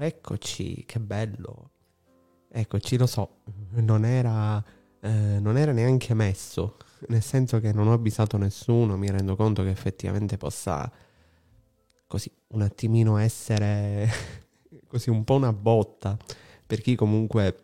eccoci, 0.00 0.84
che 0.86 1.00
bello. 1.00 1.70
Eccoci, 2.50 2.96
lo 2.96 3.06
so, 3.06 3.42
non 3.74 4.04
era, 4.04 4.62
eh, 5.00 5.38
non 5.40 5.56
era 5.56 5.72
neanche 5.72 6.14
messo, 6.14 6.76
nel 7.08 7.22
senso 7.22 7.60
che 7.60 7.72
non 7.72 7.88
ho 7.88 7.92
avvisato 7.92 8.36
nessuno, 8.36 8.96
mi 8.96 9.10
rendo 9.10 9.36
conto 9.36 9.62
che 9.62 9.70
effettivamente 9.70 10.36
possa 10.36 10.90
così 12.06 12.30
un 12.48 12.62
attimino 12.62 13.18
essere 13.18 14.08
così 14.88 15.10
un 15.10 15.24
po' 15.24 15.34
una 15.34 15.52
botta 15.52 16.16
per 16.66 16.80
chi 16.80 16.96
comunque 16.96 17.58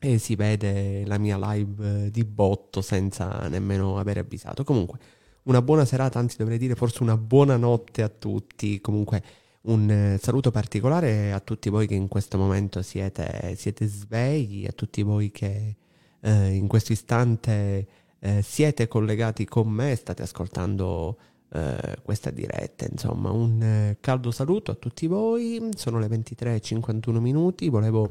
eh, 0.00 0.18
si 0.18 0.34
vede 0.36 1.04
la 1.06 1.18
mia 1.18 1.38
live 1.38 2.10
di 2.10 2.24
botto 2.24 2.82
senza 2.82 3.48
nemmeno 3.48 3.98
aver 3.98 4.18
avvisato. 4.18 4.64
Comunque, 4.64 4.98
una 5.44 5.62
buona 5.62 5.84
serata, 5.84 6.18
anzi 6.18 6.36
dovrei 6.36 6.58
dire 6.58 6.74
forse 6.74 7.02
una 7.02 7.16
buona 7.16 7.56
notte 7.56 8.02
a 8.02 8.08
tutti. 8.08 8.80
Comunque 8.80 9.22
un 9.64 9.90
eh, 9.90 10.18
saluto 10.20 10.50
particolare 10.50 11.32
a 11.32 11.40
tutti 11.40 11.70
voi 11.70 11.86
che 11.86 11.94
in 11.94 12.08
questo 12.08 12.38
momento 12.38 12.82
siete, 12.82 13.54
siete 13.56 13.86
svegli, 13.86 14.66
a 14.66 14.72
tutti 14.72 15.02
voi 15.02 15.30
che 15.30 15.76
eh, 16.20 16.54
in 16.54 16.66
questo 16.66 16.92
istante 16.92 17.86
eh, 18.18 18.42
siete 18.42 18.88
collegati 18.88 19.44
con 19.44 19.68
me, 19.68 19.94
state 19.94 20.22
ascoltando 20.22 21.18
eh, 21.50 21.96
questa 22.02 22.30
diretta. 22.30 22.86
Insomma, 22.90 23.30
un 23.30 23.62
eh, 23.62 23.96
caldo 24.00 24.30
saluto 24.30 24.70
a 24.70 24.74
tutti 24.74 25.06
voi. 25.06 25.68
Sono 25.76 25.98
le 25.98 26.08
23.51 26.08 27.18
minuti. 27.18 27.68
Volevo 27.68 28.10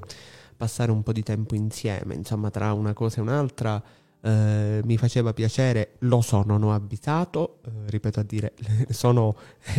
passare 0.56 0.92
un 0.92 1.04
po' 1.04 1.12
di 1.12 1.24
tempo 1.24 1.56
insieme, 1.56 2.14
insomma, 2.14 2.50
tra 2.50 2.74
una 2.74 2.94
cosa 2.94 3.18
e 3.18 3.22
un'altra. 3.22 3.84
Uh, 4.24 4.80
mi 4.86 4.96
faceva 4.96 5.34
piacere, 5.34 5.96
lo 6.00 6.22
so, 6.22 6.44
non 6.46 6.64
ho 6.64 6.74
avvisato, 6.74 7.60
uh, 7.66 7.70
ripeto 7.88 8.22
a 8.22 8.24
dire, 8.24 8.54
sono 8.90 9.36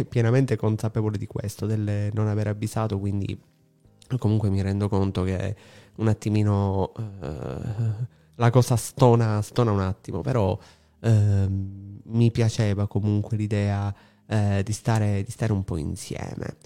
pienamente 0.07 0.57
consapevole 0.57 1.17
di 1.17 1.27
questo, 1.27 1.65
del 1.65 2.11
non 2.13 2.29
aver 2.29 2.49
avvisato, 2.49 2.99
quindi 2.99 3.41
comunque 4.19 4.51
mi 4.51 4.61
rendo 4.61 4.91
conto 4.91 5.23
che 5.23 5.57
un 5.97 6.09
attimino 6.09 6.93
uh, 6.95 8.07
la 8.35 8.51
cosa 8.51 8.77
stona, 8.77 9.41
stona 9.41 9.71
un 9.71 9.81
attimo, 9.81 10.21
però 10.21 10.59
ehm, 11.01 12.01
mi 12.05 12.31
piaceva 12.31 12.87
comunque 12.87 13.39
l'idea 13.39 13.95
di 14.27 14.73
stare, 14.73 15.23
di 15.23 15.31
stare 15.31 15.53
un 15.53 15.65
po' 15.65 15.77
insieme. 15.77 16.57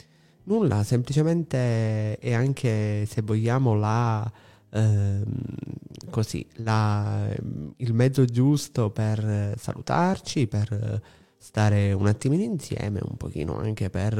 Nulla, 0.45 0.83
semplicemente 0.84 2.19
è 2.19 2.33
anche, 2.33 3.05
se 3.06 3.21
vogliamo, 3.21 3.75
la 3.75 4.33
Ehm, 4.71 5.25
così 6.19 6.45
la, 6.55 7.29
il 7.77 7.95
mezzo 7.95 8.25
giusto 8.25 8.91
per 8.91 9.55
salutarci, 9.57 10.49
per 10.49 11.01
stare 11.37 11.93
un 11.93 12.09
attimino 12.09 12.43
insieme, 12.43 12.99
un 13.09 13.17
pochino 13.17 13.57
anche 13.57 13.89
per 13.89 14.19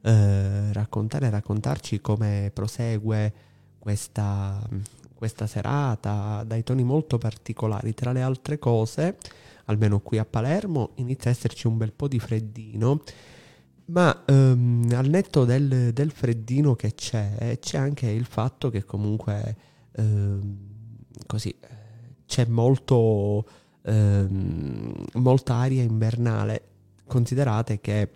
eh, 0.00 0.72
raccontare 0.72 1.26
e 1.26 1.30
raccontarci 1.30 2.00
come 2.00 2.52
prosegue 2.54 3.32
questa, 3.80 4.64
questa 5.12 5.48
serata 5.48 6.44
dai 6.46 6.62
toni 6.62 6.84
molto 6.84 7.18
particolari. 7.18 7.94
Tra 7.94 8.12
le 8.12 8.22
altre 8.22 8.60
cose, 8.60 9.16
almeno 9.64 9.98
qui 9.98 10.18
a 10.18 10.24
Palermo, 10.24 10.90
inizia 10.96 11.30
a 11.30 11.32
esserci 11.32 11.66
un 11.66 11.78
bel 11.78 11.92
po' 11.92 12.06
di 12.06 12.20
freddino. 12.20 13.02
Ma 13.86 14.22
um, 14.28 14.88
al 14.94 15.08
netto 15.08 15.44
del, 15.44 15.92
del, 15.92 16.12
freddino 16.12 16.76
che 16.76 16.94
c'è, 16.94 17.58
c'è 17.58 17.76
anche 17.76 18.08
il 18.08 18.24
fatto 18.24 18.70
che 18.70 18.84
comunque 18.84 19.56
Ehm, 19.92 20.69
così 21.26 21.54
c'è 22.26 22.46
molto, 22.46 23.44
ehm, 23.82 25.04
molta 25.14 25.54
aria 25.54 25.82
invernale. 25.82 26.62
Considerate 27.06 27.80
che 27.80 28.10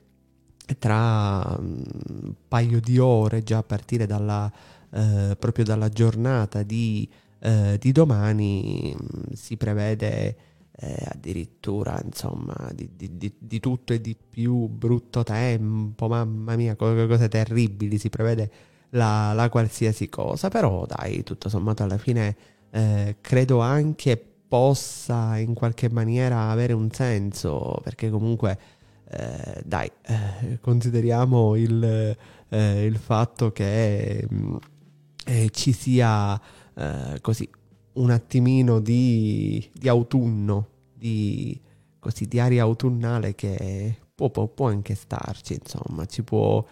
tra 0.79 1.57
un 1.59 1.83
mm, 2.13 2.31
paio 2.49 2.81
di 2.81 2.99
ore, 2.99 3.43
già 3.43 3.59
a 3.59 3.63
partire 3.65 4.07
dalla, 4.07 4.51
eh, 4.91 5.37
proprio 5.39 5.65
dalla 5.65 5.89
giornata 5.89 6.63
di, 6.63 7.09
eh, 7.41 7.77
di 7.81 7.93
domani, 7.93 8.95
mm, 8.97 9.33
si 9.33 9.57
prevede 9.57 10.37
eh, 10.77 11.05
addirittura 11.07 12.01
insomma 12.05 12.55
di, 12.75 12.89
di, 12.97 13.33
di, 13.39 13.61
tutto 13.61 13.93
e 13.93 14.01
di 14.01 14.17
più 14.17 14.67
brutto 14.69 15.23
tempo, 15.23 16.09
mamma 16.09 16.57
mia, 16.57 16.77
cose 16.77 17.29
terribili, 17.29 17.99
si 17.99 18.11
prevede 18.11 18.51
la, 18.91 19.33
la 19.33 19.49
qualsiasi 19.49 20.09
cosa, 20.09 20.49
però 20.49 20.87
dai, 20.87 21.23
tutto 21.23 21.49
sommato 21.49 21.83
alla 21.83 21.99
fine 21.99 22.37
eh, 22.75 23.19
credo 23.21 23.61
anche 23.61 24.17
possa 24.49 25.39
in 25.39 25.55
qualche 25.55 25.89
maniera 25.89 26.51
avere 26.51 26.73
un 26.73 26.91
senso, 26.91 27.79
perché 27.85 28.11
comunque 28.11 28.59
eh, 29.09 29.63
dai, 29.65 29.89
eh, 30.03 30.59
consideriamo 30.61 31.55
il, 31.55 32.17
eh, 32.49 32.85
il, 32.85 32.97
fatto 32.97 33.53
che 33.53 34.27
mm, 34.33 34.57
eh, 35.27 35.51
ci 35.51 35.73
sia 35.73 36.41
così 37.21 37.49
un 37.93 38.11
attimino 38.11 38.81
di, 38.81 39.71
di 39.73 39.89
autunno, 39.89 40.69
di, 40.93 41.61
così, 42.01 42.27
di 42.27 42.41
aria 42.41 42.65
autunnale 42.65 43.37
che 43.37 43.97
può, 44.13 44.31
può, 44.31 44.49
può 44.49 44.67
anche 44.67 44.97
starci, 44.97 45.55
insomma, 45.55 46.05
ci 46.07 46.25
può 46.25 46.65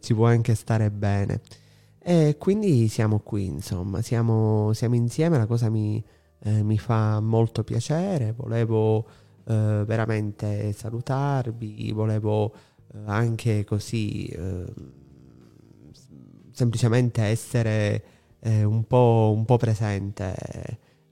ci 0.00 0.14
può 0.14 0.26
anche 0.26 0.54
stare 0.56 0.90
bene. 0.90 1.40
E 2.06 2.36
quindi 2.38 2.86
siamo 2.88 3.20
qui, 3.20 3.46
insomma, 3.46 4.02
siamo, 4.02 4.74
siamo 4.74 4.94
insieme, 4.94 5.38
la 5.38 5.46
cosa 5.46 5.70
mi, 5.70 6.04
eh, 6.40 6.62
mi, 6.62 6.76
fa 6.76 7.18
molto 7.20 7.64
piacere, 7.64 8.32
volevo 8.32 9.06
eh, 9.46 9.84
veramente 9.86 10.72
salutarvi, 10.74 11.92
volevo 11.92 12.52
eh, 12.92 12.98
anche 13.06 13.64
così 13.64 14.26
eh, 14.26 14.66
semplicemente 16.52 17.22
essere 17.22 18.04
un 18.44 18.84
po', 18.86 19.32
un, 19.34 19.46
po', 19.46 19.56
presente 19.56 20.36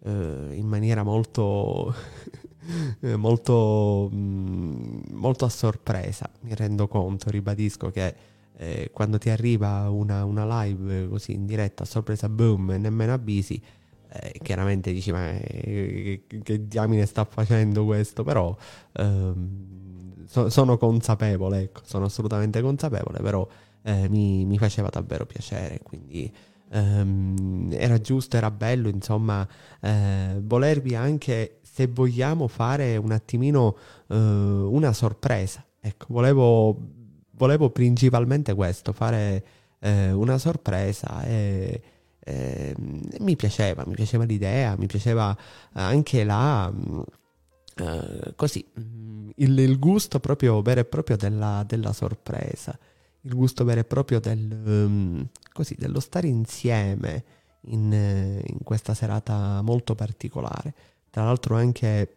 in 0.04 0.66
maniera 0.66 1.02
molto... 1.02 1.94
molto, 3.16 4.10
mm, 4.12 5.04
molto 5.12 5.46
a 5.46 5.48
sorpresa, 5.48 6.30
mi 6.42 6.54
rendo 6.54 6.86
conto, 6.86 7.30
ribadisco 7.30 7.90
che 7.90 8.14
eh, 8.62 8.90
quando 8.92 9.18
ti 9.18 9.28
arriva 9.28 9.90
una, 9.90 10.24
una, 10.24 10.62
live 10.62 11.08
così 11.08 11.32
in 11.32 11.46
diretta, 11.46 11.84
sorpresa, 11.84 12.28
boom, 12.28 12.70
nemmeno 12.78 13.12
avvisi, 13.12 13.60
eh, 14.08 14.38
chiaramente 14.40 14.92
dici 14.92 15.10
ma 15.10 15.30
eh, 15.32 16.24
che 16.42 16.68
diamine 16.68 17.04
sta 17.06 17.24
facendo 17.24 17.84
questo, 17.84 18.22
però 18.22 18.56
ehm, 18.92 20.26
so, 20.26 20.48
sono 20.48 20.78
consapevole, 20.78 21.62
ecco, 21.62 21.80
sono 21.84 22.04
assolutamente 22.04 22.60
consapevole, 22.62 23.18
però 23.20 23.46
eh, 23.82 24.08
mi, 24.08 24.44
mi, 24.44 24.58
faceva 24.58 24.88
davvero 24.90 25.26
piacere, 25.26 25.80
quindi 25.82 26.32
ehm, 26.70 27.70
era 27.72 28.00
giusto, 28.00 28.36
era 28.36 28.50
bello, 28.52 28.88
insomma, 28.88 29.46
eh, 29.80 30.38
volervi 30.40 30.94
anche, 30.94 31.58
se 31.62 31.88
vogliamo, 31.88 32.46
fare 32.46 32.96
un 32.96 33.10
attimino 33.10 33.76
eh, 34.08 34.14
una 34.16 34.92
sorpresa. 34.92 35.64
Ecco, 35.80 36.06
volevo 36.10 37.00
volevo 37.42 37.70
principalmente 37.70 38.54
questo, 38.54 38.92
fare 38.92 39.44
eh, 39.80 40.12
una 40.12 40.38
sorpresa 40.38 41.24
e, 41.24 41.82
e, 42.20 42.72
mi 42.78 43.34
piaceva, 43.34 43.82
mi 43.84 43.94
piaceva 43.94 44.22
l'idea, 44.22 44.76
mi 44.76 44.86
piaceva 44.86 45.36
anche 45.72 46.22
la... 46.22 46.72
Eh, 47.74 48.34
così, 48.36 48.64
mm, 48.78 49.30
il, 49.36 49.58
il, 49.58 49.78
gusto 49.80 50.20
proprio 50.20 50.62
vero 50.62 50.80
e 50.80 50.84
proprio 50.84 51.16
della, 51.16 51.64
della 51.66 51.92
sorpresa, 51.92 52.78
il 53.22 53.34
gusto 53.34 53.64
vero 53.64 53.80
e 53.80 53.84
proprio 53.84 54.20
del, 54.20 54.62
um, 54.64 55.28
così, 55.52 55.74
dello 55.76 55.98
stare 55.98 56.28
insieme 56.28 57.24
in, 57.62 57.92
in 57.92 58.58
questa 58.62 58.94
serata 58.94 59.62
molto 59.62 59.96
particolare. 59.96 60.74
Tra 61.10 61.24
l'altro 61.24 61.56
anche 61.56 62.08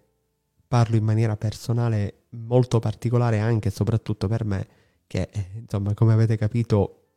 parlo 0.67 0.97
in 0.97 1.03
maniera 1.03 1.35
personale 1.35 2.25
molto 2.29 2.77
particolare 2.79 3.39
anche 3.39 3.69
e 3.69 3.71
soprattutto 3.71 4.27
per 4.27 4.45
me 4.45 4.83
che 5.07 5.29
insomma 5.55 5.93
come 5.93 6.13
avete 6.13 6.37
capito 6.37 7.07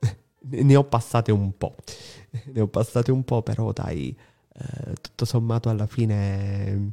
ne 0.40 0.76
ho 0.76 0.84
passate 0.84 1.32
un 1.32 1.56
po', 1.56 1.74
ne 2.52 2.60
ho 2.60 2.68
passate 2.68 3.10
un 3.10 3.24
po', 3.24 3.42
però 3.42 3.72
dai, 3.72 4.16
eh, 4.52 4.94
tutto 5.00 5.24
sommato 5.24 5.68
alla 5.68 5.86
fine 5.86 6.92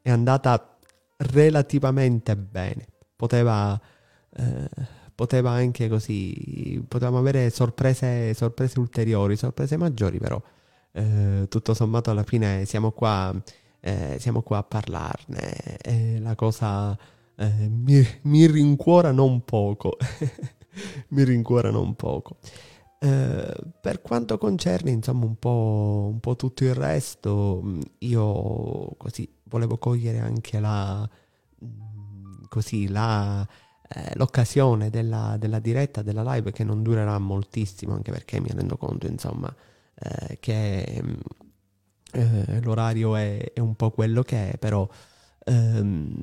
è 0.00 0.10
andata 0.10 0.78
relativamente 1.16 2.36
bene, 2.36 2.86
poteva, 3.16 3.80
eh, 4.36 4.68
poteva 5.14 5.50
anche 5.50 5.88
così, 5.88 6.84
potevamo 6.86 7.18
avere 7.18 7.50
sorprese, 7.50 8.34
sorprese 8.34 8.78
ulteriori, 8.80 9.36
sorprese 9.36 9.76
maggiori, 9.76 10.18
però 10.18 10.40
eh, 10.92 11.46
tutto 11.48 11.74
sommato 11.74 12.10
alla 12.10 12.24
fine 12.24 12.64
siamo 12.64 12.90
qua, 12.90 13.34
eh, 13.80 14.16
siamo 14.18 14.42
qua 14.42 14.58
a 14.58 14.62
parlarne, 14.64 16.18
la 16.20 16.34
cosa 16.34 16.96
eh, 17.42 17.68
mi, 17.68 18.06
mi, 18.22 18.46
rincuora 18.46 19.10
non 19.10 19.44
poco. 19.44 19.96
mi 21.08 21.24
rincuora 21.24 21.70
non 21.70 21.94
poco. 21.96 22.38
Eh, 23.00 23.54
per 23.80 24.00
quanto 24.00 24.38
concerne 24.38 24.90
insomma 24.90 25.24
un 25.24 25.36
po', 25.36 26.08
un 26.12 26.20
po', 26.20 26.36
tutto 26.36 26.64
il 26.64 26.74
resto, 26.74 27.60
mm, 27.64 27.80
io 27.98 28.94
così 28.96 29.28
volevo 29.44 29.76
cogliere 29.78 30.20
anche 30.20 30.60
la, 30.60 31.08
mm, 31.64 32.44
così, 32.48 32.88
la, 32.88 33.46
eh, 33.88 34.12
l'occasione 34.14 34.88
della, 34.90 35.36
della, 35.38 35.58
diretta, 35.58 36.02
della 36.02 36.22
live 36.34 36.52
che 36.52 36.62
non 36.64 36.82
durerà 36.82 37.18
moltissimo, 37.18 37.94
anche 37.94 38.12
perché 38.12 38.40
mi 38.40 38.50
rendo 38.52 38.76
conto, 38.76 39.06
insomma, 39.08 39.52
eh, 39.94 40.38
che 40.38 41.02
mm, 41.02 41.12
eh, 42.12 42.60
l'orario 42.62 43.16
è, 43.16 43.52
è, 43.52 43.60
un 43.60 43.74
po' 43.74 43.90
quello 43.90 44.22
che 44.22 44.52
è, 44.52 44.58
però 44.58 44.88
ehm, 45.44 46.20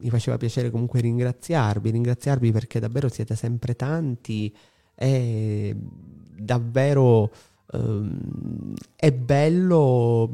mi 0.00 0.10
faceva 0.10 0.36
piacere 0.36 0.70
comunque 0.70 1.00
ringraziarvi, 1.00 1.90
ringraziarvi 1.90 2.52
perché 2.52 2.80
davvero 2.80 3.08
siete 3.08 3.34
sempre 3.34 3.74
tanti 3.74 4.54
e 4.94 5.76
davvero 6.36 7.30
ehm, 7.72 8.74
è 8.96 9.12
bello, 9.12 10.30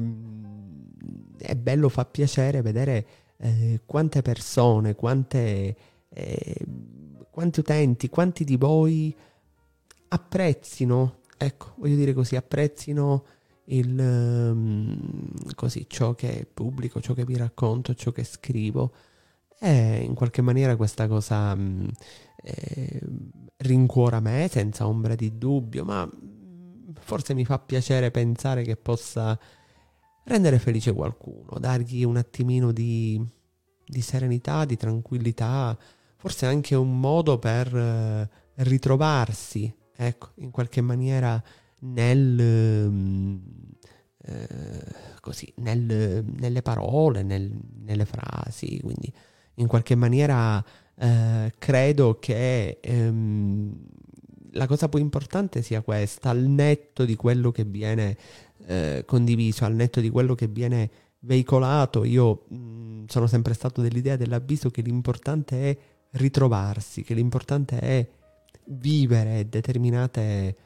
è 1.38 1.54
bello, 1.54 1.88
fa 1.88 2.04
piacere 2.04 2.62
vedere 2.62 3.06
eh, 3.38 3.80
quante 3.84 4.22
persone, 4.22 4.94
quante, 4.94 5.76
eh, 6.08 6.66
quanti 7.30 7.60
utenti, 7.60 8.08
quanti 8.08 8.44
di 8.44 8.56
voi 8.56 9.14
apprezzino, 10.08 11.18
ecco, 11.36 11.74
voglio 11.76 11.96
dire 11.96 12.12
così, 12.12 12.36
apprezzino 12.36 13.24
il, 13.66 13.98
um, 13.98 15.30
così, 15.54 15.86
ciò 15.88 16.14
che 16.14 16.46
pubblico, 16.52 17.00
ciò 17.00 17.14
che 17.14 17.24
vi 17.24 17.36
racconto, 17.36 17.94
ciò 17.94 18.10
che 18.10 18.24
scrivo. 18.24 18.92
E 19.58 20.02
in 20.02 20.14
qualche 20.14 20.42
maniera 20.42 20.76
questa 20.76 21.06
cosa 21.06 21.52
um, 21.52 21.88
eh, 22.42 23.00
rincuora 23.58 24.20
me 24.20 24.48
senza 24.50 24.86
ombra 24.86 25.14
di 25.14 25.38
dubbio, 25.38 25.84
ma 25.84 26.08
forse 27.00 27.34
mi 27.34 27.44
fa 27.44 27.58
piacere 27.58 28.10
pensare 28.10 28.62
che 28.62 28.76
possa 28.76 29.38
rendere 30.24 30.58
felice 30.58 30.92
qualcuno, 30.92 31.58
dargli 31.58 32.04
un 32.04 32.16
attimino 32.16 32.72
di, 32.72 33.22
di 33.86 34.00
serenità, 34.00 34.64
di 34.64 34.76
tranquillità, 34.76 35.76
forse 36.16 36.46
anche 36.46 36.74
un 36.74 36.98
modo 36.98 37.38
per 37.38 37.74
eh, 37.74 38.28
ritrovarsi, 38.64 39.72
ecco, 39.94 40.30
in 40.36 40.50
qualche 40.50 40.80
maniera 40.80 41.42
nel, 41.84 42.38
ehm, 42.38 43.42
eh, 44.24 44.84
così, 45.20 45.52
nel, 45.56 46.24
nelle 46.24 46.62
parole, 46.62 47.22
nel, 47.22 47.50
nelle 47.82 48.04
frasi, 48.04 48.80
quindi 48.80 49.12
in 49.56 49.66
qualche 49.66 49.94
maniera 49.94 50.64
eh, 50.96 51.52
credo 51.58 52.18
che 52.18 52.78
ehm, 52.80 53.86
la 54.52 54.66
cosa 54.66 54.88
più 54.88 54.98
importante 54.98 55.62
sia 55.62 55.82
questa, 55.82 56.30
al 56.30 56.42
netto 56.42 57.04
di 57.04 57.16
quello 57.16 57.50
che 57.50 57.64
viene 57.64 58.16
eh, 58.66 59.02
condiviso, 59.06 59.64
al 59.64 59.74
netto 59.74 60.00
di 60.00 60.10
quello 60.10 60.34
che 60.34 60.46
viene 60.46 60.90
veicolato, 61.20 62.04
io 62.04 62.44
mh, 62.48 63.04
sono 63.06 63.26
sempre 63.26 63.54
stato 63.54 63.80
dell'idea 63.82 64.16
dell'avviso 64.16 64.70
che 64.70 64.82
l'importante 64.82 65.70
è 65.70 65.78
ritrovarsi, 66.12 67.02
che 67.02 67.14
l'importante 67.14 67.78
è 67.78 68.08
vivere 68.66 69.48
determinate 69.48 70.56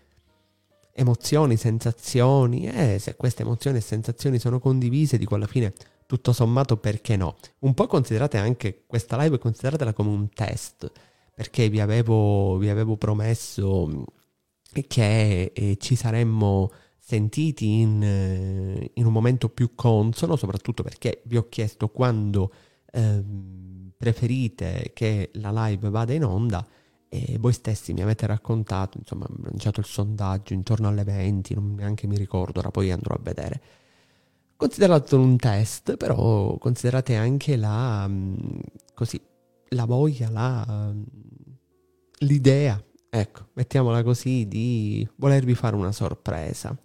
emozioni, 0.98 1.56
sensazioni 1.56 2.68
e 2.68 2.98
se 2.98 3.14
queste 3.14 3.42
emozioni 3.42 3.78
e 3.78 3.80
sensazioni 3.80 4.38
sono 4.38 4.58
condivise, 4.58 5.16
dico 5.16 5.36
alla 5.36 5.46
fine 5.46 5.72
tutto 6.06 6.32
sommato 6.32 6.76
perché 6.76 7.16
no. 7.16 7.36
Un 7.60 7.74
po' 7.74 7.86
considerate 7.86 8.36
anche 8.36 8.84
questa 8.86 9.16
live, 9.22 9.38
consideratela 9.38 9.92
come 9.92 10.10
un 10.10 10.28
test, 10.30 10.90
perché 11.32 11.68
vi 11.68 11.80
avevo, 11.80 12.56
vi 12.56 12.68
avevo 12.68 12.96
promesso 12.96 14.04
che 14.88 15.52
eh, 15.54 15.76
ci 15.78 15.94
saremmo 15.94 16.72
sentiti 16.98 17.80
in, 17.80 18.02
eh, 18.02 18.90
in, 18.94 19.06
un 19.06 19.12
momento 19.12 19.48
più 19.48 19.74
consono, 19.74 20.36
soprattutto 20.36 20.82
perché 20.82 21.22
vi 21.26 21.36
ho 21.36 21.48
chiesto 21.48 21.88
quando 21.88 22.52
eh, 22.90 23.22
preferite 23.96 24.90
che 24.94 25.30
la 25.34 25.66
live 25.66 25.90
vada 25.90 26.12
in 26.12 26.24
onda 26.24 26.66
e 27.08 27.38
voi 27.38 27.52
stessi 27.52 27.92
mi 27.92 28.02
avete 28.02 28.26
raccontato, 28.26 28.98
insomma, 28.98 29.26
lanciato 29.42 29.80
il 29.80 29.86
sondaggio 29.86 30.52
intorno 30.52 30.88
alle 30.88 31.04
20, 31.04 31.54
non 31.54 31.74
neanche 31.74 32.06
mi 32.06 32.16
ricordo, 32.16 32.60
ora 32.60 32.70
poi 32.70 32.90
andrò 32.90 33.14
a 33.14 33.20
vedere. 33.22 33.60
Consideratelo 34.56 35.22
un 35.22 35.36
test, 35.36 35.96
però 35.96 36.58
considerate 36.58 37.16
anche 37.16 37.56
la, 37.56 38.06
mm, 38.08 38.34
così, 38.94 39.20
la 39.70 39.84
voglia, 39.84 40.28
la, 40.30 40.66
mm, 40.92 41.02
l'idea, 42.20 42.82
ecco, 43.08 43.46
mettiamola 43.54 44.02
così, 44.02 44.46
di 44.48 45.08
volervi 45.16 45.54
fare 45.54 45.76
una 45.76 45.92
sorpresa. 45.92 46.76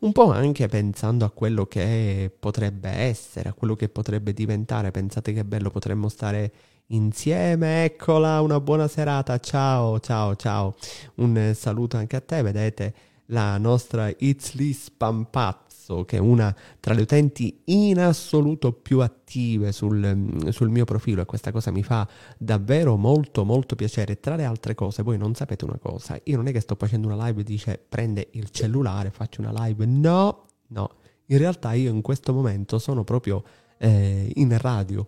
Un 0.00 0.12
po' 0.12 0.30
anche 0.30 0.66
pensando 0.68 1.24
a 1.24 1.30
quello 1.30 1.66
che 1.66 2.34
potrebbe 2.38 2.90
essere, 2.90 3.48
a 3.48 3.54
quello 3.54 3.76
che 3.76 3.88
potrebbe 3.88 4.32
diventare. 4.32 4.90
Pensate 4.90 5.32
che 5.32 5.44
bello 5.44 5.70
potremmo 5.70 6.08
stare 6.08 6.52
insieme. 6.90 7.84
Eccola, 7.84 8.40
una 8.40 8.60
buona 8.60 8.88
serata. 8.88 9.38
Ciao, 9.38 9.98
ciao, 10.00 10.36
ciao. 10.36 10.74
Un 11.16 11.52
saluto 11.54 11.96
anche 11.96 12.16
a 12.16 12.20
te. 12.20 12.42
Vedete 12.42 12.94
la 13.26 13.58
nostra 13.58 14.12
It's 14.18 14.54
Lee 14.54 14.72
Spampazzo, 14.72 16.04
che 16.04 16.16
è 16.16 16.20
una 16.20 16.54
tra 16.78 16.94
le 16.94 17.02
utenti 17.02 17.62
in 17.66 17.98
assoluto 18.00 18.72
più 18.72 19.00
attive 19.00 19.72
sul, 19.72 20.48
sul 20.50 20.68
mio 20.68 20.84
profilo 20.84 21.22
e 21.22 21.26
questa 21.26 21.52
cosa 21.52 21.70
mi 21.70 21.82
fa 21.82 22.08
davvero 22.38 22.96
molto 22.96 23.44
molto 23.44 23.76
piacere. 23.76 24.18
Tra 24.20 24.36
le 24.36 24.44
altre 24.44 24.74
cose, 24.74 25.02
voi 25.02 25.18
non 25.18 25.34
sapete 25.34 25.64
una 25.64 25.78
cosa, 25.80 26.18
io 26.24 26.36
non 26.36 26.48
è 26.48 26.52
che 26.52 26.60
sto 26.60 26.74
facendo 26.76 27.08
una 27.08 27.26
live 27.26 27.40
e 27.40 27.44
dice 27.44 27.82
prende 27.88 28.28
il 28.32 28.50
cellulare, 28.50 29.10
faccio 29.10 29.40
una 29.40 29.52
live. 29.64 29.86
No, 29.86 30.46
no. 30.68 30.90
In 31.26 31.38
realtà 31.38 31.72
io 31.74 31.90
in 31.90 32.02
questo 32.02 32.32
momento 32.32 32.80
sono 32.80 33.04
proprio 33.04 33.44
eh, 33.78 34.30
in 34.34 34.56
radio. 34.58 35.06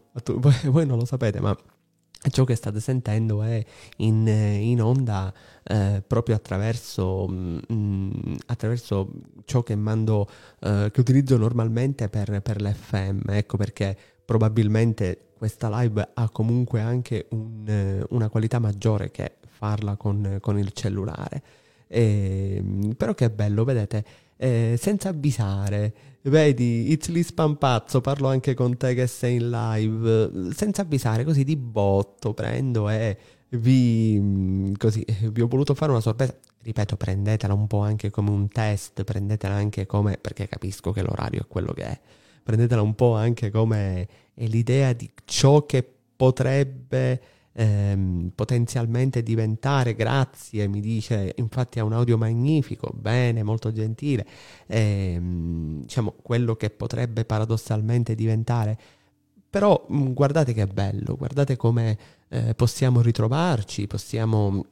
Voi 0.67 0.87
non 0.87 0.99
lo 0.99 1.05
sapete, 1.05 1.41
ma 1.41 1.57
ciò 2.31 2.45
che 2.45 2.55
state 2.55 2.81
sentendo 2.81 3.43
è 3.43 3.65
in, 3.99 4.27
in 4.27 4.81
onda 4.81 5.33
eh, 5.65 6.03
proprio 6.07 6.37
attraverso, 6.37 7.27
mh, 7.27 7.61
mm, 7.73 8.35
attraverso, 8.47 9.11
ciò 9.45 9.63
che 9.63 9.75
mando, 9.75 10.29
eh, 10.61 10.91
che 10.93 11.01
utilizzo 11.01 11.37
normalmente 11.37 12.09
per, 12.09 12.41
per 12.43 12.61
l'FM. 12.61 13.23
Ecco 13.29 13.57
perché 13.57 13.97
probabilmente 14.25 15.31
questa 15.37 15.69
live 15.81 16.11
ha 16.15 16.29
comunque 16.31 16.81
anche 16.81 17.27
un, 17.31 18.05
una 18.11 18.29
qualità 18.29 18.59
maggiore 18.59 19.11
che 19.11 19.37
farla 19.41 19.97
con, 19.97 20.39
con 20.41 20.59
il 20.59 20.73
cellulare. 20.73 21.43
E, 21.89 22.55
ehm, 22.57 22.95
però 22.95 23.15
che 23.15 23.31
bello, 23.31 23.65
vedete, 23.65 24.05
eh, 24.43 24.77
senza 24.77 25.11
avvisare. 25.11 25.95
Vedi, 26.23 26.91
It's 26.91 27.09
Lee 27.09 27.23
Spampazzo, 27.23 28.01
parlo 28.01 28.27
anche 28.27 28.55
con 28.55 28.77
te 28.77 28.93
che 28.95 29.07
sei 29.07 29.37
in 29.37 29.51
live, 29.51 30.53
senza 30.53 30.83
avvisare, 30.83 31.23
così 31.23 31.45
di 31.45 31.57
botto 31.57 32.35
prendo 32.35 32.89
e 32.89 33.17
vi, 33.51 34.19
mm, 34.21 34.73
così, 34.79 35.05
vi 35.31 35.41
ho 35.41 35.47
voluto 35.47 35.75
fare 35.75 35.93
una 35.93 36.01
sorpresa. 36.01 36.37
Ripeto, 36.61 36.97
prendetela 36.97 37.55
un 37.55 37.69
po' 37.69 37.81
anche 37.81 38.11
come 38.11 38.31
un 38.31 38.49
test, 38.49 39.05
prendetela 39.05 39.55
anche 39.55 39.87
come, 39.87 40.19
perché 40.21 40.49
capisco 40.49 40.91
che 40.91 41.03
l'orario 41.03 41.43
è 41.43 41.47
quello 41.47 41.73
che 41.73 41.85
è, 41.85 42.01
prendetela 42.43 42.83
un 42.83 42.95
po' 42.95 43.15
anche 43.15 43.51
come 43.51 44.09
l'idea 44.35 44.93
di 44.93 45.09
ciò 45.25 45.67
che 45.67 45.89
potrebbe 46.17 47.21
ehm, 47.53 48.33
potenzialmente 48.35 49.23
diventare, 49.23 49.95
grazie, 49.95 50.67
mi 50.69 50.81
dice, 50.81 51.33
infatti 51.37 51.79
ha 51.79 51.85
un 51.85 51.93
audio 51.93 52.17
magnifico, 52.17 52.91
bene, 52.95 53.43
molto 53.43 53.73
gentile, 53.73 54.27
ehm, 54.67 55.81
diciamo 55.83 56.15
quello 56.23 56.57
che 56.57 56.71
potrebbe 56.71 57.25
paradossalmente 57.25 58.15
diventare. 58.15 58.79
Però 59.51 59.87
mm, 59.93 60.13
guardate 60.13 60.53
che 60.55 60.67
bello, 60.67 61.17
guardate 61.17 61.57
come 61.57 61.99
eh, 62.29 62.55
possiamo 62.55 63.01
ritrovarci, 63.01 63.87
possiamo... 63.87 64.65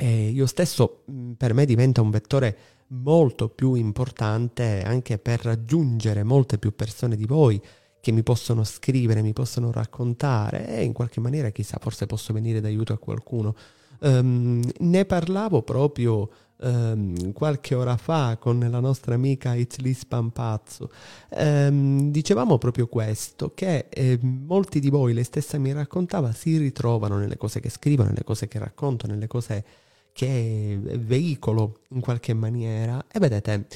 Eh, 0.00 0.28
io 0.28 0.46
stesso 0.46 1.02
mm, 1.10 1.32
per 1.32 1.54
me 1.54 1.64
diventa 1.64 2.00
un 2.00 2.10
vettore 2.10 2.56
molto 2.88 3.48
più 3.48 3.74
importante 3.74 4.82
anche 4.82 5.18
per 5.18 5.40
raggiungere 5.42 6.22
molte 6.22 6.56
più 6.58 6.74
persone 6.74 7.16
di 7.16 7.26
voi 7.26 7.60
che 8.00 8.12
mi 8.12 8.22
possono 8.22 8.64
scrivere, 8.64 9.22
mi 9.22 9.32
possono 9.32 9.72
raccontare 9.72 10.68
e 10.68 10.84
in 10.84 10.92
qualche 10.92 11.20
maniera 11.20 11.50
chissà 11.50 11.78
forse 11.80 12.06
posso 12.06 12.32
venire 12.32 12.60
d'aiuto 12.60 12.92
a 12.92 12.98
qualcuno. 12.98 13.54
Um, 14.00 14.62
ne 14.78 15.04
parlavo 15.04 15.62
proprio 15.62 16.30
um, 16.58 17.32
qualche 17.32 17.74
ora 17.74 17.96
fa 17.96 18.36
con 18.38 18.64
la 18.70 18.78
nostra 18.78 19.14
amica 19.14 19.54
Itzli 19.54 19.92
Spampazzo. 19.92 20.90
Um, 21.30 22.10
dicevamo 22.10 22.58
proprio 22.58 22.86
questo, 22.86 23.52
che 23.54 23.86
eh, 23.88 24.18
molti 24.22 24.78
di 24.78 24.88
voi, 24.88 25.14
lei 25.14 25.24
stessa 25.24 25.58
mi 25.58 25.72
raccontava, 25.72 26.32
si 26.32 26.56
ritrovano 26.56 27.18
nelle 27.18 27.36
cose 27.36 27.58
che 27.58 27.70
scrivo, 27.70 28.04
nelle 28.04 28.22
cose 28.24 28.46
che 28.46 28.60
racconto, 28.60 29.08
nelle 29.08 29.26
cose 29.26 29.64
che 30.12 30.78
veicolo 30.80 31.80
in 31.90 32.00
qualche 32.00 32.34
maniera. 32.34 33.04
E 33.10 33.18
vedete, 33.18 33.66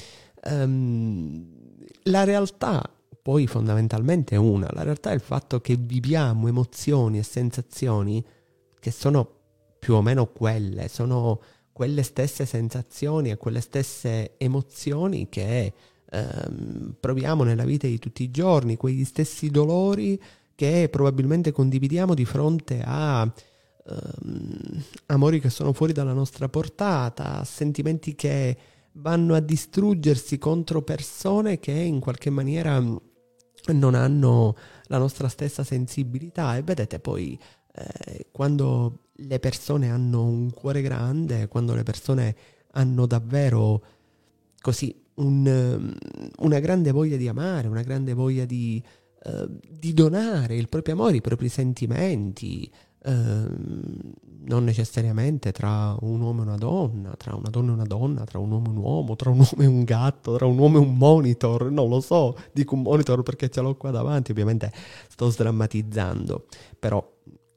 la 2.03 2.23
realtà 2.23 2.89
poi 3.23 3.47
fondamentalmente 3.47 4.35
è 4.35 4.37
una. 4.37 4.67
La 4.73 4.83
realtà 4.83 5.11
è 5.11 5.13
il 5.13 5.21
fatto 5.21 5.61
che 5.61 5.77
viviamo 5.77 6.49
emozioni 6.49 7.19
e 7.19 7.23
sensazioni 7.23 8.23
che 8.79 8.91
sono 8.91 9.27
più 9.79 9.95
o 9.95 10.01
meno 10.01 10.25
quelle, 10.27 10.89
sono 10.89 11.39
quelle 11.71 12.03
stesse 12.03 12.45
sensazioni 12.45 13.31
e 13.31 13.37
quelle 13.37 13.61
stesse 13.61 14.33
emozioni 14.37 15.29
che 15.29 15.73
ehm, 16.09 16.95
proviamo 16.99 17.43
nella 17.43 17.63
vita 17.63 17.87
di 17.87 17.97
tutti 17.97 18.23
i 18.23 18.29
giorni, 18.29 18.75
quegli 18.75 19.05
stessi 19.05 19.49
dolori 19.49 20.21
che 20.53 20.89
probabilmente 20.91 21.53
condividiamo 21.53 22.13
di 22.13 22.25
fronte 22.25 22.83
a 22.85 23.23
ehm, 23.23 24.83
amori 25.07 25.39
che 25.39 25.49
sono 25.49 25.71
fuori 25.71 25.93
dalla 25.93 26.13
nostra 26.13 26.49
portata, 26.49 27.41
sentimenti 27.45 28.15
che 28.15 28.57
vanno 28.93 29.33
a 29.33 29.39
distruggersi 29.39 30.37
contro 30.37 30.81
persone 30.81 31.59
che 31.59 31.71
in 31.71 32.01
qualche 32.01 32.29
maniera 32.29 32.81
non 33.71 33.95
hanno 33.95 34.55
la 34.87 34.97
nostra 34.97 35.29
stessa 35.29 35.63
sensibilità. 35.63 36.57
E 36.57 36.63
vedete 36.63 36.99
poi 36.99 37.39
eh, 37.75 38.27
quando 38.31 39.03
le 39.17 39.39
persone 39.39 39.89
hanno 39.89 40.25
un 40.25 40.51
cuore 40.51 40.81
grande, 40.81 41.47
quando 41.47 41.75
le 41.75 41.83
persone 41.83 42.35
hanno 42.71 43.05
davvero 43.05 43.83
così 44.59 45.03
un, 45.15 45.95
una 46.37 46.59
grande 46.59 46.91
voglia 46.91 47.17
di 47.17 47.27
amare, 47.27 47.67
una 47.67 47.83
grande 47.83 48.13
voglia 48.13 48.45
di, 48.45 48.81
uh, 49.25 49.59
di 49.69 49.93
donare 49.93 50.55
il 50.55 50.69
proprio 50.69 50.95
amore, 50.95 51.17
i 51.17 51.21
propri 51.21 51.49
sentimenti, 51.49 52.69
uh, 53.05 54.11
non 54.45 54.63
necessariamente 54.63 55.51
tra 55.51 55.95
un 56.01 56.21
uomo 56.21 56.41
e 56.41 56.45
una 56.45 56.55
donna, 56.57 57.13
tra 57.15 57.35
una 57.35 57.49
donna 57.49 57.71
e 57.71 57.73
una 57.73 57.85
donna, 57.85 58.23
tra 58.23 58.39
un 58.39 58.51
uomo 58.51 58.67
e 58.67 58.69
un 58.69 58.77
uomo, 58.77 59.15
tra 59.15 59.29
un 59.29 59.39
uomo 59.39 59.61
e 59.61 59.65
un 59.65 59.83
gatto, 59.83 60.35
tra 60.35 60.45
un 60.45 60.57
uomo 60.57 60.77
e 60.77 60.81
un 60.81 60.95
monitor, 60.95 61.71
non 61.71 61.89
lo 61.89 62.01
so, 62.01 62.35
dico 62.51 62.75
un 62.75 62.81
monitor 62.81 63.23
perché 63.23 63.49
ce 63.49 63.61
l'ho 63.61 63.75
qua 63.75 63.91
davanti, 63.91 64.31
ovviamente 64.31 64.71
sto 65.07 65.29
sdrammatizzando, 65.29 66.45
però 66.79 67.05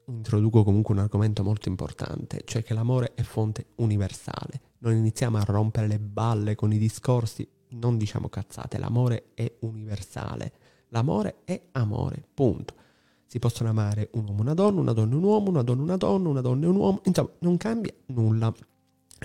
introduco 0.05 0.63
comunque 0.63 0.93
un 0.93 1.01
argomento 1.01 1.43
molto 1.43 1.67
importante, 1.67 2.41
cioè 2.45 2.63
che 2.63 2.73
l'amore 2.73 3.13
è 3.13 3.21
fonte 3.21 3.67
universale. 3.75 4.61
Non 4.79 4.93
iniziamo 4.93 5.37
a 5.37 5.43
rompere 5.43 5.87
le 5.87 5.99
balle 5.99 6.55
con 6.55 6.71
i 6.71 6.77
discorsi, 6.77 7.47
non 7.69 7.97
diciamo 7.97 8.29
cazzate, 8.29 8.77
l'amore 8.77 9.31
è 9.33 9.51
universale. 9.61 10.51
L'amore 10.89 11.39
è 11.43 11.61
amore, 11.73 12.23
punto. 12.33 12.73
Si 13.27 13.39
possono 13.39 13.69
amare 13.69 14.09
un 14.13 14.25
uomo 14.25 14.41
una 14.41 14.53
donna, 14.53 14.79
una 14.79 14.93
donna 14.93 15.15
un 15.15 15.23
uomo, 15.23 15.49
una 15.49 15.61
donna 15.61 15.81
una 15.83 15.97
donna, 15.97 16.29
una 16.29 16.41
donna 16.41 16.67
un 16.67 16.75
uomo, 16.75 17.01
insomma, 17.03 17.29
non 17.39 17.57
cambia 17.57 17.93
nulla 18.07 18.53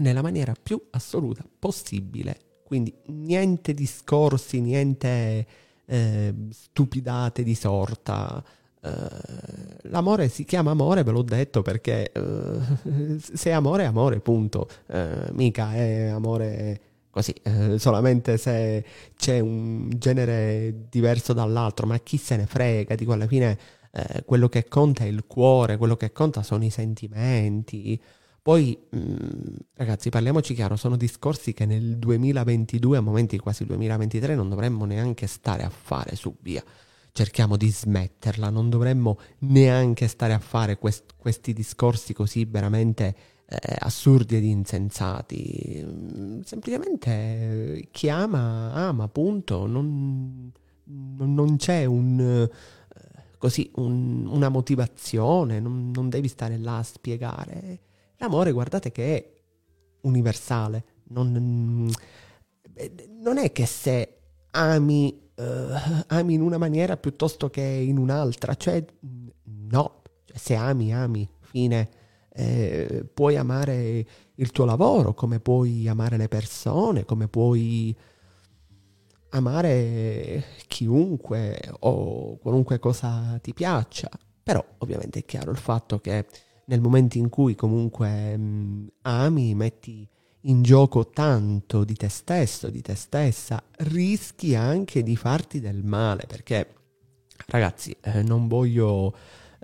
nella 0.00 0.22
maniera 0.22 0.54
più 0.60 0.80
assoluta 0.90 1.44
possibile. 1.58 2.36
Quindi 2.64 2.92
niente 3.06 3.74
discorsi, 3.74 4.60
niente 4.60 5.46
eh, 5.86 6.34
stupidate 6.50 7.42
di 7.42 7.54
sorta, 7.54 8.44
Uh, 8.82 8.88
l'amore 9.82 10.28
si 10.28 10.44
chiama 10.44 10.72
amore, 10.72 11.04
ve 11.04 11.12
l'ho 11.12 11.22
detto, 11.22 11.62
perché 11.62 12.10
uh, 12.16 13.16
se 13.16 13.50
è 13.50 13.52
amore 13.52 13.84
è 13.84 13.86
amore, 13.86 14.18
punto. 14.18 14.68
Uh, 14.88 15.32
mica 15.34 15.72
è 15.72 16.06
amore 16.06 16.80
così, 17.08 17.32
solamente 17.76 18.38
se 18.38 18.84
c'è 19.14 19.38
un 19.38 19.88
genere 19.98 20.86
diverso 20.90 21.32
dall'altro, 21.32 21.86
ma 21.86 21.96
chi 21.98 22.16
se 22.16 22.34
ne 22.34 22.46
frega, 22.46 22.96
dico 22.96 23.12
alla 23.12 23.28
fine 23.28 23.56
quello 24.24 24.48
che 24.48 24.68
conta 24.68 25.04
è 25.04 25.08
il 25.08 25.24
cuore, 25.26 25.76
quello 25.76 25.96
che 25.96 26.12
conta 26.12 26.42
sono 26.42 26.64
i 26.64 26.70
sentimenti. 26.70 28.00
Poi, 28.40 28.76
mh, 28.90 28.98
mm, 28.98 29.54
ragazzi, 29.74 30.10
parliamoci 30.10 30.54
chiaro, 30.54 30.76
sono 30.76 30.96
discorsi 30.96 31.52
che 31.52 31.64
nel 31.66 31.98
2022, 31.98 32.96
a 32.96 33.00
momenti 33.00 33.38
quasi 33.38 33.64
2023, 33.64 34.34
non 34.34 34.48
dovremmo 34.48 34.84
neanche 34.84 35.26
stare 35.26 35.62
a 35.62 35.70
fare 35.70 36.16
su 36.16 36.34
via 36.40 36.62
cerchiamo 37.12 37.56
di 37.56 37.70
smetterla, 37.70 38.48
non 38.48 38.70
dovremmo 38.70 39.18
neanche 39.40 40.08
stare 40.08 40.32
a 40.32 40.38
fare 40.38 40.78
quest- 40.78 41.12
questi 41.16 41.52
discorsi 41.52 42.14
così 42.14 42.46
veramente 42.46 43.14
eh, 43.46 43.76
assurdi 43.80 44.36
ed 44.36 44.44
insensati. 44.44 45.84
Mm, 45.84 46.40
semplicemente 46.40 47.88
chi 47.90 48.08
ama, 48.08 48.72
ama, 48.72 49.08
punto. 49.08 49.66
Non, 49.66 50.50
non, 50.84 51.56
c'è 51.56 51.84
un, 51.84 52.18
eh, 52.20 52.50
così, 53.42 53.68
un, 53.74 54.24
una 54.30 54.48
motivazione, 54.48 55.58
non, 55.58 55.90
non 55.92 56.08
devi 56.08 56.28
stare 56.28 56.58
là 56.58 56.78
a 56.78 56.82
spiegare. 56.84 57.80
L'amore, 58.18 58.52
guardate 58.52 58.92
che 58.92 59.16
è 59.16 59.32
universale. 60.02 60.84
Non, 61.08 61.90
non 63.20 63.38
è 63.38 63.50
che 63.50 63.66
se 63.66 64.18
ami 64.52 65.22
uh, 65.34 66.04
ami 66.06 66.34
in 66.34 66.40
una 66.40 66.56
maniera 66.56 66.96
piuttosto 66.96 67.50
che 67.50 67.62
in 67.62 67.98
un'altra. 67.98 68.54
Cioè, 68.54 68.84
no, 69.70 70.02
cioè, 70.24 70.36
se 70.36 70.54
ami, 70.54 70.94
ami, 70.94 71.28
fine. 71.40 71.88
Eh, 72.34 73.04
puoi 73.12 73.36
amare 73.36 74.06
il 74.36 74.50
tuo 74.52 74.64
lavoro, 74.64 75.14
come 75.14 75.40
puoi 75.40 75.88
amare 75.88 76.16
le 76.16 76.28
persone, 76.28 77.04
come 77.04 77.26
puoi 77.26 77.94
amare 79.32 80.44
chiunque 80.66 81.60
o 81.80 82.38
qualunque 82.38 82.78
cosa 82.78 83.38
ti 83.42 83.52
piaccia. 83.52 84.08
Però 84.42 84.64
ovviamente 84.78 85.20
è 85.20 85.24
chiaro 85.24 85.50
il 85.50 85.58
fatto 85.58 86.00
che 86.00 86.26
nel 86.66 86.80
momento 86.80 87.18
in 87.18 87.28
cui 87.28 87.54
comunque 87.54 88.36
mh, 88.36 88.92
ami, 89.02 89.54
metti 89.54 90.08
in 90.46 90.62
gioco 90.62 91.10
tanto 91.10 91.84
di 91.84 91.94
te 91.94 92.08
stesso, 92.08 92.68
di 92.68 92.80
te 92.80 92.94
stessa, 92.94 93.62
rischi 93.78 94.54
anche 94.54 95.02
di 95.02 95.16
farti 95.16 95.60
del 95.60 95.84
male, 95.84 96.24
perché 96.26 96.74
ragazzi, 97.46 97.96
eh, 98.00 98.22
non 98.22 98.48
voglio... 98.48 99.14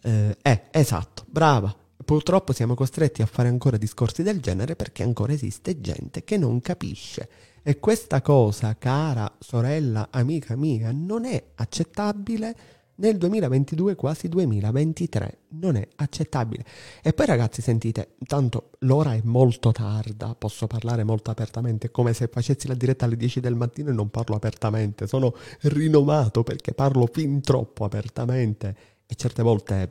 Eh, 0.00 0.36
eh, 0.40 0.62
esatto, 0.70 1.24
brava. 1.28 1.74
Purtroppo 2.04 2.52
siamo 2.52 2.74
costretti 2.74 3.22
a 3.22 3.26
fare 3.26 3.48
ancora 3.48 3.76
discorsi 3.76 4.22
del 4.22 4.40
genere 4.40 4.76
perché 4.76 5.02
ancora 5.02 5.32
esiste 5.32 5.80
gente 5.80 6.24
che 6.24 6.36
non 6.36 6.60
capisce. 6.60 7.28
E 7.62 7.78
questa 7.78 8.22
cosa, 8.22 8.76
cara 8.76 9.30
sorella, 9.38 10.08
amica 10.10 10.56
mia, 10.56 10.90
non 10.92 11.24
è 11.24 11.42
accettabile 11.56 12.56
nel 12.98 13.16
2022 13.16 13.94
quasi 13.94 14.28
2023 14.28 15.38
non 15.50 15.76
è 15.76 15.86
accettabile. 15.96 16.64
E 17.02 17.12
poi 17.12 17.26
ragazzi 17.26 17.62
sentite, 17.62 18.14
tanto 18.26 18.70
l'ora 18.80 19.14
è 19.14 19.20
molto 19.24 19.70
tarda, 19.72 20.34
posso 20.34 20.66
parlare 20.66 21.04
molto 21.04 21.30
apertamente, 21.30 21.90
come 21.90 22.12
se 22.12 22.28
facessi 22.28 22.66
la 22.66 22.74
diretta 22.74 23.04
alle 23.04 23.16
10 23.16 23.40
del 23.40 23.54
mattino 23.54 23.90
e 23.90 23.92
non 23.92 24.10
parlo 24.10 24.34
apertamente, 24.34 25.06
sono 25.06 25.34
rinomato 25.62 26.42
perché 26.42 26.72
parlo 26.72 27.08
fin 27.10 27.40
troppo 27.40 27.84
apertamente 27.84 28.76
e 29.06 29.14
certe 29.14 29.42
volte 29.42 29.90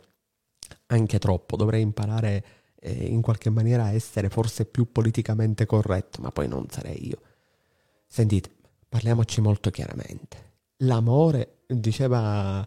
anche 0.87 1.19
troppo, 1.19 1.55
dovrei 1.55 1.81
imparare 1.81 2.43
eh, 2.79 3.05
in 3.05 3.21
qualche 3.21 3.49
maniera 3.49 3.85
a 3.85 3.91
essere 3.91 4.29
forse 4.29 4.65
più 4.65 4.91
politicamente 4.91 5.65
corretto, 5.65 6.21
ma 6.21 6.31
poi 6.31 6.47
non 6.47 6.65
sarei 6.69 7.07
io. 7.07 7.21
Sentite, 8.07 8.49
parliamoci 8.87 9.41
molto 9.41 9.69
chiaramente. 9.69 10.45
L'amore, 10.77 11.59
diceva 11.67 12.65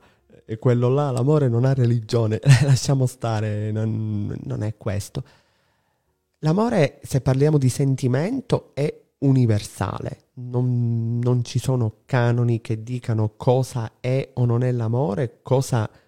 e 0.50 0.58
quello 0.58 0.88
là, 0.88 1.12
l'amore 1.12 1.48
non 1.48 1.64
ha 1.64 1.72
religione, 1.72 2.40
lasciamo 2.64 3.06
stare, 3.06 3.70
non, 3.70 4.36
non 4.42 4.64
è 4.64 4.76
questo. 4.76 5.22
L'amore, 6.40 6.98
se 7.04 7.20
parliamo 7.20 7.56
di 7.56 7.68
sentimento, 7.68 8.72
è 8.74 8.92
universale, 9.18 10.30
non, 10.34 11.20
non, 11.22 11.44
ci 11.44 11.60
sono 11.60 11.98
canoni 12.04 12.60
che 12.60 12.82
dicano 12.82 13.34
cosa 13.36 13.92
è 14.00 14.30
o 14.34 14.44
non 14.44 14.64
è 14.64 14.72
l'amore, 14.72 15.38
cosa 15.42 15.88
eh, 15.88 16.00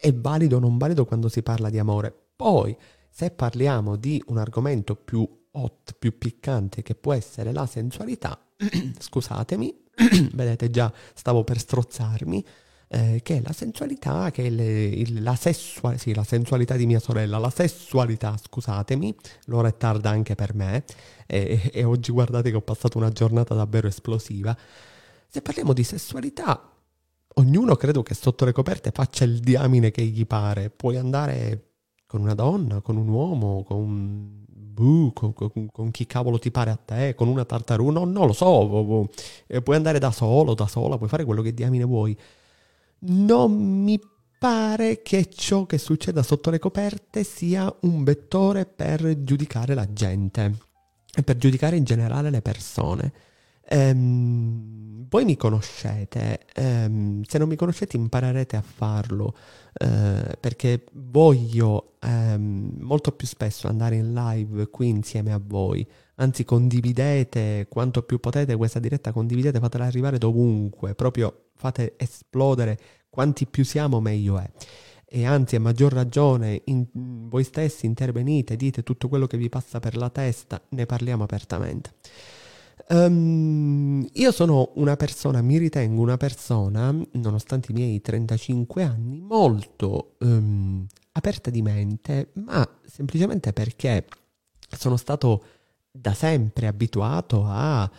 è 0.00 0.14
valido 0.14 0.56
o 0.56 0.60
non 0.60 0.78
valido 0.78 1.04
quando 1.04 1.28
si 1.28 1.42
parla 1.42 1.68
di 1.68 1.78
amore. 1.78 2.14
Poi, 2.36 2.76
se 3.10 3.30
parliamo 3.30 3.96
di 3.96 4.22
un 4.26 4.38
argomento 4.38 4.94
più 4.94 5.28
hot, 5.50 5.94
più 5.98 6.16
piccante, 6.16 6.82
che 6.82 6.94
può 6.94 7.12
essere 7.12 7.52
la 7.52 7.66
sensualità, 7.66 8.38
scusatemi, 8.98 9.82
vedete 10.32 10.70
già 10.70 10.92
stavo 11.14 11.44
per 11.44 11.58
strozzarmi, 11.58 12.44
eh, 12.88 13.20
che 13.22 13.38
è 13.38 13.42
la 13.42 13.52
sensualità, 13.52 14.30
che 14.30 14.46
è 14.46 14.50
le, 14.50 14.84
il, 14.84 15.22
la, 15.22 15.34
sessua, 15.34 15.96
sì, 15.96 16.14
la 16.14 16.24
sensualità 16.24 16.76
di 16.76 16.86
mia 16.86 17.00
sorella, 17.00 17.38
la 17.38 17.50
sessualità, 17.50 18.36
scusatemi, 18.36 19.14
l'ora 19.46 19.68
è 19.68 19.76
tarda 19.76 20.10
anche 20.10 20.34
per 20.34 20.54
me 20.54 20.84
e, 21.26 21.70
e 21.72 21.84
oggi 21.84 22.12
guardate 22.12 22.50
che 22.50 22.56
ho 22.56 22.62
passato 22.62 22.98
una 22.98 23.10
giornata 23.10 23.54
davvero 23.54 23.88
esplosiva. 23.88 24.56
Se 25.26 25.40
parliamo 25.40 25.72
di 25.72 25.82
sessualità, 25.82 26.71
ognuno 27.34 27.76
credo 27.76 28.02
che 28.02 28.14
sotto 28.14 28.44
le 28.44 28.52
coperte 28.52 28.90
faccia 28.92 29.24
il 29.24 29.40
diamine 29.40 29.90
che 29.90 30.02
gli 30.02 30.26
pare. 30.26 30.70
Puoi 30.70 30.96
andare 30.96 31.70
con 32.06 32.20
una 32.20 32.34
donna, 32.34 32.80
con 32.80 32.96
un 32.96 33.08
uomo, 33.08 33.62
con 33.64 34.44
buh, 34.46 35.12
con, 35.12 35.32
con, 35.32 35.68
con, 35.70 35.90
chi 35.90 36.06
cavolo 36.06 36.38
ti 36.38 36.50
pare 36.50 36.70
a 36.70 36.76
te, 36.76 37.14
con 37.14 37.28
una 37.28 37.44
tartaruga, 37.44 37.92
no, 37.92 38.04
non 38.04 38.26
lo 38.26 38.32
so, 38.32 39.08
puoi 39.62 39.76
andare 39.76 39.98
da 39.98 40.10
solo, 40.10 40.54
da 40.54 40.66
sola, 40.66 40.96
puoi 40.96 41.08
fare 41.08 41.24
quello 41.24 41.42
che 41.42 41.52
diamine 41.52 41.84
vuoi 41.84 42.16
non 43.04 43.52
mi 43.52 44.00
pare 44.38 45.02
che 45.02 45.28
ciò 45.30 45.66
che 45.66 45.78
succeda 45.78 46.22
sotto 46.22 46.50
le 46.50 46.58
coperte 46.58 47.24
sia 47.24 47.72
un 47.80 48.04
vettore 48.04 48.66
per 48.66 49.22
giudicare 49.22 49.74
la 49.74 49.92
gente 49.92 50.58
e 51.14 51.22
per 51.22 51.36
giudicare 51.36 51.76
in 51.76 51.84
generale 51.84 52.30
le 52.30 52.42
persone. 52.42 53.12
Ehm, 53.68 55.06
voi 55.08 55.24
mi 55.24 55.36
conoscete, 55.36 56.46
ehm, 56.54 57.22
se 57.24 57.38
non 57.38 57.48
mi 57.48 57.56
conoscete 57.56 57.96
imparerete 57.96 58.56
a 58.56 58.62
farlo 58.62 59.34
eh, 59.74 60.36
perché 60.40 60.84
voglio 60.92 61.94
ehm, 62.00 62.76
molto 62.80 63.12
più 63.12 63.26
spesso 63.26 63.68
andare 63.68 63.96
in 63.96 64.14
live 64.14 64.68
qui 64.70 64.88
insieme 64.88 65.32
a 65.32 65.40
voi. 65.42 65.86
Anzi, 66.16 66.44
condividete 66.44 67.66
quanto 67.68 68.02
più 68.02 68.20
potete 68.20 68.56
questa 68.56 68.78
diretta, 68.78 69.12
condividete, 69.12 69.58
fatela 69.58 69.84
arrivare 69.84 70.18
dovunque, 70.18 70.94
proprio 70.94 71.48
fate 71.56 71.94
esplodere, 71.96 72.78
quanti 73.10 73.46
più 73.46 73.64
siamo 73.64 74.00
meglio 74.00 74.38
è. 74.38 74.50
E 75.04 75.26
anzi 75.26 75.56
a 75.56 75.60
maggior 75.60 75.92
ragione 75.92 76.62
in, 76.66 76.86
voi 77.28 77.44
stessi 77.44 77.84
intervenite, 77.84 78.56
dite 78.56 78.82
tutto 78.82 79.08
quello 79.08 79.26
che 79.26 79.36
vi 79.36 79.50
passa 79.50 79.78
per 79.78 79.96
la 79.96 80.08
testa, 80.08 80.60
ne 80.70 80.86
parliamo 80.86 81.22
apertamente. 81.24 81.92
Um, 82.92 84.06
io 84.12 84.32
sono 84.32 84.72
una 84.74 84.96
persona, 84.96 85.40
mi 85.40 85.56
ritengo 85.56 86.02
una 86.02 86.18
persona, 86.18 86.94
nonostante 87.12 87.72
i 87.72 87.74
miei 87.74 88.02
35 88.02 88.82
anni, 88.82 89.18
molto 89.18 90.16
um, 90.18 90.86
aperta 91.12 91.48
di 91.48 91.62
mente, 91.62 92.32
ma 92.34 92.68
semplicemente 92.84 93.54
perché 93.54 94.06
sono 94.76 94.98
stato 94.98 95.44
da 95.90 96.12
sempre 96.12 96.66
abituato 96.66 97.44
a 97.46 97.90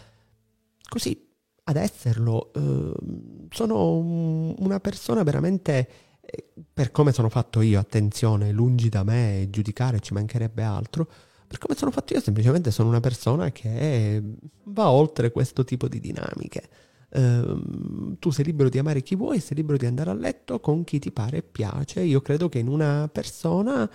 così 0.87 1.27
ad 1.63 1.75
esserlo. 1.75 2.51
Uh, 2.53 3.47
sono 3.49 4.53
una 4.59 4.79
persona 4.79 5.23
veramente 5.23 5.89
eh, 6.21 6.49
per 6.71 6.91
come 6.91 7.11
sono 7.11 7.29
fatto 7.29 7.61
io, 7.61 7.79
attenzione, 7.79 8.51
lungi 8.51 8.89
da 8.89 9.03
me 9.03 9.47
giudicare, 9.49 10.01
ci 10.01 10.13
mancherebbe 10.13 10.61
altro. 10.61 11.07
Per 11.53 11.61
come 11.61 11.77
sono 11.77 11.91
fatto 11.91 12.13
io, 12.13 12.19
semplicemente 12.19 12.71
sono 12.71 12.89
una 12.89 12.99
persona 12.99 13.51
che 13.51 14.19
va 14.63 14.89
oltre 14.89 15.29
questo 15.29 15.63
tipo 15.63 15.87
di 15.87 15.99
dinamiche. 15.99 16.67
Uh, 17.09 18.17
tu 18.17 18.31
sei 18.31 18.45
libero 18.45 18.69
di 18.69 18.79
amare 18.79 19.03
chi 19.03 19.13
vuoi, 19.13 19.39
sei 19.39 19.57
libero 19.57 19.77
di 19.77 19.85
andare 19.85 20.09
a 20.09 20.15
letto 20.15 20.59
con 20.59 20.83
chi 20.83 20.97
ti 20.97 21.11
pare 21.11 21.37
e 21.37 21.43
piace. 21.43 22.01
Io 22.01 22.21
credo 22.21 22.49
che 22.49 22.57
in 22.57 22.67
una 22.67 23.07
persona 23.07 23.87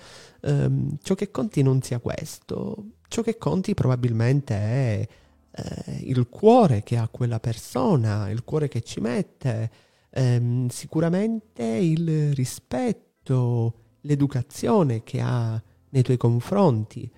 um, 0.42 0.98
ciò 1.02 1.16
che 1.16 1.32
conti 1.32 1.62
non 1.62 1.82
sia 1.82 1.98
questo. 1.98 2.92
Ciò 3.08 3.22
che 3.22 3.38
conti 3.38 3.74
probabilmente 3.74 4.54
è 4.54 5.08
uh, 5.50 5.92
il 6.02 6.28
cuore 6.28 6.84
che 6.84 6.96
ha 6.96 7.08
quella 7.08 7.40
persona, 7.40 8.30
il 8.30 8.44
cuore 8.44 8.68
che 8.68 8.82
ci 8.82 9.00
mette, 9.00 9.70
um, 10.10 10.68
sicuramente 10.68 11.64
il 11.64 12.32
rispetto, 12.34 13.74
l'educazione 14.02 15.02
che 15.02 15.20
ha 15.20 15.60
nei 15.88 16.02
tuoi 16.02 16.16
confronti. 16.16 17.10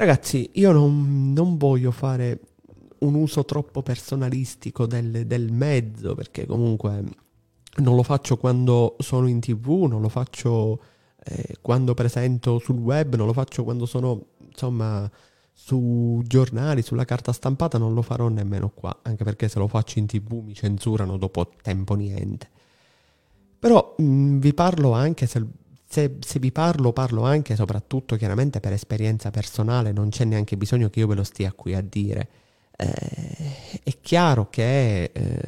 Ragazzi, 0.00 0.48
io 0.54 0.72
non, 0.72 1.34
non 1.34 1.58
voglio 1.58 1.90
fare 1.90 2.40
un 3.00 3.14
uso 3.16 3.44
troppo 3.44 3.82
personalistico 3.82 4.86
del, 4.86 5.26
del, 5.26 5.52
mezzo, 5.52 6.14
perché 6.14 6.46
comunque 6.46 7.04
non 7.76 7.96
lo 7.96 8.02
faccio 8.02 8.38
quando 8.38 8.96
sono 9.00 9.28
in 9.28 9.40
tv, 9.40 9.84
non 9.90 10.00
lo 10.00 10.08
faccio 10.08 10.80
eh, 11.22 11.56
quando 11.60 11.92
presento 11.92 12.58
sul 12.58 12.78
web, 12.78 13.14
non 13.14 13.26
lo 13.26 13.34
faccio 13.34 13.62
quando 13.62 13.84
sono, 13.84 14.28
insomma, 14.38 15.06
su 15.52 16.22
giornali, 16.24 16.80
sulla 16.80 17.04
carta 17.04 17.34
stampata, 17.34 17.76
non 17.76 17.92
lo 17.92 18.00
farò 18.00 18.28
nemmeno 18.28 18.70
qua, 18.70 19.00
anche 19.02 19.22
perché 19.22 19.48
se 19.48 19.58
lo 19.58 19.68
faccio 19.68 19.98
in 19.98 20.06
tv 20.06 20.40
mi 20.42 20.54
censurano 20.54 21.18
dopo 21.18 21.46
tempo 21.60 21.92
niente. 21.92 22.48
Però 23.58 23.96
mh, 23.98 24.02
mm, 24.02 24.38
vi 24.38 24.54
parlo 24.54 24.92
anche, 24.92 25.26
se, 25.26 25.46
se, 25.92 26.18
se, 26.20 26.38
vi 26.38 26.52
parlo, 26.52 26.92
parlo 26.92 27.24
anche 27.24 27.56
soprattutto 27.56 28.14
chiaramente 28.14 28.60
per 28.60 28.72
esperienza 28.72 29.30
personale, 29.30 29.90
non 29.90 30.10
c'è 30.10 30.24
neanche 30.24 30.56
bisogno 30.56 30.88
che 30.88 31.00
io 31.00 31.08
ve 31.08 31.16
lo 31.16 31.24
stia 31.24 31.52
qui 31.52 31.74
a 31.74 31.80
dire. 31.80 32.28
Eh, 32.76 33.80
è 33.82 34.00
chiaro 34.00 34.48
che 34.48 35.10
eh, 35.12 35.42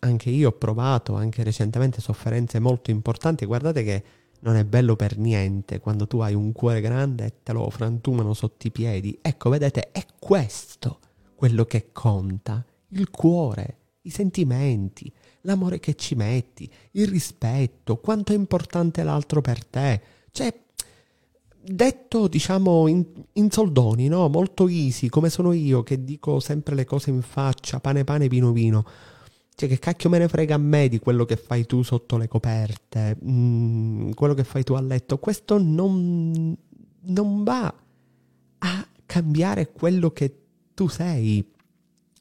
anche 0.00 0.28
io 0.28 0.50
ho 0.50 0.52
provato 0.52 1.14
anche 1.14 1.42
recentemente 1.42 2.02
sofferenze 2.02 2.58
molto 2.58 2.90
importanti. 2.90 3.46
Guardate 3.46 3.82
che 3.82 4.04
non 4.40 4.56
è 4.56 4.66
bello 4.66 4.96
per 4.96 5.16
niente 5.16 5.80
quando 5.80 6.06
tu 6.06 6.18
hai 6.18 6.34
un 6.34 6.52
cuore 6.52 6.82
grande 6.82 7.24
e 7.24 7.32
te 7.42 7.52
lo 7.54 7.70
frantumano 7.70 8.34
sotto 8.34 8.66
i 8.66 8.70
piedi. 8.70 9.18
Ecco, 9.22 9.48
vedete, 9.48 9.92
è 9.92 10.04
questo 10.18 10.98
quello 11.34 11.64
che 11.64 11.88
conta. 11.92 12.62
Il 12.88 13.08
cuore, 13.08 13.76
i 14.02 14.10
sentimenti, 14.10 15.10
l'amore 15.42 15.80
che 15.80 15.94
ci 15.94 16.14
metti, 16.14 16.70
il 16.92 17.08
rispetto, 17.08 17.96
quanto 17.98 18.32
è 18.32 18.36
importante 18.36 19.02
l'altro 19.02 19.40
per 19.40 19.64
te. 19.64 20.00
Cioè, 20.30 20.54
detto 21.62 22.28
diciamo 22.28 22.86
in, 22.86 23.04
in, 23.32 23.50
soldoni, 23.50 24.08
no? 24.08 24.28
Molto 24.28 24.68
easy, 24.68 25.08
come 25.08 25.30
sono 25.30 25.52
io 25.52 25.82
che 25.82 26.04
dico 26.04 26.40
sempre 26.40 26.74
le 26.74 26.84
cose 26.84 27.10
in 27.10 27.22
faccia, 27.22 27.80
pane 27.80 28.04
pane, 28.04 28.28
vino 28.28 28.52
vino. 28.52 28.84
Cioè, 29.54 29.68
che 29.68 29.78
cacchio 29.78 30.08
me 30.08 30.18
ne 30.18 30.28
frega 30.28 30.54
a 30.54 30.58
me 30.58 30.88
di 30.88 30.98
quello 30.98 31.24
che 31.24 31.36
fai 31.36 31.66
tu 31.66 31.82
sotto 31.82 32.16
le 32.16 32.28
coperte, 32.28 33.16
mm, 33.22 34.12
quello 34.12 34.34
che 34.34 34.44
fai 34.44 34.64
tu 34.64 34.72
a 34.74 34.80
letto. 34.80 35.18
Questo 35.18 35.58
non, 35.58 36.56
non 37.00 37.44
va 37.44 37.74
a 38.58 38.86
cambiare 39.04 39.70
quello 39.72 40.10
che 40.12 40.34
tu 40.74 40.88
sei. 40.88 41.46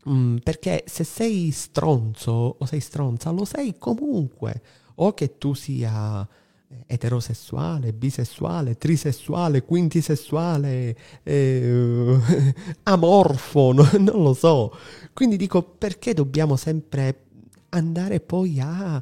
Mm, 0.08 0.38
perché 0.38 0.84
se 0.88 1.04
sei 1.04 1.52
stronzo 1.52 2.56
o 2.58 2.66
sei 2.66 2.80
stronza, 2.80 3.32
lo 3.32 3.46
sei 3.46 3.76
comunque. 3.78 4.62
O 4.96 5.14
che 5.14 5.38
tu 5.38 5.54
sia 5.54 6.28
eh, 6.68 6.84
eterosessuale, 6.88 7.94
bisessuale, 7.94 8.78
trisessuale, 8.78 9.64
quintisessuale, 9.64 10.96
eh, 11.24 12.20
amorfo, 12.84 13.72
no, 13.74 13.90
non 13.98 14.24
lo 14.24 14.34
so. 14.34 14.72
Quindi 15.14 15.36
dico, 15.36 15.64
perché 15.64 16.14
dobbiamo 16.14 16.56
sempre 16.56 17.26
andare 17.70 18.20
poi 18.22 18.60
a, 18.60 19.02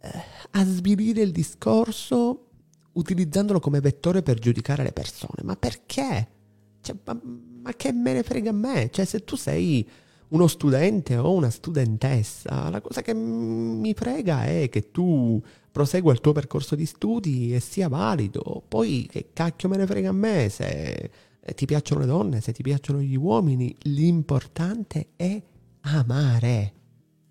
eh, 0.00 0.22
a 0.52 0.64
svilire 0.64 1.22
il 1.22 1.32
discorso 1.32 2.44
utilizzandolo 2.92 3.60
come 3.60 3.80
vettore 3.80 4.22
per 4.22 4.38
giudicare 4.38 4.82
le 4.82 4.92
persone? 4.92 5.42
Ma 5.42 5.56
perché? 5.56 6.28
Cioè, 6.80 6.96
ma, 7.04 7.20
ma 7.62 7.72
che 7.74 7.92
me 7.92 8.12
ne 8.12 8.22
frega 8.22 8.50
a 8.50 8.52
me? 8.52 8.90
Cioè, 8.90 9.04
se 9.04 9.24
tu 9.24 9.36
sei 9.36 9.88
uno 10.28 10.46
studente 10.46 11.16
o 11.16 11.32
una 11.32 11.50
studentessa, 11.50 12.68
la 12.68 12.80
cosa 12.80 13.00
che 13.00 13.14
mi 13.14 13.94
frega 13.94 14.44
è 14.44 14.68
che 14.68 14.90
tu 14.90 15.42
prosegua 15.70 16.12
il 16.12 16.20
tuo 16.20 16.32
percorso 16.32 16.74
di 16.74 16.84
studi 16.84 17.54
e 17.54 17.60
sia 17.60 17.88
valido. 17.88 18.62
Poi 18.66 19.06
che 19.10 19.30
cacchio 19.32 19.68
me 19.68 19.76
ne 19.76 19.86
frega 19.86 20.10
a 20.10 20.12
me 20.12 20.48
se 20.48 21.10
ti 21.54 21.64
piacciono 21.64 22.00
le 22.00 22.06
donne, 22.06 22.40
se 22.40 22.52
ti 22.52 22.62
piacciono 22.62 23.00
gli 23.00 23.16
uomini. 23.16 23.74
L'importante 23.82 25.10
è 25.16 25.40
amare, 25.82 26.72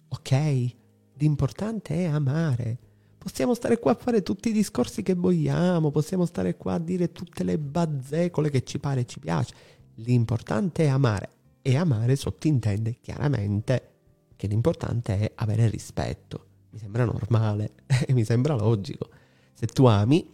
ok? 0.07 0.75
L'importante 1.17 1.95
è 1.95 2.05
amare. 2.05 2.79
Possiamo 3.17 3.53
stare 3.53 3.77
qua 3.77 3.91
a 3.91 3.97
fare 3.99 4.23
tutti 4.23 4.49
i 4.49 4.53
discorsi 4.53 5.03
che 5.03 5.13
vogliamo, 5.13 5.91
possiamo 5.91 6.25
stare 6.25 6.55
qua 6.55 6.75
a 6.75 6.79
dire 6.79 7.11
tutte 7.11 7.43
le 7.43 7.59
bazzecole 7.59 8.49
che 8.49 8.63
ci 8.63 8.79
pare 8.79 9.01
e 9.01 9.05
ci 9.05 9.19
piace. 9.19 9.53
L'importante 9.95 10.85
è 10.85 10.87
amare 10.87 11.36
e 11.67 11.75
amare 11.75 12.15
sottintende 12.15 12.95
chiaramente 13.01 13.89
che 14.37 14.47
l'importante 14.47 15.19
è 15.19 15.31
avere 15.35 15.67
rispetto. 15.67 16.45
Mi 16.69 16.79
sembra 16.79 17.03
normale 17.03 17.73
mi 18.07 18.23
sembra 18.23 18.55
logico. 18.55 19.09
Se 19.53 19.65
tu 19.65 19.83
ami, 19.85 20.25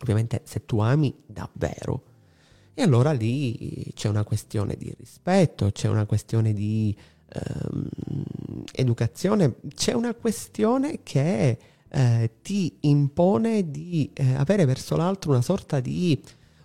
ovviamente 0.00 0.40
se 0.44 0.64
tu 0.64 0.78
ami 0.78 1.14
davvero, 1.26 2.04
e 2.72 2.80
allora 2.80 3.12
lì 3.12 3.92
c'è 3.92 4.08
una 4.08 4.24
questione 4.24 4.74
di 4.78 4.94
rispetto, 4.96 5.70
c'è 5.72 5.88
una 5.88 6.06
questione 6.06 6.54
di 6.54 6.96
ehm, 7.28 7.88
educazione, 8.72 9.56
c'è 9.74 9.92
una 9.92 10.14
questione 10.14 11.00
che 11.02 11.58
eh, 11.86 12.30
ti 12.40 12.78
impone 12.80 13.70
di 13.70 14.08
eh, 14.14 14.36
avere 14.36 14.64
verso 14.64 14.96
l'altro 14.96 15.32
una 15.32 15.42
sorta 15.42 15.80
di 15.80 16.18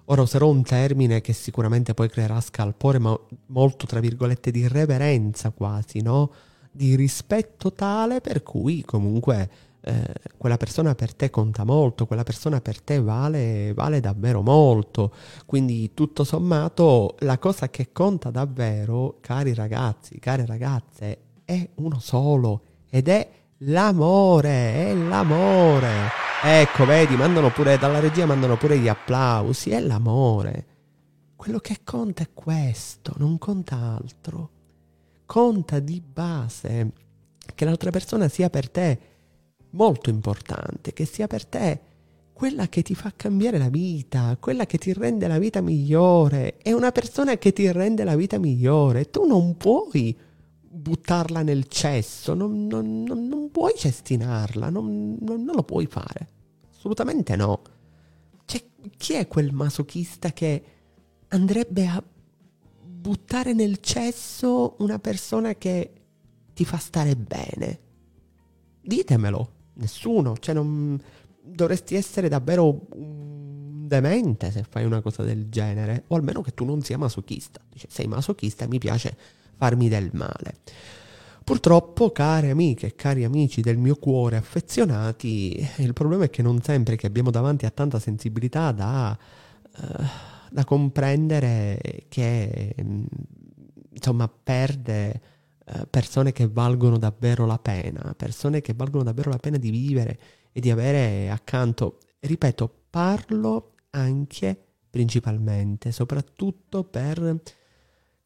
Ora 0.09 0.21
userò 0.21 0.47
un 0.47 0.63
termine 0.63 1.19
che 1.19 1.33
sicuramente 1.33 1.93
poi 1.93 2.07
creerà 2.09 2.39
scalpore, 2.39 2.97
ma 2.97 3.17
molto 3.47 3.85
tra 3.85 3.99
virgolette 3.99 4.51
di 4.51 4.65
reverenza 4.65 5.51
quasi, 5.51 6.01
no? 6.01 6.31
Di 6.71 6.95
rispetto 6.95 7.73
tale 7.73 8.21
per 8.21 8.41
cui 8.41 8.83
comunque 8.85 9.49
eh, 9.81 10.13
quella 10.37 10.55
persona 10.55 10.95
per 10.95 11.13
te 11.13 11.29
conta 11.29 11.65
molto, 11.65 12.05
quella 12.05 12.23
persona 12.23 12.61
per 12.61 12.81
te 12.81 13.01
vale, 13.01 13.73
vale 13.73 13.99
davvero 13.99 14.41
molto. 14.41 15.13
Quindi 15.45 15.93
tutto 15.93 16.23
sommato 16.23 17.15
la 17.19 17.37
cosa 17.37 17.69
che 17.69 17.91
conta 17.91 18.31
davvero, 18.31 19.17
cari 19.19 19.53
ragazzi, 19.53 20.19
care 20.19 20.45
ragazze, 20.45 21.17
è 21.43 21.69
uno 21.75 21.99
solo 21.99 22.61
ed 22.89 23.09
è 23.09 23.29
l'amore, 23.57 24.87
è 24.87 24.93
l'amore. 24.93 26.26
Ecco, 26.43 26.85
vedi, 26.85 27.15
mandano 27.15 27.49
pure 27.51 27.79
dalla 27.79 27.99
regia 27.99 28.27
mandano 28.27 28.57
pure 28.57 28.77
gli 28.77 28.87
applausi, 28.87 29.71
è 29.71 29.79
l'amore. 29.79 30.65
Quello 31.35 31.57
che 31.57 31.79
conta 31.83 32.21
è 32.21 32.29
questo, 32.31 33.13
non 33.17 33.39
conta 33.39 33.75
altro. 33.75 34.51
Conta 35.25 35.79
di 35.79 35.99
base 35.99 36.91
che 37.55 37.65
l'altra 37.65 37.89
persona 37.89 38.27
sia 38.27 38.51
per 38.51 38.69
te 38.69 38.99
molto 39.71 40.11
importante, 40.11 40.93
che 40.93 41.05
sia 41.05 41.25
per 41.25 41.45
te 41.45 41.81
quella 42.33 42.67
che 42.67 42.83
ti 42.83 42.93
fa 42.93 43.11
cambiare 43.15 43.57
la 43.57 43.69
vita, 43.69 44.37
quella 44.39 44.67
che 44.67 44.77
ti 44.77 44.93
rende 44.93 45.27
la 45.27 45.39
vita 45.39 45.59
migliore, 45.59 46.57
è 46.57 46.71
una 46.71 46.91
persona 46.91 47.37
che 47.37 47.51
ti 47.51 47.69
rende 47.71 48.03
la 48.03 48.15
vita 48.15 48.37
migliore. 48.37 49.09
Tu 49.09 49.25
non 49.25 49.57
puoi 49.57 50.15
buttarla 50.77 51.41
nel 51.41 51.67
cesso, 51.67 52.33
non, 52.33 52.67
non, 52.67 53.03
non, 53.03 53.27
non 53.27 53.51
puoi 53.51 53.73
cestinarla, 53.75 54.69
non, 54.69 55.17
lo 55.21 55.63
puoi 55.63 55.87
fare. 55.87 56.27
Assolutamente 56.71 57.35
no. 57.35 57.61
Cioè, 58.45 58.63
chi 58.95 59.13
è 59.13 59.27
quel 59.27 59.51
masochista 59.51 60.31
che 60.31 60.63
andrebbe 61.29 61.87
a 61.87 62.01
buttare 62.83 63.53
nel 63.53 63.79
cesso 63.79 64.75
una 64.79 64.99
persona 64.99 65.55
che 65.55 65.93
ti 66.53 66.63
fa 66.65 66.77
stare 66.77 67.15
bene? 67.15 67.79
Ditemelo. 68.81 69.51
Nessuno. 69.73 70.35
Cioè, 70.37 70.55
dovresti 71.43 71.95
essere 71.95 72.29
davvero 72.29 72.87
un 72.93 73.87
demente 73.87 74.51
se 74.51 74.63
fai 74.67 74.85
una 74.85 75.01
cosa 75.01 75.23
del 75.23 75.49
genere, 75.49 76.03
o 76.07 76.15
almeno 76.15 76.41
che 76.41 76.53
tu 76.53 76.65
non 76.65 76.81
sia 76.81 76.97
masochista. 76.97 77.61
Dice, 77.69 77.87
sei 77.89 78.07
masochista 78.07 78.65
e 78.65 78.67
mi 78.67 78.79
piace 78.79 79.17
farmi 79.57 79.89
del 79.89 80.09
male. 80.13 80.55
Purtroppo, 81.47 82.11
care 82.11 82.49
amiche 82.49 82.87
e 82.87 82.95
cari 82.95 83.23
amici 83.23 83.61
del 83.61 83.77
mio 83.77 83.95
cuore 83.95 84.35
affezionati, 84.35 85.65
il 85.77 85.93
problema 85.93 86.25
è 86.25 86.29
che 86.29 86.41
non 86.41 86.61
sempre 86.61 86.97
che 86.97 87.07
abbiamo 87.07 87.31
davanti 87.31 87.65
a 87.65 87.71
tanta 87.71 87.99
sensibilità 87.99 88.73
da, 88.73 89.17
uh, 89.77 90.03
da 90.51 90.65
comprendere 90.65 92.03
che 92.09 92.75
mm, 92.81 93.05
insomma 93.91 94.27
perde 94.27 95.21
uh, 95.65 95.87
persone 95.89 96.33
che 96.33 96.49
valgono 96.49 96.97
davvero 96.97 97.45
la 97.45 97.59
pena, 97.59 98.13
persone 98.17 98.59
che 98.59 98.73
valgono 98.75 99.05
davvero 99.05 99.29
la 99.29 99.37
pena 99.37 99.55
di 99.55 99.69
vivere 99.69 100.19
e 100.51 100.59
di 100.59 100.69
avere 100.69 101.29
accanto. 101.29 101.99
Ripeto, 102.19 102.87
parlo 102.89 103.75
anche 103.91 104.65
principalmente, 104.89 105.93
soprattutto 105.93 106.83
per 106.83 107.39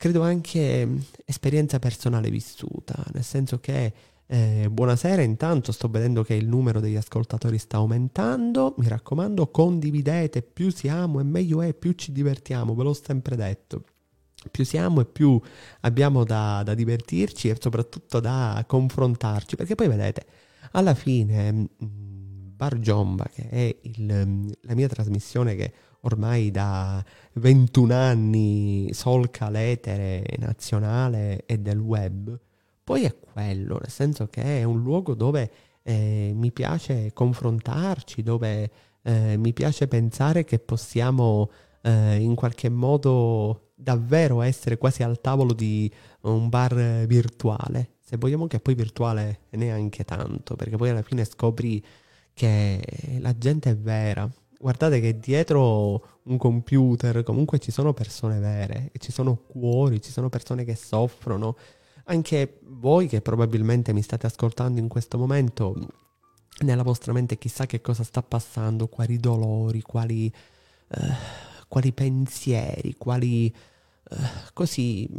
credo 0.01 0.23
anche 0.23 0.89
esperienza 1.25 1.77
personale 1.77 2.31
vissuta, 2.31 3.05
nel 3.13 3.23
senso 3.23 3.59
che 3.59 3.93
eh, 4.25 4.67
buonasera, 4.67 5.21
intanto 5.21 5.71
sto 5.71 5.89
vedendo 5.89 6.23
che 6.23 6.33
il 6.33 6.47
numero 6.47 6.79
degli 6.79 6.95
ascoltatori 6.95 7.59
sta 7.59 7.77
aumentando, 7.77 8.73
mi 8.79 8.87
raccomando 8.87 9.51
condividete, 9.51 10.41
più 10.41 10.71
siamo 10.71 11.19
e 11.19 11.23
meglio 11.23 11.61
è, 11.61 11.75
più 11.75 11.91
ci 11.91 12.11
divertiamo, 12.13 12.73
ve 12.73 12.81
l'ho 12.81 12.93
sempre 12.95 13.35
detto. 13.35 13.83
Più 14.49 14.65
siamo 14.65 15.01
e 15.01 15.05
più 15.05 15.39
abbiamo 15.81 16.23
da, 16.23 16.63
da 16.65 16.73
divertirci 16.73 17.49
e 17.49 17.57
soprattutto 17.59 18.19
da 18.19 18.63
confrontarci, 18.65 19.55
perché 19.55 19.75
poi 19.75 19.87
vedete, 19.87 20.25
alla 20.71 20.95
fine 20.95 21.51
mm, 21.51 21.65
Bar 22.55 22.79
Giomba, 22.79 23.29
che 23.31 23.47
è 23.49 23.75
il, 23.83 24.23
mm, 24.25 24.49
la 24.61 24.73
mia 24.73 24.87
trasmissione 24.87 25.53
che 25.53 25.71
ormai 26.01 26.51
da 26.51 27.03
21 27.33 27.93
anni 27.93 28.89
solca 28.93 29.49
l'etere 29.49 30.23
nazionale 30.37 31.43
e 31.45 31.57
del 31.57 31.79
web, 31.79 32.37
poi 32.83 33.03
è 33.03 33.15
quello, 33.17 33.77
nel 33.79 33.89
senso 33.89 34.27
che 34.27 34.59
è 34.59 34.63
un 34.63 34.81
luogo 34.81 35.13
dove 35.13 35.51
eh, 35.83 36.31
mi 36.35 36.51
piace 36.51 37.11
confrontarci, 37.13 38.21
dove 38.23 38.71
eh, 39.03 39.37
mi 39.37 39.53
piace 39.53 39.87
pensare 39.87 40.43
che 40.43 40.59
possiamo 40.59 41.49
eh, 41.83 42.17
in 42.17 42.35
qualche 42.35 42.69
modo 42.69 43.71
davvero 43.75 44.41
essere 44.41 44.77
quasi 44.77 45.03
al 45.03 45.21
tavolo 45.21 45.53
di 45.53 45.91
un 46.21 46.49
bar 46.49 47.05
virtuale. 47.05 47.95
Se 47.99 48.17
vogliamo 48.17 48.47
che 48.47 48.59
poi 48.59 48.75
virtuale 48.75 49.41
neanche 49.51 50.03
tanto, 50.03 50.55
perché 50.55 50.75
poi 50.75 50.89
alla 50.89 51.01
fine 51.01 51.23
scopri 51.25 51.83
che 52.33 53.17
la 53.19 53.37
gente 53.37 53.71
è 53.71 53.77
vera, 53.77 54.29
guardate 54.61 54.99
che 54.99 55.17
dietro 55.17 56.19
un 56.23 56.37
computer 56.37 57.23
comunque 57.23 57.57
ci 57.57 57.71
sono 57.71 57.93
persone 57.93 58.39
vere, 58.39 58.91
ci 58.99 59.11
sono 59.11 59.35
cuori, 59.35 60.01
ci 60.01 60.11
sono 60.11 60.29
persone 60.29 60.63
che 60.63 60.75
soffrono. 60.75 61.57
Anche 62.05 62.59
voi 62.63 63.07
che 63.07 63.21
probabilmente 63.21 63.91
mi 63.91 64.01
state 64.01 64.27
ascoltando 64.27 64.79
in 64.79 64.87
questo 64.87 65.17
momento, 65.17 65.75
nella 66.59 66.83
vostra 66.83 67.11
mente 67.11 67.37
chissà 67.37 67.65
che 67.65 67.81
cosa 67.81 68.03
sta 68.03 68.21
passando, 68.21 68.87
quali 68.87 69.17
dolori, 69.17 69.81
quali, 69.81 70.27
eh, 70.27 71.13
quali 71.67 71.91
pensieri, 71.91 72.95
quali, 72.97 73.47
eh, 73.47 74.15
così, 74.53 75.09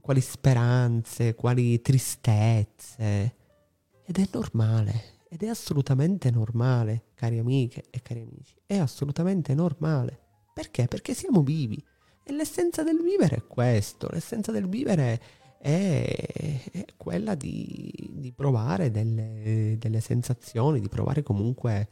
quali 0.00 0.20
speranze, 0.20 1.34
quali 1.34 1.80
tristezze. 1.80 3.34
Ed 4.04 4.18
è 4.18 4.28
normale, 4.32 5.18
ed 5.28 5.42
è 5.42 5.48
assolutamente 5.48 6.30
normale, 6.30 7.04
cari 7.20 7.38
amiche 7.38 7.84
e 7.90 8.00
cari 8.00 8.20
amici, 8.20 8.54
è 8.64 8.78
assolutamente 8.78 9.52
normale. 9.52 10.18
Perché? 10.54 10.86
Perché 10.86 11.12
siamo 11.12 11.42
vivi. 11.42 11.82
E 12.22 12.32
l'essenza 12.32 12.82
del 12.82 13.02
vivere 13.02 13.36
è 13.36 13.46
questo, 13.46 14.08
l'essenza 14.10 14.52
del 14.52 14.66
vivere 14.66 15.20
è, 15.58 16.00
è 16.70 16.84
quella 16.96 17.34
di, 17.34 17.92
di 18.10 18.32
provare 18.32 18.90
delle, 18.90 19.76
delle, 19.76 20.00
sensazioni, 20.00 20.80
di 20.80 20.88
provare 20.88 21.22
comunque 21.22 21.88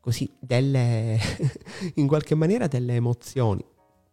così 0.00 0.30
delle, 0.38 1.18
in 1.96 2.06
qualche 2.06 2.34
maniera 2.34 2.68
delle 2.68 2.94
emozioni. 2.94 3.62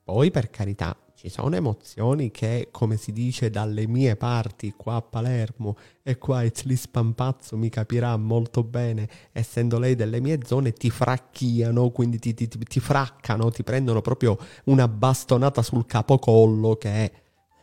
Poi 0.03 0.31
per 0.31 0.49
carità, 0.49 0.97
ci 1.19 1.27
sono 1.27 1.53
emozioni 1.53 2.31
che, 2.31 2.69
come 2.71 2.95
si 2.95 3.11
dice 3.11 3.49
dalle 3.49 3.87
mie 3.87 4.15
parti 4.15 4.73
qua 4.77 4.95
a 4.95 5.01
Palermo, 5.01 5.75
e 6.01 6.17
qua 6.17 6.45
Ezli 6.45 6.77
Spampazzo 6.77 7.57
mi 7.57 7.67
capirà 7.67 8.15
molto 8.15 8.63
bene, 8.63 9.09
essendo 9.33 9.79
lei 9.79 9.95
delle 9.95 10.21
mie 10.21 10.39
zone, 10.45 10.71
ti 10.71 10.89
fracchiano, 10.89 11.89
quindi 11.89 12.19
ti, 12.19 12.33
ti, 12.33 12.47
ti, 12.47 12.79
fraccano, 12.79 13.51
ti 13.51 13.63
prendono 13.63 13.99
proprio 13.99 14.37
una 14.65 14.87
bastonata 14.87 15.61
sul 15.61 15.85
capocollo 15.85 16.77
che 16.77 17.11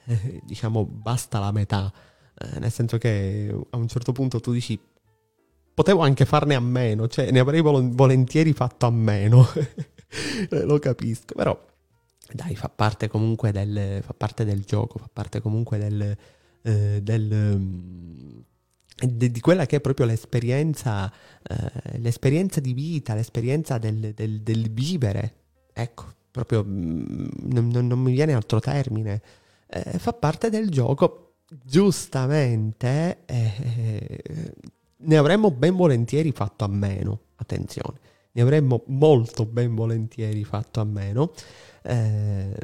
eh, 0.05 0.43
diciamo, 0.45 0.85
basta 0.85 1.39
la 1.39 1.51
metà. 1.51 1.91
Eh, 2.39 2.59
nel 2.59 2.71
senso 2.71 2.99
che 2.99 3.59
a 3.71 3.77
un 3.79 3.89
certo 3.89 4.13
punto 4.13 4.39
tu 4.39 4.53
dici 4.53 4.79
potevo 5.73 6.03
anche 6.03 6.27
farne 6.27 6.55
a 6.55 6.61
meno, 6.61 7.09
cioè 7.09 7.31
ne 7.31 7.39
avrei 7.39 7.63
volentieri 7.63 8.53
fatto 8.53 8.85
a 8.85 8.91
meno. 8.91 9.47
Lo 10.51 10.79
capisco, 10.79 11.35
però 11.35 11.59
dai, 12.33 12.57
fa 12.57 12.69
parte 12.69 13.09
comunque 13.09 13.53
del, 13.53 14.03
fa 14.03 14.15
parte 14.15 14.45
del 14.45 14.65
gioco, 14.65 14.99
fa 14.99 15.09
parte 15.13 15.41
comunque 15.41 15.79
del, 15.79 16.17
eh, 16.63 17.01
del, 17.03 17.57
mm, 17.59 18.39
di, 19.07 19.31
di, 19.31 19.41
quella 19.41 19.67
che 19.67 19.77
è 19.77 19.81
proprio 19.81 20.07
l'esperienza, 20.07 21.13
eh, 21.43 21.99
l'esperienza 21.99 22.61
di 22.61 22.73
vita, 22.73 23.15
l'esperienza 23.15 23.79
del, 23.79 24.13
del, 24.15 24.41
del 24.43 24.71
vivere. 24.71 25.35
Ecco, 25.73 26.05
proprio 26.31 26.65
mm, 26.65 27.27
non, 27.53 27.69
non, 27.69 27.99
mi 27.99 28.13
viene 28.13 28.35
altro 28.35 28.61
termine. 28.61 29.23
Eh, 29.69 29.99
fa 29.99 30.13
parte 30.13 30.51
del 30.51 30.71
gioco. 30.71 31.23
Giustamente 31.49 33.19
eh, 33.25 34.23
ne 34.97 35.17
avremmo 35.17 35.53
ben 35.53 35.77
volentieri 35.77 36.33
fatto 36.33 36.65
a 36.65 36.69
meno. 36.69 37.21
Attenzione, 37.37 38.01
ne 38.33 38.43
avremmo 38.43 38.83
molto 38.87 39.45
ben 39.45 39.75
volentieri 39.75 40.43
fatto 40.45 40.81
a 40.81 40.85
meno. 40.85 41.33
Eh, 41.87 42.57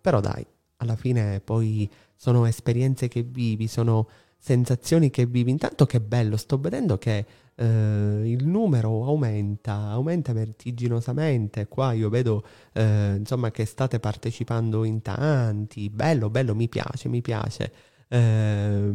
però 0.00 0.20
dai, 0.20 0.44
alla 0.78 0.96
fine 0.96 1.40
poi 1.40 1.88
sono 2.16 2.46
esperienze 2.46 3.08
che 3.08 3.22
vivi, 3.22 3.66
sono 3.68 4.08
sensazioni 4.38 5.10
che 5.10 5.26
vivi. 5.26 5.50
Intanto 5.50 5.86
che 5.86 6.00
bello, 6.00 6.36
sto 6.36 6.58
vedendo 6.58 6.98
che 6.98 7.24
eh, 7.54 8.22
il 8.24 8.46
numero 8.46 9.04
aumenta, 9.04 9.88
aumenta 9.88 10.32
vertiginosamente. 10.32 11.66
Qua 11.68 11.92
io 11.92 12.08
vedo 12.10 12.44
eh, 12.72 13.14
insomma 13.16 13.50
che 13.50 13.64
state 13.64 14.00
partecipando 14.00 14.84
in 14.84 15.00
tanti. 15.02 15.88
Bello, 15.90 16.28
bello, 16.30 16.54
mi 16.54 16.68
piace, 16.68 17.08
mi 17.08 17.22
piace. 17.22 17.72
Eh, 18.08 18.90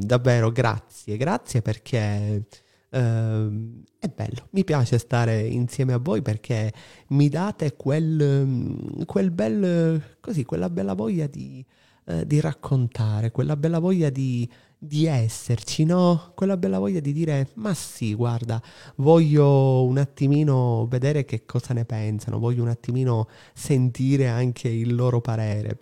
davvero 0.00 0.52
grazie, 0.52 1.16
grazie 1.16 1.60
perché 1.60 2.44
Uh, 2.94 3.82
è 3.98 4.06
bello, 4.06 4.46
mi 4.50 4.62
piace 4.62 4.98
stare 4.98 5.40
insieme 5.40 5.94
a 5.94 5.98
voi 5.98 6.22
perché 6.22 6.72
mi 7.08 7.28
date 7.28 7.74
quel, 7.74 9.04
quel 9.04 9.32
bel, 9.32 10.18
così, 10.20 10.44
quella 10.44 10.70
bella 10.70 10.94
voglia 10.94 11.26
di, 11.26 11.64
uh, 12.04 12.22
di 12.22 12.38
raccontare, 12.38 13.32
quella 13.32 13.56
bella 13.56 13.80
voglia 13.80 14.10
di, 14.10 14.48
di, 14.78 15.06
esserci, 15.06 15.82
no? 15.84 16.30
Quella 16.36 16.56
bella 16.56 16.78
voglia 16.78 17.00
di 17.00 17.12
dire, 17.12 17.48
ma 17.54 17.74
sì, 17.74 18.14
guarda, 18.14 18.62
voglio 18.96 19.84
un 19.84 19.98
attimino 19.98 20.86
vedere 20.88 21.24
che 21.24 21.44
cosa 21.44 21.74
ne 21.74 21.84
pensano, 21.84 22.38
voglio 22.38 22.62
un 22.62 22.68
attimino 22.68 23.26
sentire 23.54 24.28
anche 24.28 24.68
il 24.68 24.94
loro 24.94 25.20
parere. 25.20 25.80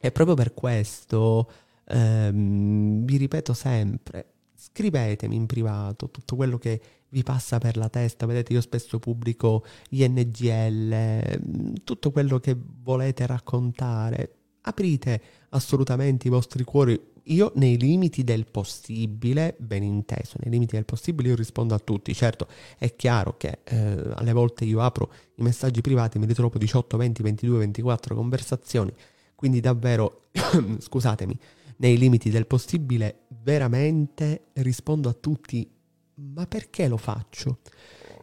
E 0.00 0.10
proprio 0.12 0.34
per 0.34 0.54
questo 0.54 1.50
um, 1.90 3.04
vi 3.04 3.16
ripeto 3.18 3.52
sempre, 3.52 4.37
scrivetemi 4.72 5.34
in 5.34 5.46
privato 5.46 6.10
tutto 6.10 6.36
quello 6.36 6.58
che 6.58 6.80
vi 7.10 7.22
passa 7.22 7.58
per 7.58 7.76
la 7.76 7.88
testa. 7.88 8.26
Vedete, 8.26 8.52
io 8.52 8.60
spesso 8.60 8.98
pubblico 8.98 9.64
gli 9.88 10.06
NGL, 10.06 11.82
tutto 11.84 12.10
quello 12.10 12.38
che 12.38 12.56
volete 12.82 13.26
raccontare. 13.26 14.32
Aprite 14.62 15.20
assolutamente 15.50 16.26
i 16.26 16.30
vostri 16.30 16.64
cuori. 16.64 17.00
Io 17.30 17.52
nei 17.56 17.78
limiti 17.78 18.24
del 18.24 18.46
possibile, 18.46 19.54
ben 19.58 19.82
inteso, 19.82 20.38
nei 20.40 20.50
limiti 20.50 20.76
del 20.76 20.86
possibile 20.86 21.28
io 21.28 21.36
rispondo 21.36 21.74
a 21.74 21.78
tutti. 21.78 22.14
Certo, 22.14 22.48
è 22.78 22.96
chiaro 22.96 23.36
che 23.36 23.58
eh, 23.64 24.12
alle 24.14 24.32
volte 24.32 24.64
io 24.64 24.80
apro 24.80 25.12
i 25.34 25.42
messaggi 25.42 25.82
privati, 25.82 26.18
mi 26.18 26.26
ritrovo 26.26 26.56
18, 26.56 26.96
20, 26.96 27.22
22, 27.22 27.58
24 27.58 28.14
conversazioni. 28.14 28.92
Quindi 29.34 29.60
davvero, 29.60 30.28
scusatemi, 30.78 31.38
nei 31.78 31.96
limiti 31.98 32.30
del 32.30 32.46
possibile, 32.46 33.26
veramente 33.42 34.48
rispondo 34.54 35.08
a 35.08 35.14
tutti, 35.14 35.68
ma 36.14 36.46
perché 36.46 36.88
lo 36.88 36.96
faccio? 36.96 37.60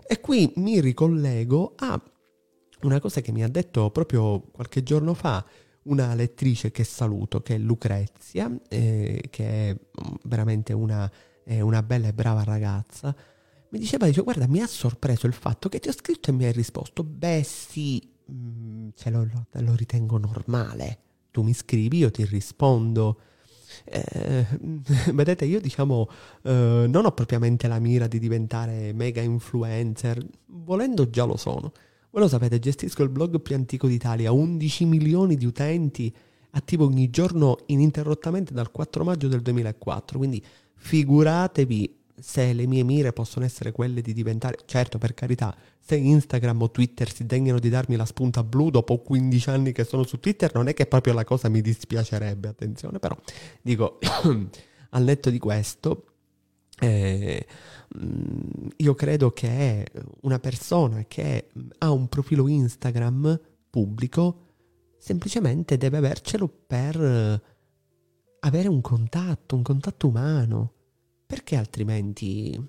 E 0.08 0.20
qui 0.20 0.52
mi 0.58 0.80
ricollego 0.80 1.74
a 1.78 2.02
una 2.82 3.00
cosa 3.00 3.22
che 3.22 3.32
mi 3.32 3.44
ha 3.44 3.48
detto 3.48 3.90
proprio 3.92 4.42
qualche 4.52 4.84
giorno 4.84 5.14
fa 5.14 5.46
una 5.84 6.14
lettrice 6.14 6.72
che 6.72 6.84
saluto, 6.84 7.42
che 7.42 7.56
è 7.56 7.58
Lucrezia, 7.58 8.52
eh, 8.70 9.24
che 9.30 9.70
è 9.70 9.78
veramente 10.24 10.74
una, 10.74 11.10
è 11.44 11.62
una 11.62 11.84
bella 11.84 12.08
e 12.08 12.14
brava 12.14 12.44
ragazza. 12.44 13.16
Mi 13.70 13.80
diceva, 13.80 14.06
dice, 14.06 14.22
guarda, 14.22 14.48
mi 14.48 14.62
ha 14.62 14.68
sorpreso 14.68 15.28
il 15.28 15.34
fatto 15.34 15.70
che 15.70 15.80
ti 15.80 15.90
ho 15.90 15.94
scritto 15.94 16.30
e 16.30 16.34
mi 16.34 16.46
hai 16.46 16.52
risposto, 16.52 17.04
beh 17.04 17.44
sì, 17.44 18.02
mh, 18.26 18.90
cioè 18.96 19.12
lo, 19.12 19.24
lo, 19.24 19.48
lo 19.52 19.76
ritengo 19.76 20.18
normale. 20.18 21.00
Tu 21.32 21.42
mi 21.42 21.54
scrivi, 21.54 21.98
io 21.98 22.12
ti 22.12 22.26
rispondo. 22.26 23.20
Eh, 23.84 24.46
vedete, 25.14 25.46
io 25.46 25.60
diciamo 25.60 26.08
eh, 26.44 26.86
non 26.88 27.06
ho 27.06 27.12
propriamente 27.12 27.68
la 27.68 27.80
mira 27.80 28.08
di 28.08 28.20
diventare 28.20 28.94
mega 28.94 29.22
influencer, 29.22 30.26
volendo 30.46 31.10
già 31.10 31.26
lo 31.26 31.38
sono. 31.38 31.72
Voi 32.12 32.22
lo 32.22 32.30
sapete, 32.30 32.60
gestisco 32.60 33.04
il 33.04 33.10
blog 33.10 33.42
più 33.42 33.56
antico 33.56 33.88
d'Italia, 33.88 34.32
11 34.32 34.86
milioni 34.86 35.36
di 35.36 35.46
utenti, 35.46 36.14
attivo 36.52 36.86
ogni 36.86 37.10
giorno 37.10 37.58
ininterrottamente 37.66 38.54
dal 38.54 38.72
4 38.72 39.04
maggio 39.04 39.28
del 39.28 39.42
2004, 39.42 40.18
quindi 40.18 40.44
figuratevi 40.76 42.04
se 42.18 42.54
le 42.54 42.66
mie 42.66 42.84
mire 42.84 43.14
possono 43.14 43.46
essere 43.46 43.72
quelle 43.72 44.02
di 44.02 44.14
diventare, 44.14 44.58
certo 44.66 44.98
per 44.98 45.14
carità, 45.14 45.56
se 45.80 45.96
Instagram 45.96 46.62
o 46.62 46.72
Twitter 46.72 47.12
si 47.12 47.26
degnano 47.26 47.60
di 47.60 47.70
darmi 47.70 47.96
la 47.96 48.06
spunta 48.06 48.44
blu 48.44 48.70
dopo 48.70 49.00
15 49.00 49.50
anni 49.50 49.72
che 49.72 49.84
sono 49.84 50.04
su 50.04 50.20
Twitter, 50.20 50.54
non 50.54 50.68
è 50.68 50.74
che 50.74 50.86
proprio 50.86 51.14
la 51.14 51.24
cosa 51.24 51.50
mi 51.50 51.62
dispiacerebbe, 51.62 52.48
attenzione, 52.48 53.00
però 53.00 53.18
dico, 53.62 54.00
al 54.92 55.04
netto 55.04 55.30
di 55.30 55.40
questo, 55.40 56.06
eh, 56.80 57.46
mm, 57.98 58.68
io 58.78 58.94
credo 58.94 59.32
che 59.32 59.86
una 60.22 60.40
persona 60.40 61.04
che 61.08 61.50
ha 61.80 61.92
un 61.92 62.08
profilo 62.08 62.48
Instagram 62.48 63.40
pubblico 63.70 64.42
semplicemente 64.98 65.78
deve 65.78 65.98
avercelo 65.98 66.48
per 66.48 67.42
avere 68.40 68.68
un 68.68 68.82
contatto, 68.82 69.56
un 69.56 69.62
contatto 69.62 70.08
umano 70.08 70.75
perché 71.26 71.56
altrimenti 71.56 72.60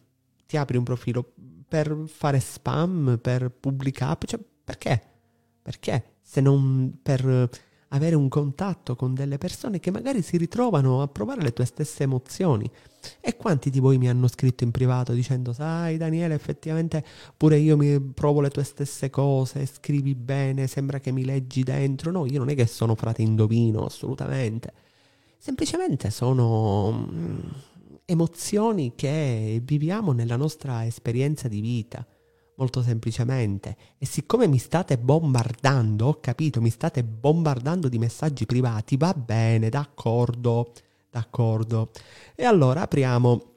ti 0.46 0.56
apri 0.56 0.76
un 0.76 0.84
profilo 0.84 1.32
per 1.68 2.04
fare 2.06 2.40
spam, 2.40 3.18
per 3.20 3.50
pubblicare? 3.50 4.18
Cioè, 4.26 4.40
perché? 4.64 5.02
Perché? 5.62 6.14
Se 6.22 6.40
non 6.40 6.98
per 7.02 7.48
avere 7.90 8.16
un 8.16 8.28
contatto 8.28 8.96
con 8.96 9.14
delle 9.14 9.38
persone 9.38 9.78
che 9.78 9.90
magari 9.90 10.22
si 10.22 10.36
ritrovano 10.36 11.02
a 11.02 11.08
provare 11.08 11.42
le 11.42 11.52
tue 11.52 11.64
stesse 11.64 12.02
emozioni. 12.02 12.68
E 13.20 13.36
quanti 13.36 13.70
di 13.70 13.78
voi 13.78 13.98
mi 13.98 14.08
hanno 14.08 14.26
scritto 14.26 14.64
in 14.64 14.72
privato 14.72 15.12
dicendo, 15.12 15.52
sai 15.52 15.96
Daniele, 15.96 16.34
effettivamente 16.34 17.04
pure 17.36 17.58
io 17.58 17.76
mi 17.76 18.00
provo 18.00 18.40
le 18.40 18.50
tue 18.50 18.64
stesse 18.64 19.10
cose, 19.10 19.66
scrivi 19.66 20.14
bene, 20.14 20.66
sembra 20.66 20.98
che 20.98 21.12
mi 21.12 21.24
leggi 21.24 21.62
dentro. 21.62 22.10
No, 22.10 22.26
io 22.26 22.38
non 22.38 22.48
è 22.48 22.54
che 22.54 22.66
sono 22.66 22.94
frate 22.94 23.22
indovino, 23.22 23.84
assolutamente. 23.84 24.72
Semplicemente 25.38 26.10
sono 26.10 26.90
mm, 26.90 27.38
emozioni 28.06 28.94
che 28.94 29.60
viviamo 29.62 30.12
nella 30.12 30.36
nostra 30.36 30.86
esperienza 30.86 31.48
di 31.48 31.60
vita, 31.60 32.06
molto 32.56 32.80
semplicemente. 32.80 33.76
E 33.98 34.06
siccome 34.06 34.46
mi 34.46 34.58
state 34.58 34.96
bombardando, 34.96 36.06
ho 36.06 36.20
capito, 36.20 36.60
mi 36.62 36.70
state 36.70 37.04
bombardando 37.04 37.88
di 37.88 37.98
messaggi 37.98 38.46
privati, 38.46 38.96
va 38.96 39.12
bene, 39.12 39.68
d'accordo, 39.68 40.72
d'accordo. 41.10 41.90
E 42.34 42.44
allora 42.44 42.82
apriamo 42.82 43.54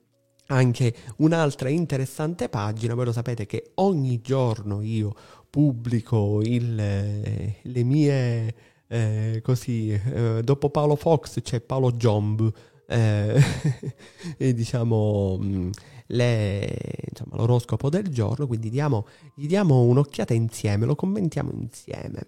anche 0.48 0.96
un'altra 1.18 1.70
interessante 1.70 2.50
pagina, 2.50 2.96
voi 2.96 3.06
lo 3.06 3.12
sapete 3.12 3.46
che 3.46 3.72
ogni 3.76 4.20
giorno 4.20 4.82
io 4.82 5.14
pubblico 5.50 6.42
il, 6.42 6.76
le 6.76 7.84
mie... 7.84 8.56
Eh, 8.92 9.42
così, 9.44 9.92
eh, 9.92 10.42
dopo 10.44 10.72
Paolo 10.72 10.96
Fox 10.96 11.44
c'è 11.44 11.62
Paolo 11.62 11.92
Jomb, 11.92 12.52
eh, 12.90 13.42
e 14.38 14.54
diciamo 14.54 15.38
mm, 15.42 15.70
le, 16.08 16.78
insomma, 17.10 17.36
l'oroscopo 17.38 17.90
del 17.90 18.08
giorno, 18.08 18.48
quindi 18.48 18.70
diamo, 18.70 19.06
gli 19.36 19.48
diamo 19.48 19.82
un'occhiata 19.84 20.34
insieme, 20.34 20.86
lo 20.86 20.96
commentiamo 20.96 21.52
insieme. 21.54 22.28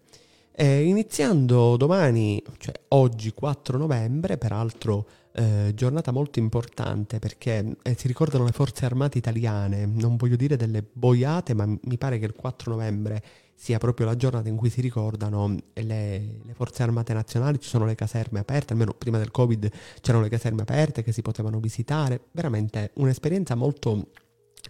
Eh, 0.54 0.84
iniziando 0.84 1.78
domani, 1.78 2.44
cioè 2.58 2.76
oggi 2.90 3.34
4 3.34 3.78
novembre, 3.78 4.38
peraltro 4.38 5.08
eh, 5.34 5.72
giornata 5.74 6.12
molto 6.12 6.40
importante 6.40 7.20
perché 7.20 7.78
eh, 7.82 7.96
si 7.98 8.08
ricordano 8.08 8.44
le 8.44 8.52
forze 8.52 8.86
armate 8.86 9.18
italiane, 9.18 9.86
non 9.86 10.18
voglio 10.18 10.36
dire 10.36 10.58
delle 10.58 10.84
boiate, 10.84 11.54
ma 11.54 11.66
mi 11.66 11.98
pare 11.98 12.20
che 12.20 12.26
il 12.26 12.36
4 12.36 12.72
novembre 12.72 13.24
sia 13.62 13.78
proprio 13.78 14.08
la 14.08 14.16
giornata 14.16 14.50
in 14.50 14.56
cui 14.56 14.72
si 14.72 14.82
ricordano 14.82 15.56
le, 15.74 15.84
le, 15.84 16.54
forze 16.56 16.82
armate 16.82 17.14
nazionali, 17.14 17.60
ci 17.60 17.70
sono 17.70 17.86
le 17.86 17.94
caserme 17.94 18.40
aperte, 18.40 18.74
almeno 18.74 18.92
prima 18.92 19.20
del 19.20 19.30
Covid 19.30 19.70
c'erano 20.02 20.24
le 20.24 20.30
caserme 20.32 20.64
aperte 20.64 21.04
che 21.04 21.12
si 21.12 21.22
potevano 21.22 21.60
visitare, 21.60 22.22
veramente 22.32 22.90
un'esperienza 22.96 23.54
molto, 23.54 24.08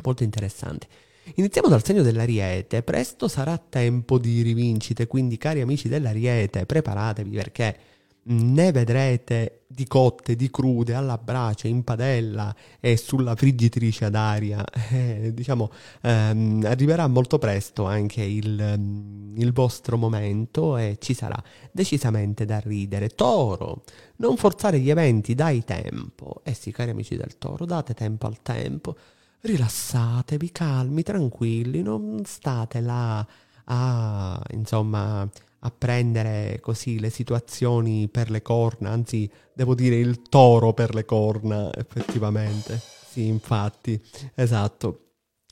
molto 0.04 0.24
interessante. 0.24 0.88
Iniziamo 1.36 1.70
dal 1.70 1.86
segno 1.86 2.02
dell'Ariete, 2.02 2.84
presto 2.84 3.30
sarà 3.30 3.58
tempo 3.58 4.18
di 4.18 4.42
rivincite, 4.42 5.08
quindi 5.08 5.38
cari 5.38 5.62
amici 5.62 5.88
dell'Ariete 5.88 6.66
preparatevi 6.66 7.30
perché 7.30 7.78
ne 8.24 8.72
vedrete 8.72 9.62
di 9.68 9.88
cotte, 9.88 10.36
di 10.36 10.50
crude, 10.52 10.94
alla 10.94 11.18
brace, 11.18 11.68
in 11.68 11.84
padella 11.84 12.54
e 12.80 12.98
sulla 12.98 13.36
friggitrice 13.36 14.06
ad 14.06 14.16
aria. 14.16 14.64
Eh, 14.92 15.34
diciamo, 15.34 15.72
ehm, 16.02 16.64
arriverà 16.66 17.08
molto 17.08 17.38
presto 17.38 17.86
anche 17.86 18.22
il, 18.24 19.34
il, 19.36 19.54
vostro 19.54 19.96
momento 19.98 20.76
e 20.76 20.98
ci 21.00 21.14
sarà 21.14 21.42
decisamente 21.72 22.46
da 22.46 22.60
ridere. 22.60 23.10
Toro, 23.10 23.84
non 24.18 24.36
forzare 24.36 24.80
gli 24.80 24.90
eventi, 24.90 25.34
dai 25.34 25.64
tempo. 25.64 26.42
Eh 26.44 26.54
sì, 26.54 26.72
cari 26.72 26.92
amici 26.92 27.16
del 27.16 27.38
Toro, 27.38 27.66
date 27.66 27.94
tempo 27.94 28.28
al 28.28 28.42
tempo. 28.42 28.96
Rilassatevi, 29.42 30.52
calmi, 30.52 31.04
tranquilli, 31.04 31.82
non 31.82 32.22
state 32.26 32.82
là 32.82 33.26
a, 33.66 34.42
insomma, 34.52 35.28
a 35.64 35.72
prendere 35.72 36.60
così 36.60 37.00
le 37.00 37.10
situazioni 37.10 38.08
per 38.08 38.32
le 38.32 38.42
corna, 38.42 38.90
anzi 38.90 39.30
devo 39.54 39.76
dire 39.76 39.96
il 39.96 40.22
toro 40.24 40.74
per 40.74 40.96
le 40.96 41.06
corna, 41.06 41.72
effettivamente. 41.74 42.80
Sì, 43.12 43.28
infatti, 43.28 44.02
esatto. 44.36 45.08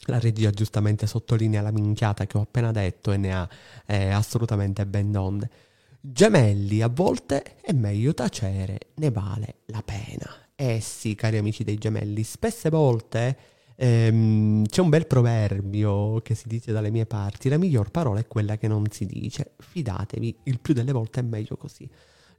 La 0.06 0.18
regia 0.18 0.50
giustamente 0.50 1.06
sottolinea 1.06 1.62
la 1.62 1.72
minchiata 1.72 2.26
che 2.26 2.38
ho 2.38 2.42
appena 2.42 2.72
detto 2.72 3.12
e 3.12 3.18
ne 3.18 3.34
ha 3.34 3.48
eh, 3.86 4.10
assolutamente 4.10 4.86
ben 4.86 5.12
donde. 5.12 5.50
Gemelli, 6.00 6.82
a 6.82 6.88
volte 6.88 7.58
è 7.62 7.74
meglio 7.74 8.14
tacere, 8.14 8.80
ne 8.96 9.12
vale 9.12 9.58
la 9.66 9.84
pena. 9.84 10.34
Eh 10.56 10.80
sì, 10.80 11.16
cari 11.16 11.38
amici 11.38 11.64
dei 11.64 11.78
gemelli, 11.78 12.24
spesse 12.24 12.70
volte 12.70 13.38
Ehm, 13.82 14.66
c'è 14.66 14.82
un 14.82 14.90
bel 14.90 15.08
proverbio 15.08 16.20
che 16.22 16.36
si 16.36 16.50
dice 16.50 16.74
dalle 16.74 16.90
mie 16.90 17.06
parti, 17.06 17.48
la 17.48 17.58
miglior 17.58 17.92
parola 17.92 18.20
è 18.20 18.28
quella 18.28 18.58
che 18.58 18.68
non 18.68 18.84
si 18.92 19.06
dice, 19.06 19.54
fidatevi, 19.58 20.40
il 20.44 20.60
più 20.60 20.74
delle 20.74 20.92
volte 20.92 21.22
è 21.22 21.24
meglio 21.24 21.56
così. 21.56 21.90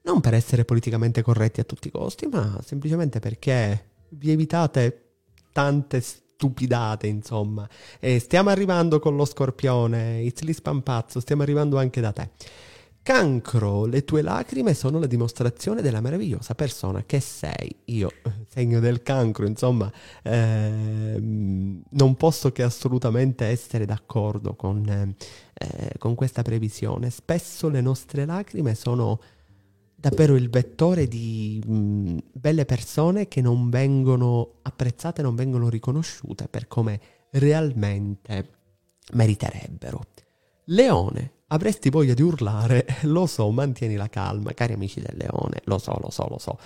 Non 0.03 0.21
per 0.21 0.35
essere 0.35 0.67
politicamente 0.67 1.23
corretti 1.23 1.61
a 1.61 1.65
tutti 1.65 1.89
i 1.89 1.91
costi, 1.91 2.27
ma 2.27 2.59
semplicemente 2.63 3.21
perché 3.21 3.89
vi 4.11 4.31
evitate 4.31 5.13
tante 5.53 6.03
stupidate, 6.03 7.07
insomma. 7.07 7.67
E 7.99 8.19
stiamo 8.19 8.51
arrivando 8.51 8.99
con 8.99 9.17
lo 9.17 9.25
scorpione, 9.25 10.21
Itzli 10.21 10.53
Spampazzo, 10.53 11.21
stiamo 11.21 11.41
arrivando 11.43 11.79
anche 11.79 12.03
da 12.03 12.13
te. 12.13 12.31
Cancro, 13.03 13.87
le 13.87 14.05
tue 14.05 14.21
lacrime 14.21 14.75
sono 14.75 14.99
la 14.99 15.07
dimostrazione 15.07 15.81
della 15.81 16.03
meravigliosa 16.03 16.55
persona 16.55 17.03
che 17.05 17.19
sei. 17.21 17.75
Io, 17.87 18.11
segno 18.47 18.79
del 18.79 19.03
cancro, 19.03 19.47
insomma, 19.47 19.91
eh, 20.23 21.17
non 21.19 22.15
posso 22.17 22.53
che 22.53 22.63
assolutamente 22.63 23.47
essere 23.47 23.87
d'accordo 23.87 24.55
con, 24.55 24.87
eh, 24.87 25.93
con 25.97 26.15
questa 26.15 26.43
previsione. 26.43 27.09
Spesso 27.09 27.71
le 27.71 27.81
nostre 27.81 28.27
lacrime 28.27 28.75
sono 28.75 29.19
davvero 29.95 30.37
il 30.37 30.51
vettore 30.51 31.09
di 31.09 31.63
mh, 31.65 32.17
belle 32.33 32.67
persone 32.67 33.29
che 33.29 33.41
non 33.41 33.71
vengono 33.71 34.59
apprezzate, 34.63 35.23
non 35.23 35.35
vengono 35.35 35.71
riconosciute 35.71 36.49
per 36.49 36.69
come 36.69 37.01
realmente 37.33 38.49
meriterebbero. 39.13 40.01
Leone, 40.65 41.33
Avresti 41.53 41.91
voglia 41.91 42.15
di 42.15 42.23
urlare, 42.23 42.87
lo 43.03 43.27
so, 43.27 43.51
mantieni 43.51 43.97
la 43.97 44.09
calma, 44.09 44.53
cari 44.53 44.75
amici 44.75 45.01
del 45.01 45.17
leone, 45.17 45.61
lo 45.65 45.79
so, 45.79 45.99
lo 46.01 46.11
so, 46.11 46.27
lo 46.29 46.39
so. 46.39 46.59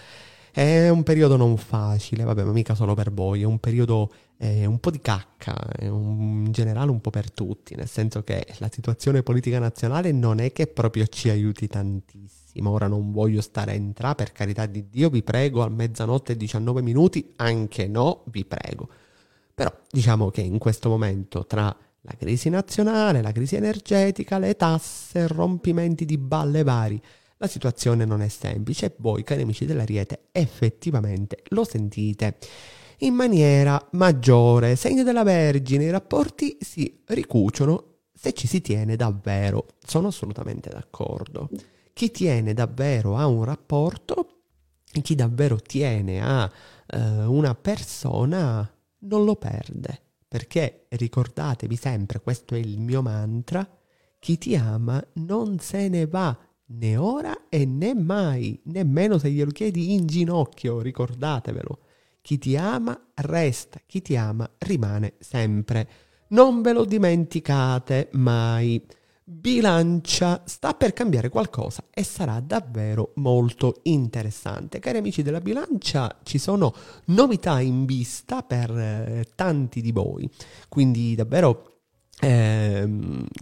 È 0.52 0.88
un 0.90 1.02
periodo 1.02 1.36
non 1.36 1.56
facile, 1.56 2.22
vabbè, 2.22 2.44
ma 2.44 2.52
mica 2.52 2.74
solo 2.74 2.94
per 2.94 3.10
voi, 3.10 3.40
è 3.42 3.44
un 3.44 3.58
periodo 3.58 4.12
eh, 4.36 4.66
un 4.66 4.78
po' 4.78 4.90
di 4.90 5.00
cacca, 5.00 5.56
un, 5.90 6.44
in 6.46 6.52
generale 6.52 6.90
un 6.90 7.00
po' 7.00 7.08
per 7.08 7.32
tutti, 7.32 7.74
nel 7.74 7.88
senso 7.88 8.22
che 8.22 8.46
la 8.58 8.68
situazione 8.70 9.22
politica 9.22 9.58
nazionale 9.58 10.12
non 10.12 10.38
è 10.38 10.52
che 10.52 10.66
proprio 10.66 11.06
ci 11.06 11.30
aiuti 11.30 11.66
tantissimo. 11.66 12.70
Ora 12.70 12.86
non 12.86 13.10
voglio 13.10 13.40
stare 13.40 13.72
a 13.72 13.74
entrare, 13.74 14.14
per 14.16 14.32
carità 14.32 14.66
di 14.66 14.88
Dio, 14.90 15.08
vi 15.08 15.22
prego, 15.22 15.62
a 15.62 15.68
mezzanotte 15.70 16.32
e 16.32 16.36
19 16.36 16.82
minuti, 16.82 17.32
anche 17.36 17.88
no, 17.88 18.22
vi 18.26 18.44
prego. 18.44 18.88
Però 19.54 19.72
diciamo 19.90 20.30
che 20.30 20.42
in 20.42 20.58
questo 20.58 20.88
momento 20.90 21.46
tra 21.46 21.74
la 22.06 22.14
crisi 22.18 22.50
nazionale, 22.50 23.22
la 23.22 23.32
crisi 23.32 23.56
energetica, 23.56 24.38
le 24.38 24.56
tasse, 24.56 25.26
rompimenti 25.26 26.04
di 26.04 26.18
balle 26.18 26.62
vari. 26.62 27.00
La 27.38 27.46
situazione 27.46 28.04
non 28.04 28.20
è 28.20 28.28
semplice 28.28 28.86
e 28.86 28.94
voi, 28.98 29.24
cari 29.24 29.42
amici 29.42 29.64
dell'Ariete, 29.64 30.28
effettivamente 30.32 31.42
lo 31.48 31.64
sentite. 31.64 32.36
in 32.98 33.14
maniera 33.14 33.84
maggiore. 33.92 34.76
Segno 34.76 35.02
della 35.02 35.24
Vergine, 35.24 35.84
i 35.84 35.90
rapporti 35.90 36.56
si 36.60 37.02
ricuciono 37.06 37.96
se 38.14 38.32
ci 38.32 38.46
si 38.46 38.60
tiene 38.60 38.96
davvero. 38.96 39.66
Sono 39.84 40.08
assolutamente 40.08 40.70
d'accordo. 40.70 41.50
Chi 41.92 42.10
tiene 42.10 42.54
davvero 42.54 43.16
a 43.16 43.26
un 43.26 43.44
rapporto, 43.44 44.42
chi 45.02 45.14
davvero 45.14 45.58
tiene 45.58 46.22
a 46.22 46.44
uh, 46.44 46.98
una 47.30 47.54
persona, 47.54 48.68
non 49.00 49.24
lo 49.24 49.36
perde. 49.36 50.03
Perché 50.34 50.86
ricordatevi 50.88 51.76
sempre, 51.76 52.20
questo 52.20 52.56
è 52.56 52.58
il 52.58 52.80
mio 52.80 53.02
mantra, 53.02 53.64
chi 54.18 54.36
ti 54.36 54.56
ama 54.56 55.00
non 55.12 55.60
se 55.60 55.88
ne 55.88 56.08
va 56.08 56.36
né 56.70 56.96
ora 56.96 57.46
e 57.48 57.64
né 57.64 57.94
mai, 57.94 58.60
nemmeno 58.64 59.16
se 59.16 59.30
glielo 59.30 59.52
chiedi 59.52 59.92
in 59.92 60.06
ginocchio, 60.06 60.80
ricordatevelo. 60.80 61.78
Chi 62.20 62.38
ti 62.38 62.56
ama 62.56 63.00
resta, 63.14 63.80
chi 63.86 64.02
ti 64.02 64.16
ama 64.16 64.50
rimane 64.58 65.12
sempre. 65.20 65.88
Non 66.30 66.62
ve 66.62 66.72
lo 66.72 66.84
dimenticate 66.84 68.08
mai. 68.14 68.84
Bilancia 69.26 70.42
sta 70.44 70.74
per 70.74 70.92
cambiare 70.92 71.30
qualcosa 71.30 71.84
e 71.90 72.02
sarà 72.02 72.40
davvero 72.40 73.12
molto 73.14 73.80
interessante. 73.84 74.80
Cari 74.80 74.98
amici 74.98 75.22
della 75.22 75.40
bilancia, 75.40 76.18
ci 76.24 76.36
sono 76.36 76.74
novità 77.06 77.58
in 77.60 77.86
vista 77.86 78.42
per 78.42 78.70
eh, 78.70 79.24
tanti 79.34 79.80
di 79.80 79.92
voi, 79.92 80.28
quindi 80.68 81.14
davvero 81.14 81.78
eh, 82.20 82.86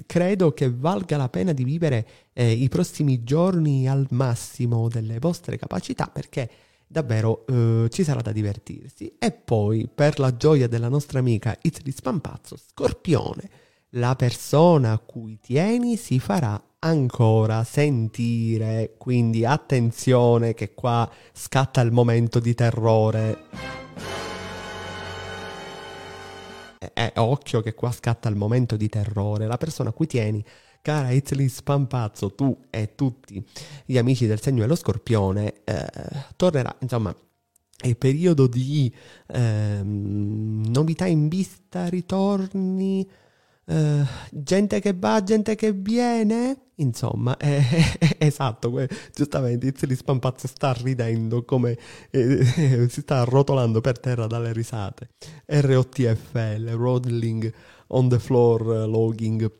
credo 0.07 0.53
che 0.53 0.71
valga 0.71 1.16
la 1.16 1.29
pena 1.29 1.53
di 1.53 1.64
vivere 1.64 2.07
eh, 2.33 2.53
i 2.53 2.68
prossimi 2.68 3.25
giorni 3.25 3.88
al 3.88 4.07
massimo 4.11 4.88
delle 4.88 5.18
vostre 5.18 5.57
capacità 5.57 6.07
perché 6.07 6.49
davvero 6.87 7.45
eh, 7.45 7.88
ci 7.90 8.05
sarà 8.05 8.21
da 8.21 8.31
divertirsi. 8.31 9.16
E 9.18 9.33
poi, 9.33 9.88
per 9.92 10.21
la 10.21 10.37
gioia 10.37 10.68
della 10.68 10.88
nostra 10.88 11.18
amica 11.18 11.59
It's 11.61 11.83
di 11.83 11.90
Spampazzo, 11.90 12.57
Scorpione, 12.57 13.51
la 13.97 14.15
persona 14.17 14.93
a 14.93 14.99
cui 14.99 15.39
tieni 15.39 15.97
si 15.97 16.19
farà 16.19 16.63
ancora 16.79 17.65
sentire. 17.65 18.95
Quindi 18.97 19.45
attenzione 19.45 20.55
che 20.55 20.75
qua 20.75 21.11
scatta 21.33 21.81
il 21.81 21.93
momento 21.93 22.41
di 22.41 22.55
terrore. 22.55 23.45
eh, 26.95 27.13
occhio 27.17 27.61
che 27.61 27.75
qua 27.75 27.93
scatta 27.93 28.29
il 28.29 28.37
momento 28.37 28.77
di 28.77 28.89
terrore, 28.89 29.47
la 29.47 29.57
persona 29.57 29.91
a 29.91 29.93
cui 29.93 30.07
tieni, 30.07 30.45
cara 30.81 31.11
Itzli 31.11 31.49
Spampazzo, 31.49 32.35
tu 32.35 32.57
e 32.71 32.95
tutti 32.95 33.45
gli 33.85 33.99
amici 33.99 34.27
del 34.27 34.41
segno 34.41 34.63
dello 34.63 34.75
scorpione, 34.75 35.63
eh, 35.65 35.87
tornerà, 36.37 36.75
insomma, 36.81 37.15
è 37.79 37.95
periodo 37.95 38.47
di 38.47 38.93
eh, 39.29 39.81
novità 39.83 41.07
in 41.07 41.29
vista, 41.29 41.89
ritorni, 41.89 43.09
Uh, 43.64 44.05
gente 44.31 44.81
che 44.81 44.92
va, 44.92 45.22
gente 45.22 45.55
che 45.55 45.72
viene, 45.72 46.70
insomma, 46.77 47.37
eh, 47.37 47.62
esatto, 48.18 48.72
giustamente 49.14 49.68
Izzeli 49.68 49.94
Spampazzo 49.94 50.48
sta 50.48 50.72
ridendo 50.72 51.44
come 51.44 51.79
eh, 52.11 52.44
si 52.90 53.01
sta 53.01 53.20
arrotolando 53.20 53.81
per 53.81 54.01
terra 54.01 54.27
dalle 54.27 54.53
risate. 54.53 55.11
ROTFL, 55.46 56.70
Rodling 56.70 57.53
on 57.88 58.09
the 58.09 58.18
floor 58.18 58.62
uh, 58.62 58.90
logging. 58.90 59.51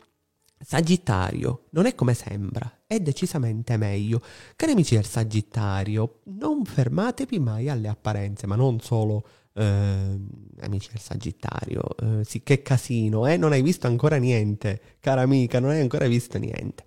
Sagittario, 0.65 1.67
non 1.71 1.87
è 1.87 1.95
come 1.95 2.15
sembra, 2.15 2.83
è 2.87 2.99
decisamente 3.01 3.77
meglio. 3.77 4.21
Cari 4.57 4.73
amici 4.73 4.95
del 4.95 5.05
Sagittario, 5.05 6.21
non 6.25 6.65
fermatevi 6.65 7.39
mai 7.39 7.69
alle 7.69 7.89
apparenze, 7.89 8.47
ma 8.47 8.55
non 8.57 8.81
solo 8.81 9.25
eh, 9.55 10.19
amici 10.61 10.89
del 10.91 11.01
Sagittario, 11.01 11.83
eh, 11.97 12.25
sì, 12.25 12.43
che 12.43 12.63
casino, 12.63 13.27
eh? 13.27 13.37
non 13.37 13.53
hai 13.53 13.63
visto 13.63 13.87
ancora 13.87 14.17
niente, 14.17 14.81
cara 15.01 15.23
amica, 15.23 15.61
non 15.61 15.71
hai 15.71 15.81
ancora 15.81 16.07
visto 16.07 16.39
niente. 16.39 16.87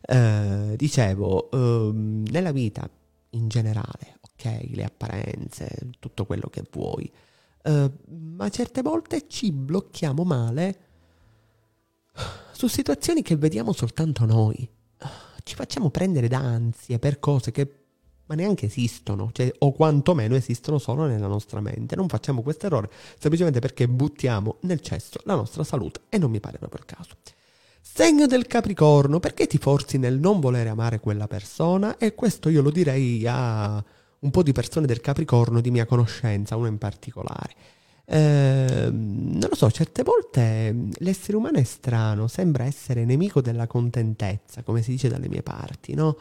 Eh, 0.00 0.74
dicevo, 0.76 1.50
ehm, 1.50 2.24
nella 2.30 2.52
vita 2.52 2.88
in 3.30 3.48
generale, 3.48 4.18
ok, 4.20 4.70
le 4.74 4.84
apparenze, 4.84 5.90
tutto 5.98 6.24
quello 6.26 6.48
che 6.48 6.64
vuoi, 6.70 7.10
eh, 7.62 7.90
ma 8.08 8.48
certe 8.48 8.82
volte 8.82 9.26
ci 9.28 9.52
blocchiamo 9.52 10.24
male 10.24 10.78
su 12.52 12.68
situazioni 12.68 13.22
che 13.22 13.36
vediamo 13.36 13.72
soltanto 13.72 14.24
noi. 14.24 14.68
Ci 15.42 15.54
facciamo 15.54 15.90
prendere 15.90 16.26
da 16.26 16.38
ansie 16.38 16.98
per 16.98 17.20
cose 17.20 17.52
che 17.52 17.85
ma 18.26 18.34
neanche 18.34 18.66
esistono, 18.66 19.30
cioè, 19.32 19.52
o 19.58 19.72
quantomeno 19.72 20.34
esistono 20.34 20.78
solo 20.78 21.06
nella 21.06 21.26
nostra 21.26 21.60
mente. 21.60 21.96
Non 21.96 22.08
facciamo 22.08 22.42
questo 22.42 22.66
errore 22.66 22.90
semplicemente 23.18 23.60
perché 23.60 23.88
buttiamo 23.88 24.56
nel 24.60 24.80
cesso 24.80 25.20
la 25.24 25.34
nostra 25.34 25.64
salute 25.64 26.00
e 26.08 26.18
non 26.18 26.30
mi 26.30 26.40
pare 26.40 26.58
proprio 26.58 26.80
il 26.80 26.86
caso. 26.86 27.10
Segno 27.80 28.26
del 28.26 28.46
Capricorno, 28.46 29.20
perché 29.20 29.46
ti 29.46 29.58
forzi 29.58 29.96
nel 29.96 30.18
non 30.18 30.40
volere 30.40 30.68
amare 30.68 31.00
quella 31.00 31.26
persona? 31.28 31.96
E 31.98 32.14
questo 32.14 32.48
io 32.48 32.60
lo 32.60 32.70
direi 32.70 33.24
a 33.26 33.82
un 34.18 34.30
po' 34.30 34.42
di 34.42 34.52
persone 34.52 34.86
del 34.86 35.00
Capricorno 35.00 35.60
di 35.60 35.70
mia 35.70 35.86
conoscenza, 35.86 36.56
uno 36.56 36.66
in 36.66 36.78
particolare. 36.78 37.54
Eh, 38.04 38.88
non 38.90 39.46
lo 39.48 39.54
so, 39.54 39.70
certe 39.70 40.02
volte 40.02 40.74
l'essere 40.98 41.36
umano 41.36 41.58
è 41.58 41.64
strano, 41.64 42.28
sembra 42.28 42.64
essere 42.64 43.04
nemico 43.04 43.40
della 43.40 43.66
contentezza, 43.66 44.62
come 44.62 44.82
si 44.82 44.90
dice 44.90 45.08
dalle 45.08 45.28
mie 45.28 45.42
parti, 45.42 45.94
no? 45.94 46.16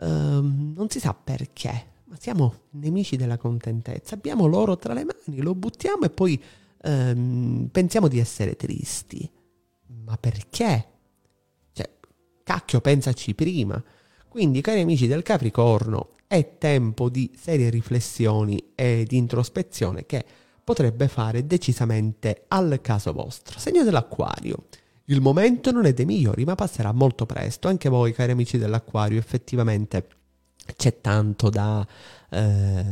Ehm, 0.00 0.72
non 0.76 0.88
si 0.88 1.00
sa 1.00 1.14
perché, 1.14 1.92
ma 2.04 2.16
siamo 2.18 2.54
nemici 2.70 3.16
della 3.16 3.36
contentezza. 3.36 4.14
Abbiamo 4.14 4.46
l'oro 4.46 4.76
tra 4.76 4.92
le 4.94 5.04
mani, 5.04 5.40
lo 5.40 5.54
buttiamo 5.54 6.04
e 6.04 6.10
poi 6.10 6.42
um, 6.82 7.68
pensiamo 7.70 8.08
di 8.08 8.18
essere 8.18 8.56
tristi. 8.56 9.30
Ma 10.04 10.16
perché? 10.16 10.86
Cioè, 11.72 11.90
cacchio, 12.42 12.80
pensaci 12.80 13.34
prima. 13.34 13.82
Quindi, 14.28 14.60
cari 14.60 14.80
amici 14.80 15.06
del 15.06 15.22
Capricorno, 15.22 16.16
è 16.26 16.58
tempo 16.58 17.08
di 17.08 17.32
serie 17.36 17.70
riflessioni 17.70 18.72
e 18.74 19.04
di 19.06 19.16
introspezione 19.16 20.06
che 20.06 20.24
potrebbe 20.64 21.08
fare 21.08 21.46
decisamente 21.46 22.44
al 22.48 22.80
caso 22.82 23.12
vostro. 23.12 23.58
Segno 23.58 23.84
dell'Acquario. 23.84 24.66
Il 25.06 25.20
momento 25.20 25.70
non 25.70 25.84
è 25.84 25.92
dei 25.92 26.06
migliori, 26.06 26.44
ma 26.44 26.54
passerà 26.54 26.92
molto 26.92 27.26
presto. 27.26 27.68
Anche 27.68 27.90
voi, 27.90 28.12
cari 28.12 28.32
amici 28.32 28.56
dell'acquario, 28.56 29.18
effettivamente 29.18 30.06
c'è 30.76 31.00
tanto 31.02 31.50
da, 31.50 31.86
eh, 32.30 32.84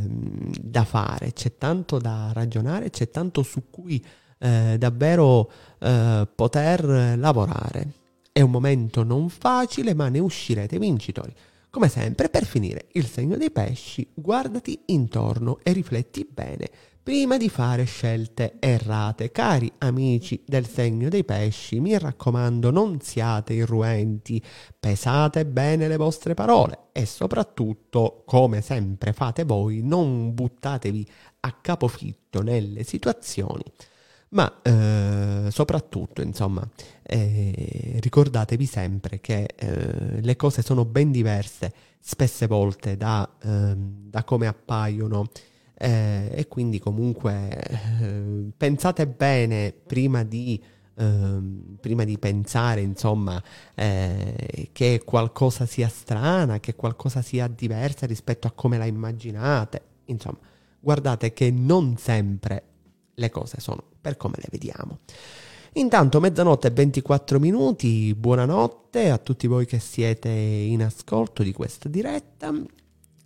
da 0.61 0.85
fare, 0.85 1.33
c'è 1.33 1.57
tanto 1.57 1.99
da 1.99 2.31
ragionare, 2.35 2.91
c'è 2.91 3.09
tanto 3.11 3.43
su 3.43 3.71
cui 3.71 4.05
eh, 4.39 4.77
davvero 4.79 5.51
eh, 5.79 6.29
poter 6.35 7.17
lavorare. 7.17 7.93
È 8.31 8.43
un 8.43 8.51
momento 8.51 9.03
non 9.05 9.31
facile, 9.31 9.95
ma 9.95 10.09
ne 10.11 10.19
uscirete 10.19 10.79
vincitori. 10.79 11.35
Come 11.71 11.89
sempre, 11.89 12.29
per 12.29 12.45
finire, 12.45 12.89
il 12.93 13.07
segno 13.07 13.39
dei 13.39 13.51
pesci, 13.51 14.07
guardati 14.13 14.79
intorno 14.87 15.61
e 15.63 15.73
rifletti 15.73 16.29
bene 16.31 16.69
prima 17.03 17.37
di 17.37 17.49
fare 17.49 17.85
scelte 17.85 18.57
errate. 18.61 19.33
Cari 19.33 19.71
amici 19.79 20.43
del 20.47 20.67
segno 20.67 21.09
dei 21.09 21.25
pesci, 21.25 21.81
mi 21.81 21.99
raccomando, 21.99 22.71
non 22.71 23.01
siate 23.01 23.55
irruenti, 23.55 24.43
pesate 24.79 25.45
bene 25.45 25.89
le 25.89 25.97
vostre 25.97 26.35
parole 26.35 26.89
e 26.93 27.05
soprattutto, 27.05 28.23
come 28.25 28.61
sempre 28.61 29.13
fate 29.13 29.45
voi, 29.45 29.83
non 29.83 30.33
buttatevi 30.33 31.09
a 31.41 31.53
capofitto 31.61 32.43
nelle 32.43 32.85
situazioni. 32.85 33.65
Ma 34.31 34.63
eh, 34.63 35.51
soprattutto, 35.51 36.23
insomma, 36.23 36.67
eh, 37.03 37.99
ricordatevi 38.01 38.65
sempre 38.65 39.21
che 39.21 39.47
eh, 39.55 40.23
le 40.23 40.37
cose 40.37 40.63
sono 40.63 40.87
ben 40.87 41.11
diverse 41.11 41.73
spesse 42.01 42.47
volte 42.47 42.97
da, 42.97 43.29
ehm, 43.43 44.09
da 44.09 44.25
come 44.25 44.47
appaiono 44.47 45.29
eh, 45.83 46.31
e 46.33 46.47
quindi 46.47 46.79
comunque 46.79 47.59
eh, 48.01 48.53
pensate 48.57 49.09
bene 49.09 49.73
prima 49.73 50.23
di, 50.23 50.63
eh, 50.95 51.41
prima 51.81 52.05
di 52.05 52.19
pensare 52.19 52.81
insomma 52.83 53.43
eh, 53.75 54.69
che 54.71 55.03
qualcosa 55.05 55.67
sia 55.67 55.89
strana, 55.89 56.61
che 56.61 56.77
qualcosa 56.77 57.21
sia 57.21 57.49
diversa 57.49 58.07
rispetto 58.07 58.47
a 58.47 58.53
come 58.53 58.79
la 58.79 58.85
immaginate. 58.85 59.83
Insomma, 60.05 60.39
guardate 60.79 61.33
che 61.33 61.51
non 61.51 61.97
sempre 61.97 62.63
le 63.15 63.31
cose 63.31 63.59
sono 63.59 63.83
per 64.01 64.17
come 64.17 64.37
le 64.37 64.47
vediamo. 64.53 65.01
Intanto 65.75 66.21
mezzanotte 66.21 66.69
e 66.69 66.71
24 66.71 67.41
minuti, 67.41 68.15
buonanotte 68.15 69.11
a 69.11 69.19
tutti 69.19 69.49
voi 69.49 69.67
che 69.67 69.81
siete 69.81 70.29
in 70.29 70.85
ascolto 70.85 71.43
di 71.43 71.53
questa 71.53 71.89
diretta 71.89 72.55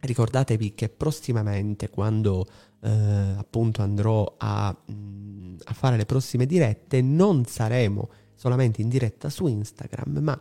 ricordatevi 0.06 0.74
che 0.74 0.88
prossimamente 0.88 1.90
quando 1.90 2.46
eh, 2.80 2.90
appunto 3.36 3.82
andrò 3.82 4.34
a, 4.38 4.74
mm, 4.90 5.56
a, 5.64 5.72
fare 5.72 5.96
le 5.96 6.06
prossime 6.06 6.46
dirette 6.46 7.02
non 7.02 7.44
saremo 7.44 8.08
solamente 8.34 8.80
in 8.82 8.88
diretta 8.88 9.28
su 9.28 9.46
Instagram 9.46 10.18
ma 10.18 10.40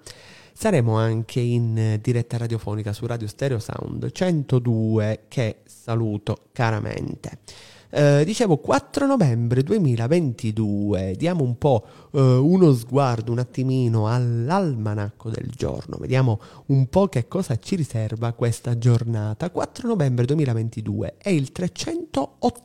saremo 0.54 0.96
anche 0.96 1.40
in 1.40 2.00
diretta 2.02 2.38
radiofonica 2.38 2.94
su 2.94 3.06
Radio 3.06 3.28
Stereo 3.28 3.60
Sound 3.60 4.12
102 4.12 5.26
che 5.28 5.62
saluto 5.66 6.48
caramente 6.52 7.40
Eh, 7.90 8.24
dicevo 8.26 8.58
4 8.58 9.06
novembre 9.06 9.64
2022, 9.64 11.16
diamo 11.16 11.44
un 11.44 11.58
po' 11.58 11.86
eh, 12.12 12.20
uno 12.20 12.74
sguardo 12.74 13.32
un 13.32 13.40
attimino 13.40 14.08
all'almanacco 14.08 15.30
del 15.30 15.50
giorno, 15.56 15.98
vediamo 16.00 16.40
un 16.68 16.88
po' 16.88 17.08
che 17.08 17.28
cosa 17.28 17.58
ci 17.58 17.76
riserva 17.76 18.34
questa 18.34 18.78
giornata. 18.78 19.50
4 19.50 19.88
novembre 19.88 20.26
2022 20.26 21.16
è 21.18 21.30
il 21.30 21.52
308 21.52 22.64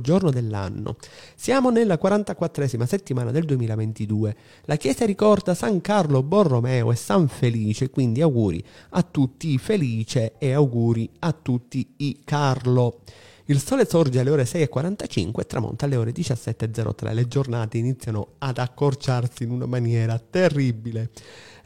giorno 0.00 0.30
dell'anno. 0.30 0.96
Siamo 1.34 1.70
nella 1.70 1.98
44esima 2.02 2.86
settimana 2.86 3.30
del 3.30 3.44
2022. 3.44 4.36
La 4.64 4.76
Chiesa 4.76 5.04
ricorda 5.04 5.54
San 5.54 5.82
Carlo 5.82 6.22
Borromeo 6.22 6.90
e 6.90 6.96
San 6.96 7.28
Felice, 7.28 7.90
quindi 7.90 8.22
auguri 8.22 8.64
a 8.90 9.02
tutti 9.02 9.52
i 9.52 9.58
Felice 9.58 10.34
e 10.38 10.52
auguri 10.52 11.10
a 11.18 11.32
tutti 11.32 11.94
i 11.98 12.20
Carlo. 12.24 13.00
Il 13.48 13.60
sole 13.60 13.86
sorge 13.86 14.20
alle 14.20 14.30
ore 14.30 14.44
6.45 14.44 15.40
e 15.40 15.44
tramonta 15.44 15.84
alle 15.84 15.96
ore 15.96 16.12
17.03. 16.12 17.12
Le 17.12 17.28
giornate 17.28 17.76
iniziano 17.76 18.36
ad 18.38 18.56
accorciarsi 18.56 19.42
in 19.42 19.50
una 19.50 19.66
maniera 19.66 20.18
terribile. 20.18 21.10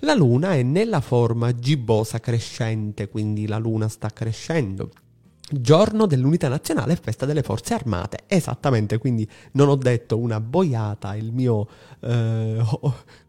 La 0.00 0.14
luna 0.14 0.54
è 0.54 0.64
nella 0.64 1.00
forma 1.00 1.54
gibbosa 1.54 2.18
crescente, 2.18 3.08
quindi 3.08 3.46
la 3.46 3.58
luna 3.58 3.86
sta 3.86 4.10
crescendo. 4.10 4.90
Giorno 5.50 6.06
dell'unità 6.06 6.48
nazionale 6.48 6.94
e 6.94 6.98
festa 7.00 7.26
delle 7.26 7.42
forze 7.44 7.74
armate. 7.74 8.24
Esattamente, 8.26 8.98
quindi 8.98 9.28
non 9.52 9.68
ho 9.68 9.76
detto 9.76 10.18
una 10.18 10.40
boiata, 10.40 11.14
il 11.14 11.32
mio, 11.32 11.68
eh, 12.00 12.60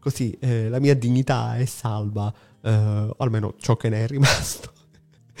così, 0.00 0.36
eh, 0.40 0.68
la 0.68 0.80
mia 0.80 0.96
dignità 0.96 1.56
è 1.56 1.64
salva, 1.66 2.34
eh, 2.62 2.70
o 2.72 3.14
almeno 3.18 3.54
ciò 3.58 3.76
che 3.76 3.88
ne 3.88 4.02
è 4.02 4.06
rimasto. 4.08 4.72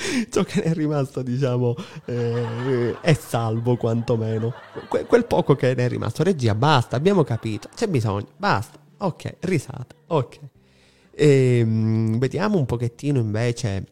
ciò 0.30 0.42
che 0.42 0.60
ne 0.60 0.70
è 0.70 0.74
rimasto, 0.74 1.22
diciamo, 1.22 1.74
eh, 2.06 3.00
è 3.00 3.12
salvo 3.12 3.76
quantomeno. 3.76 4.52
Que- 4.88 5.04
quel 5.04 5.26
poco 5.26 5.54
che 5.54 5.74
ne 5.74 5.84
è 5.84 5.88
rimasto. 5.88 6.22
Regia, 6.22 6.54
basta, 6.54 6.96
abbiamo 6.96 7.22
capito. 7.24 7.68
C'è 7.74 7.88
bisogno, 7.88 8.28
basta. 8.36 8.78
Ok, 8.98 9.36
risata. 9.40 9.94
Ok. 10.08 10.38
E, 11.12 11.58
ehm, 11.58 12.18
vediamo 12.18 12.58
un 12.58 12.66
pochettino 12.66 13.18
invece, 13.18 13.86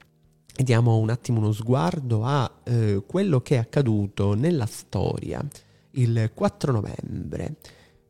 diamo 0.55 0.97
un 0.97 1.11
attimo 1.11 1.39
uno 1.39 1.53
sguardo 1.53 2.25
a 2.25 2.51
eh, 2.65 3.03
quello 3.07 3.41
che 3.41 3.57
è 3.57 3.59
accaduto 3.59 4.35
nella 4.35 4.67
storia 4.67 5.45
il 5.93 6.31
4 6.35 6.73
novembre. 6.73 7.57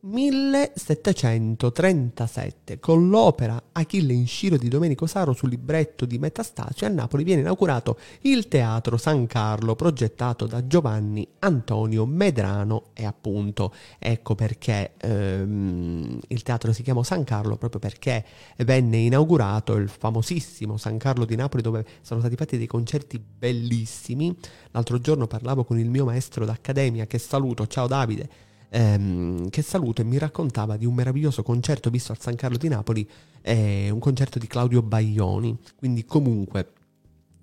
1737, 0.01 2.79
con 2.79 3.09
l'opera 3.09 3.61
Achille 3.73 4.13
in 4.13 4.25
Sciro 4.27 4.55
di 4.55 4.69
Domenico 4.69 5.07
Saro 5.07 5.33
sul 5.33 5.49
libretto 5.49 6.05
di 6.05 6.17
Metastasio, 6.17 6.87
a 6.87 6.89
Napoli 6.89 7.25
viene 7.25 7.41
inaugurato 7.41 7.99
il 8.21 8.47
Teatro 8.47 8.95
San 8.95 9.27
Carlo, 9.27 9.75
progettato 9.75 10.45
da 10.45 10.65
Giovanni 10.65 11.27
Antonio 11.39 12.05
Medrano. 12.05 12.91
E 12.93 13.05
appunto 13.05 13.73
ecco 13.97 14.35
perché 14.35 14.93
ehm, 14.97 16.17
il 16.27 16.43
teatro 16.43 16.71
si 16.71 16.81
chiama 16.81 17.03
San 17.03 17.25
Carlo, 17.25 17.57
proprio 17.57 17.81
perché 17.81 18.23
venne 18.59 18.95
inaugurato 18.97 19.75
il 19.75 19.89
famosissimo 19.89 20.77
San 20.77 20.97
Carlo 20.97 21.25
di 21.25 21.35
Napoli 21.35 21.61
dove 21.61 21.85
sono 22.01 22.21
stati 22.21 22.37
fatti 22.37 22.57
dei 22.57 22.67
concerti 22.67 23.19
bellissimi. 23.19 24.33
L'altro 24.71 24.97
giorno 24.99 25.27
parlavo 25.27 25.65
con 25.65 25.77
il 25.77 25.89
mio 25.89 26.05
maestro 26.05 26.45
d'accademia 26.45 27.05
che 27.05 27.17
saluto, 27.17 27.67
ciao 27.67 27.87
Davide 27.87 28.47
ehm, 28.69 29.49
che 29.49 29.61
saluto 29.61 30.01
e 30.01 30.05
mi 30.05 30.17
raccontava 30.17 30.77
di 30.77 30.85
un 30.85 30.93
meraviglioso 30.93 31.43
concerto 31.43 31.89
visto 31.89 32.11
al 32.11 32.19
San 32.19 32.35
Carlo 32.35 32.57
di 32.57 32.67
Napoli, 32.67 33.07
eh, 33.41 33.89
un 33.89 33.99
concerto 33.99 34.39
di 34.39 34.47
Claudio 34.47 34.81
Baglioni. 34.81 35.57
Quindi 35.75 36.05
comunque 36.05 36.71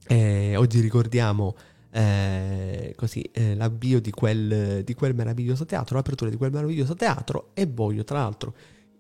eh, 0.07 0.57
oggi 0.57 0.81
ricordiamo 0.81 1.55
eh, 1.91 2.93
così, 2.97 3.23
eh, 3.33 3.55
l'avvio 3.55 4.01
di 4.01 4.11
quel, 4.11 4.83
di 4.85 4.95
quel 4.95 5.15
meraviglioso 5.15 5.65
teatro, 5.65 5.97
l'apertura 5.97 6.31
di 6.31 6.37
quel 6.37 6.53
meraviglioso 6.53 6.95
teatro 6.95 7.51
e 7.55 7.67
voglio 7.67 8.05
tra 8.05 8.19
l'altro 8.19 8.55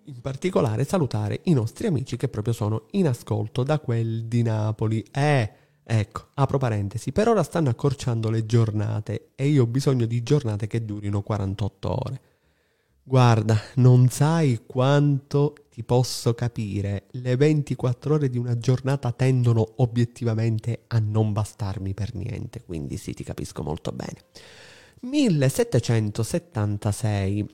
in 0.06 0.20
particolare 0.20 0.84
salutare 0.84 1.40
i 1.44 1.52
nostri 1.52 1.88
amici 1.88 2.16
che 2.16 2.28
proprio 2.28 2.54
sono 2.54 2.86
in 2.92 3.08
ascolto 3.08 3.62
da 3.62 3.78
quel 3.80 4.24
di 4.24 4.42
Napoli. 4.42 5.04
Eh, 5.10 5.50
Ecco, 5.88 6.30
apro 6.34 6.58
parentesi, 6.58 7.12
per 7.12 7.28
ora 7.28 7.44
stanno 7.44 7.68
accorciando 7.68 8.28
le 8.28 8.44
giornate 8.44 9.28
e 9.36 9.46
io 9.46 9.62
ho 9.62 9.68
bisogno 9.68 10.04
di 10.04 10.20
giornate 10.24 10.66
che 10.66 10.84
durino 10.84 11.22
48 11.22 11.88
ore. 11.88 12.20
Guarda, 13.04 13.56
non 13.76 14.08
sai 14.08 14.62
quanto 14.66 15.54
ti 15.70 15.84
posso 15.84 16.34
capire, 16.34 17.04
le 17.12 17.36
24 17.36 18.14
ore 18.14 18.28
di 18.28 18.36
una 18.36 18.58
giornata 18.58 19.12
tendono 19.12 19.64
obiettivamente 19.76 20.86
a 20.88 20.98
non 20.98 21.32
bastarmi 21.32 21.94
per 21.94 22.16
niente, 22.16 22.64
quindi 22.64 22.96
sì, 22.96 23.14
ti 23.14 23.22
capisco 23.22 23.62
molto 23.62 23.92
bene. 23.92 24.24
1776 25.02 27.46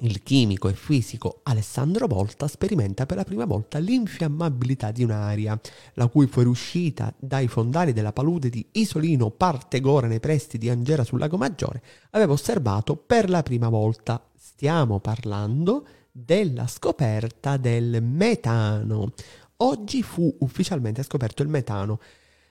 il 0.00 0.22
chimico 0.22 0.68
e 0.68 0.74
fisico 0.74 1.40
Alessandro 1.44 2.06
Volta 2.06 2.48
sperimenta 2.48 3.06
per 3.06 3.16
la 3.16 3.24
prima 3.24 3.44
volta 3.44 3.78
l'infiammabilità 3.78 4.90
di 4.90 5.04
un'aria, 5.04 5.58
la 5.94 6.08
cui 6.08 6.26
fuoriuscita 6.26 7.14
dai 7.16 7.46
fondali 7.46 7.92
della 7.92 8.12
palude 8.12 8.50
di 8.50 8.66
Isolino 8.72 9.30
Partegora 9.30 10.08
nei 10.08 10.20
pressi 10.20 10.58
di 10.58 10.68
Angera 10.68 11.04
sul 11.04 11.20
Lago 11.20 11.36
Maggiore 11.36 11.82
aveva 12.10 12.32
osservato 12.32 12.96
per 12.96 13.30
la 13.30 13.42
prima 13.42 13.68
volta. 13.68 14.22
Stiamo 14.36 14.98
parlando 14.98 15.86
della 16.10 16.66
scoperta 16.66 17.56
del 17.56 18.02
metano. 18.02 19.12
Oggi 19.58 20.02
fu 20.02 20.34
ufficialmente 20.40 21.02
scoperto 21.04 21.42
il 21.42 21.48
metano 21.48 22.00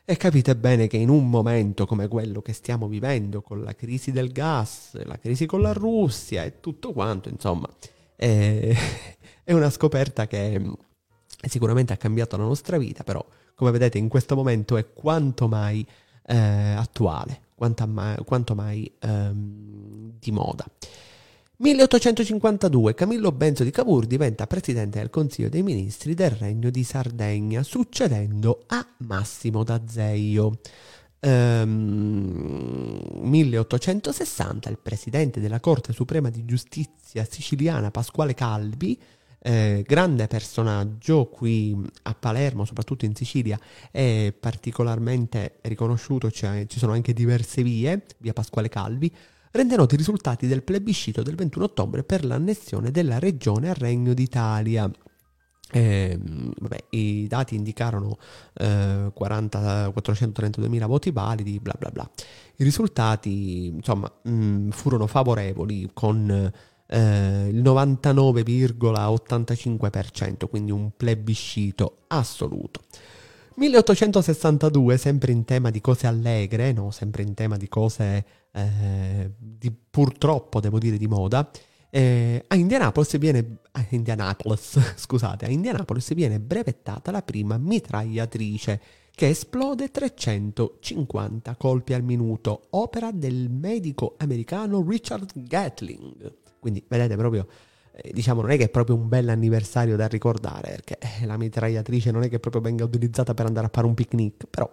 e 0.05 0.17
capite 0.17 0.55
bene 0.55 0.87
che 0.87 0.97
in 0.97 1.09
un 1.09 1.29
momento 1.29 1.85
come 1.85 2.09
quello 2.09 2.41
che 2.41 2.51
stiamo 2.51 2.87
vivendo, 2.87 3.41
con 3.41 3.63
la 3.63 3.73
crisi 3.73 4.11
del 4.11 4.31
gas, 4.31 5.01
la 5.05 5.17
crisi 5.17 5.45
con 5.45 5.61
la 5.61 5.71
Russia 5.71 6.43
e 6.43 6.59
tutto 6.59 6.91
quanto, 6.91 7.29
insomma, 7.29 7.69
è, 8.15 8.75
è 9.43 9.53
una 9.53 9.69
scoperta 9.69 10.27
che 10.27 10.61
sicuramente 11.47 11.93
ha 11.93 11.97
cambiato 11.97 12.35
la 12.35 12.43
nostra 12.43 12.77
vita, 12.77 13.03
però 13.03 13.25
come 13.55 13.71
vedete 13.71 13.97
in 13.97 14.09
questo 14.09 14.35
momento 14.35 14.75
è 14.75 14.91
quanto 14.93 15.47
mai 15.47 15.85
eh, 16.25 16.35
attuale, 16.35 17.41
quanto 17.55 17.87
mai, 17.87 18.17
quanto 18.25 18.55
mai 18.55 18.91
ehm, 18.99 20.17
di 20.19 20.31
moda. 20.31 20.65
1852 21.63 22.93
Camillo 22.93 23.31
Benzo 23.31 23.63
di 23.63 23.71
Cavour 23.71 24.05
diventa 24.05 24.47
presidente 24.47 24.99
del 24.99 25.09
Consiglio 25.09 25.47
dei 25.47 25.63
Ministri 25.63 26.13
del 26.13 26.31
Regno 26.31 26.69
di 26.69 26.83
Sardegna, 26.83 27.63
succedendo 27.63 28.65
a 28.67 28.85
Massimo 28.97 29.63
d'Azeio. 29.63 30.59
Um, 31.21 32.99
1860 33.13 34.69
il 34.69 34.77
presidente 34.77 35.39
della 35.39 35.61
Corte 35.61 35.93
Suprema 35.93 36.29
di 36.29 36.43
Giustizia 36.43 37.23
siciliana 37.23 37.91
Pasquale 37.91 38.33
Calvi, 38.33 38.99
eh, 39.39 39.85
grande 39.87 40.27
personaggio 40.27 41.27
qui 41.27 41.77
a 42.01 42.13
Palermo, 42.13 42.65
soprattutto 42.65 43.05
in 43.05 43.15
Sicilia, 43.15 43.57
è 43.89 44.33
particolarmente 44.37 45.59
riconosciuto, 45.61 46.29
cioè, 46.29 46.65
ci 46.67 46.77
sono 46.77 46.91
anche 46.91 47.13
diverse 47.13 47.63
vie, 47.63 48.03
via 48.17 48.33
Pasquale 48.33 48.67
Calvi, 48.67 49.09
rende 49.53 49.75
noti 49.75 49.93
i 49.93 49.97
risultati 49.97 50.47
del 50.47 50.63
plebiscito 50.63 51.21
del 51.21 51.35
21 51.35 51.65
ottobre 51.65 52.03
per 52.03 52.25
l'annessione 52.25 52.89
della 52.91 53.19
regione 53.19 53.69
al 53.69 53.75
Regno 53.75 54.13
d'Italia. 54.13 54.89
Eh, 55.71 56.19
vabbè, 56.59 56.85
I 56.91 57.27
dati 57.27 57.55
indicarono 57.55 58.17
eh, 58.55 59.11
40, 59.13 59.89
432.000 59.89 60.85
voti 60.85 61.11
validi, 61.11 61.59
bla 61.59 61.75
bla 61.77 61.89
bla. 61.89 62.09
I 62.57 62.63
risultati, 62.63 63.67
insomma, 63.67 64.11
mh, 64.23 64.31
mm, 64.31 64.69
furono 64.69 65.07
favorevoli 65.07 65.89
con 65.93 66.51
eh, 66.87 67.47
il 67.49 67.61
99,85%, 67.61 70.47
quindi 70.49 70.71
un 70.71 70.91
plebiscito 70.95 72.05
assoluto. 72.07 72.81
1862, 73.55 74.97
sempre 74.97 75.31
in 75.31 75.45
tema 75.45 75.69
di 75.69 75.79
cose 75.79 76.07
allegre, 76.07 76.71
no, 76.71 76.89
sempre 76.89 77.21
in 77.21 77.35
tema 77.35 77.55
di 77.55 77.69
cose 77.69 78.25
eh, 78.53 79.31
di, 79.37 79.71
purtroppo, 79.71 80.59
devo 80.59 80.79
dire, 80.79 80.97
di 80.97 81.07
moda, 81.07 81.49
eh, 81.89 82.43
a 82.47 82.55
Indianapolis 82.55 83.17
viene, 83.17 83.57
a 83.71 83.85
Indianapolis, 83.89 84.79
scusate, 84.97 85.45
a 85.45 85.49
Indianapolis 85.49 86.13
viene 86.13 86.39
brevettata 86.39 87.11
la 87.11 87.21
prima 87.21 87.57
mitragliatrice 87.57 88.81
che 89.15 89.27
esplode 89.29 89.91
350 89.91 91.55
colpi 91.55 91.93
al 91.93 92.03
minuto, 92.03 92.67
opera 92.71 93.11
del 93.11 93.49
medico 93.49 94.15
americano 94.17 94.83
Richard 94.87 95.31
Gatling. 95.35 96.33
Quindi 96.59 96.83
vedete 96.87 97.15
proprio 97.15 97.47
eh, 97.95 98.11
diciamo 98.11 98.41
non 98.41 98.49
è 98.51 98.57
che 98.57 98.65
è 98.65 98.69
proprio 98.69 98.95
un 98.95 99.07
bel 99.07 99.29
anniversario 99.29 99.95
da 99.95 100.07
ricordare, 100.07 100.71
perché 100.71 100.97
eh, 100.97 101.25
la 101.25 101.37
mitragliatrice 101.37 102.11
non 102.11 102.23
è 102.23 102.29
che 102.29 102.39
proprio 102.39 102.61
venga 102.61 102.83
utilizzata 102.83 103.33
per 103.33 103.45
andare 103.45 103.67
a 103.67 103.69
fare 103.71 103.85
un 103.85 103.93
picnic, 103.93 104.47
però 104.49 104.69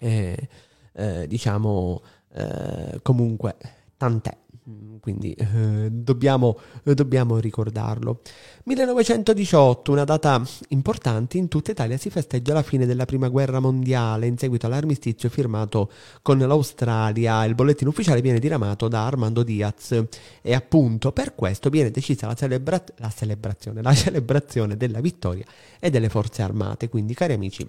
eh, 0.00 0.48
eh, 0.92 1.26
diciamo 1.28 2.02
eh, 2.32 2.98
comunque 3.02 3.56
tant'è, 3.96 4.36
Mm, 4.70 4.96
quindi 5.00 5.32
eh, 5.32 5.88
dobbiamo, 5.90 6.58
dobbiamo, 6.82 7.38
ricordarlo. 7.38 8.20
1918, 8.64 9.90
una 9.90 10.04
data 10.04 10.42
importante, 10.68 11.38
in 11.38 11.48
tutta 11.48 11.70
Italia 11.72 11.96
si 11.96 12.10
festeggia 12.10 12.52
la 12.52 12.62
fine 12.62 12.86
della 12.86 13.04
prima 13.06 13.28
guerra 13.28 13.58
mondiale 13.58 14.26
in 14.26 14.36
seguito 14.36 14.66
all'armistizio 14.66 15.28
firmato 15.28 15.90
con 16.22 16.38
l'Australia. 16.38 17.44
Il 17.46 17.54
bollettino 17.54 17.90
ufficiale 17.90 18.20
viene 18.20 18.38
diramato 18.38 18.86
da 18.88 19.06
Armando 19.06 19.42
Diaz 19.42 20.04
e 20.42 20.54
appunto 20.54 21.12
per 21.12 21.34
questo 21.34 21.70
viene 21.70 21.90
decisa 21.90 22.26
la, 22.26 22.34
celebra- 22.34 22.84
la 22.96 23.10
celebrazione, 23.10 23.82
la 23.82 23.94
celebrazione 23.94 24.76
della 24.76 25.00
vittoria 25.00 25.44
e 25.78 25.90
delle 25.90 26.08
forze 26.08 26.42
armate. 26.42 26.88
Quindi 26.88 27.14
cari 27.14 27.32
amici, 27.32 27.66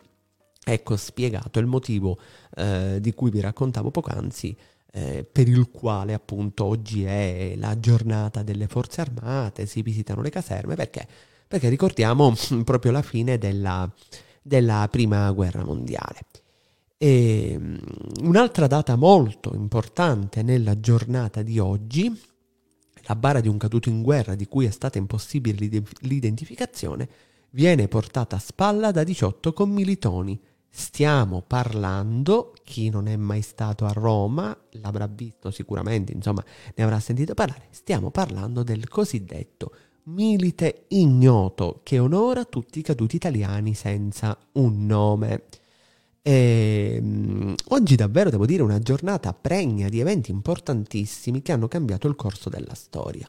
ecco 0.63 0.95
spiegato 0.95 1.59
il 1.59 1.65
motivo 1.65 2.19
eh, 2.55 2.97
di 2.99 3.13
cui 3.13 3.31
vi 3.31 3.39
raccontavo 3.39 3.91
poc'anzi 3.91 4.55
eh, 4.93 5.25
per 5.29 5.47
il 5.47 5.69
quale 5.71 6.13
appunto 6.13 6.65
oggi 6.65 7.03
è 7.03 7.53
la 7.55 7.79
giornata 7.79 8.43
delle 8.43 8.67
forze 8.67 9.01
armate, 9.01 9.65
si 9.65 9.81
visitano 9.81 10.21
le 10.21 10.29
caserme, 10.29 10.75
perché? 10.75 11.07
Perché 11.47 11.69
ricordiamo 11.69 12.33
proprio 12.63 12.91
la 12.91 13.01
fine 13.01 13.37
della, 13.37 13.89
della 14.41 14.87
prima 14.91 15.31
guerra 15.31 15.63
mondiale. 15.63 16.25
E 16.97 17.55
mm, 17.57 17.77
un'altra 18.23 18.67
data 18.67 18.95
molto 18.95 19.53
importante 19.55 20.43
nella 20.43 20.79
giornata 20.79 21.41
di 21.41 21.57
oggi, 21.57 22.21
la 23.03 23.15
bara 23.15 23.39
di 23.39 23.47
un 23.47 23.57
caduto 23.57 23.89
in 23.89 24.01
guerra 24.01 24.35
di 24.35 24.45
cui 24.45 24.65
è 24.65 24.71
stata 24.71 24.97
impossibile 24.97 25.81
l'identificazione, 26.01 27.09
viene 27.51 27.87
portata 27.87 28.35
a 28.35 28.39
spalla 28.39 28.91
da 28.91 29.03
18 29.03 29.53
commilitoni 29.53 30.39
Stiamo 30.73 31.43
parlando, 31.45 32.53
chi 32.63 32.89
non 32.89 33.07
è 33.07 33.17
mai 33.17 33.41
stato 33.41 33.85
a 33.85 33.91
Roma 33.91 34.57
l'avrà 34.71 35.05
visto 35.05 35.51
sicuramente, 35.51 36.13
insomma 36.13 36.43
ne 36.73 36.83
avrà 36.83 36.99
sentito 37.01 37.33
parlare, 37.33 37.67
stiamo 37.71 38.09
parlando 38.09 38.63
del 38.63 38.87
cosiddetto 38.87 39.71
milite 40.03 40.85
ignoto 40.89 41.81
che 41.83 41.99
onora 41.99 42.45
tutti 42.45 42.79
i 42.79 42.83
caduti 42.83 43.17
italiani 43.17 43.73
senza 43.73 44.37
un 44.53 44.85
nome. 44.85 45.43
E, 46.23 46.99
um, 47.01 47.55
oggi 47.69 47.95
davvero 47.95 48.29
devo 48.29 48.45
dire 48.45 48.63
una 48.63 48.79
giornata 48.79 49.33
pregna 49.33 49.89
di 49.89 49.99
eventi 49.99 50.31
importantissimi 50.31 51.41
che 51.41 51.51
hanno 51.51 51.67
cambiato 51.67 52.07
il 52.07 52.15
corso 52.15 52.49
della 52.49 52.75
storia. 52.75 53.27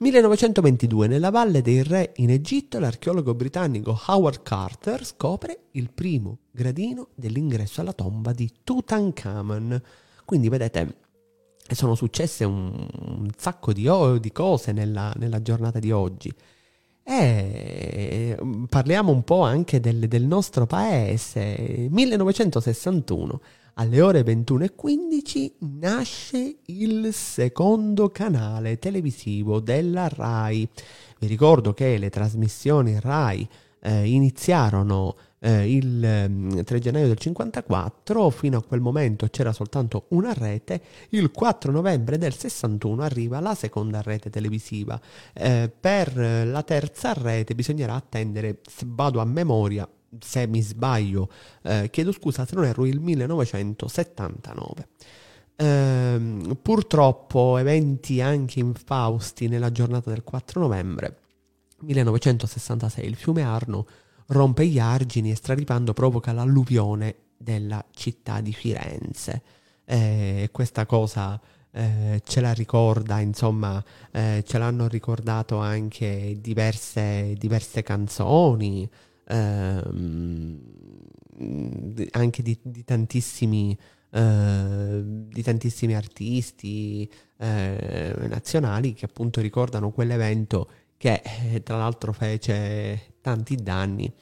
1922 0.00 1.08
nella 1.08 1.28
Valle 1.28 1.60
dei 1.60 1.82
Re 1.82 2.14
in 2.16 2.30
Egitto 2.30 2.78
l'archeologo 2.78 3.34
britannico 3.34 4.00
Howard 4.06 4.40
Carter 4.42 5.04
scopre 5.04 5.64
il 5.72 5.90
primo 5.92 6.38
gradino 6.50 7.08
dell'ingresso 7.14 7.82
alla 7.82 7.92
tomba 7.92 8.32
di 8.32 8.50
Tutankhamun. 8.64 9.82
Quindi 10.24 10.48
vedete, 10.48 10.96
sono 11.70 11.94
successe 11.94 12.44
un, 12.44 12.86
un 13.08 13.28
sacco 13.36 13.74
di, 13.74 13.86
di 14.20 14.32
cose 14.32 14.72
nella, 14.72 15.12
nella, 15.18 15.42
giornata 15.42 15.78
di 15.78 15.92
oggi. 15.92 16.32
E 17.02 18.38
parliamo 18.70 19.12
un 19.12 19.22
po' 19.22 19.42
anche 19.42 19.80
del, 19.80 20.08
del 20.08 20.24
nostro 20.24 20.64
paese. 20.64 21.88
1961 21.90 23.40
alle 23.74 24.00
ore 24.00 24.22
21.15 24.22 25.52
nasce 25.80 26.56
il 26.66 27.12
secondo 27.12 28.08
canale 28.10 28.78
televisivo 28.78 29.60
della 29.60 30.08
RAI. 30.08 30.68
Vi 31.18 31.26
ricordo 31.26 31.72
che 31.72 31.98
le 31.98 32.10
trasmissioni 32.10 32.98
RAI 32.98 33.48
eh, 33.80 34.08
iniziarono 34.08 35.16
eh, 35.40 35.74
il 35.74 36.00
3 36.00 36.76
mm, 36.76 36.80
gennaio 36.80 37.06
del 37.06 37.18
54, 37.18 38.30
fino 38.30 38.58
a 38.58 38.62
quel 38.62 38.80
momento 38.80 39.26
c'era 39.28 39.52
soltanto 39.52 40.04
una 40.08 40.32
rete, 40.32 40.80
il 41.10 41.30
4 41.30 41.72
novembre 41.72 42.18
del 42.18 42.34
61 42.34 43.02
arriva 43.02 43.40
la 43.40 43.54
seconda 43.54 44.02
rete 44.02 44.30
televisiva. 44.30 45.00
Eh, 45.32 45.70
per 45.80 46.16
la 46.16 46.62
terza 46.62 47.12
rete 47.14 47.54
bisognerà 47.54 47.94
attendere, 47.94 48.60
vado 48.86 49.20
a 49.20 49.24
memoria, 49.24 49.88
se 50.18 50.46
mi 50.46 50.60
sbaglio, 50.62 51.30
eh, 51.62 51.88
chiedo 51.90 52.12
scusa 52.12 52.46
se 52.46 52.54
non 52.54 52.64
erro, 52.64 52.86
il 52.86 53.00
1979. 53.00 54.88
Eh, 55.56 56.56
purtroppo 56.60 57.58
eventi 57.58 58.20
anche 58.20 58.60
infausti 58.60 59.46
nella 59.48 59.70
giornata 59.70 60.10
del 60.10 60.24
4 60.24 60.58
novembre 60.60 61.18
1966 61.80 63.06
il 63.06 63.16
fiume 63.16 63.42
Arno 63.42 63.86
rompe 64.28 64.66
gli 64.66 64.78
argini 64.78 65.30
e 65.30 65.36
straripando 65.36 65.92
provoca 65.92 66.32
l'alluvione 66.32 67.16
della 67.36 67.84
città 67.90 68.40
di 68.40 68.52
Firenze. 68.52 69.42
Eh, 69.84 70.50
questa 70.52 70.86
cosa 70.86 71.40
eh, 71.72 72.20
ce 72.24 72.40
la 72.40 72.52
ricorda, 72.52 73.18
insomma, 73.20 73.82
eh, 74.12 74.44
ce 74.46 74.58
l'hanno 74.58 74.86
ricordato 74.86 75.58
anche 75.58 76.36
diverse, 76.38 77.34
diverse 77.38 77.82
canzoni 77.82 78.88
ehm, 79.30 80.60
anche 82.12 82.42
di, 82.42 82.58
di 82.62 82.84
tantissimi 82.84 83.76
eh, 84.12 85.02
di 85.04 85.42
tantissimi 85.42 85.94
artisti 85.94 87.08
eh, 87.38 88.12
nazionali 88.28 88.92
che 88.92 89.04
appunto 89.04 89.40
ricordano 89.40 89.92
quell'evento 89.92 90.68
che 90.96 91.22
eh, 91.52 91.62
tra 91.62 91.76
l'altro 91.76 92.12
fece 92.12 93.14
tanti 93.20 93.54
danni 93.54 94.12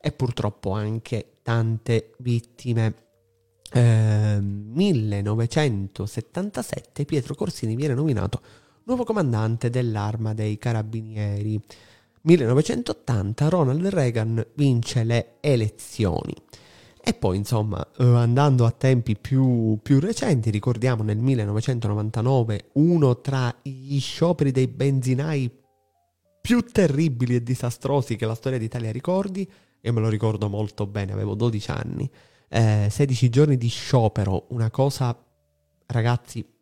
e 0.00 0.12
purtroppo 0.12 0.72
anche 0.72 1.40
tante 1.42 2.14
vittime. 2.18 2.94
Eh, 3.70 4.38
1977 4.40 7.04
Pietro 7.04 7.34
Corsini 7.34 7.74
viene 7.74 7.94
nominato 7.94 8.40
nuovo 8.84 9.04
comandante 9.04 9.68
dell'arma 9.70 10.34
dei 10.34 10.58
carabinieri. 10.58 11.60
1980 12.26 13.48
Ronald 13.50 13.86
Reagan 13.86 14.46
vince 14.54 15.04
le 15.04 15.36
elezioni. 15.40 16.34
E 17.06 17.12
poi, 17.12 17.36
insomma, 17.36 17.86
eh, 17.98 18.04
andando 18.04 18.64
a 18.64 18.70
tempi 18.70 19.14
più, 19.14 19.78
più, 19.82 20.00
recenti, 20.00 20.48
ricordiamo 20.48 21.02
nel 21.02 21.18
1999 21.18 22.70
uno 22.74 23.20
tra 23.20 23.54
gli 23.60 24.00
scioperi 24.00 24.52
dei 24.52 24.68
benzinai 24.68 25.50
più 26.40 26.62
terribili 26.62 27.34
e 27.34 27.42
disastrosi 27.42 28.16
che 28.16 28.24
la 28.24 28.34
storia 28.34 28.58
d'Italia 28.58 28.90
ricordi. 28.90 29.46
Io 29.82 29.92
me 29.92 30.00
lo 30.00 30.08
ricordo 30.08 30.48
molto 30.48 30.86
bene, 30.86 31.12
avevo 31.12 31.34
12 31.34 31.70
anni. 31.70 32.10
Eh, 32.48 32.88
16 32.90 33.28
giorni 33.28 33.58
di 33.58 33.68
sciopero, 33.68 34.46
una 34.48 34.70
cosa, 34.70 35.14
ragazzi, 35.86 36.53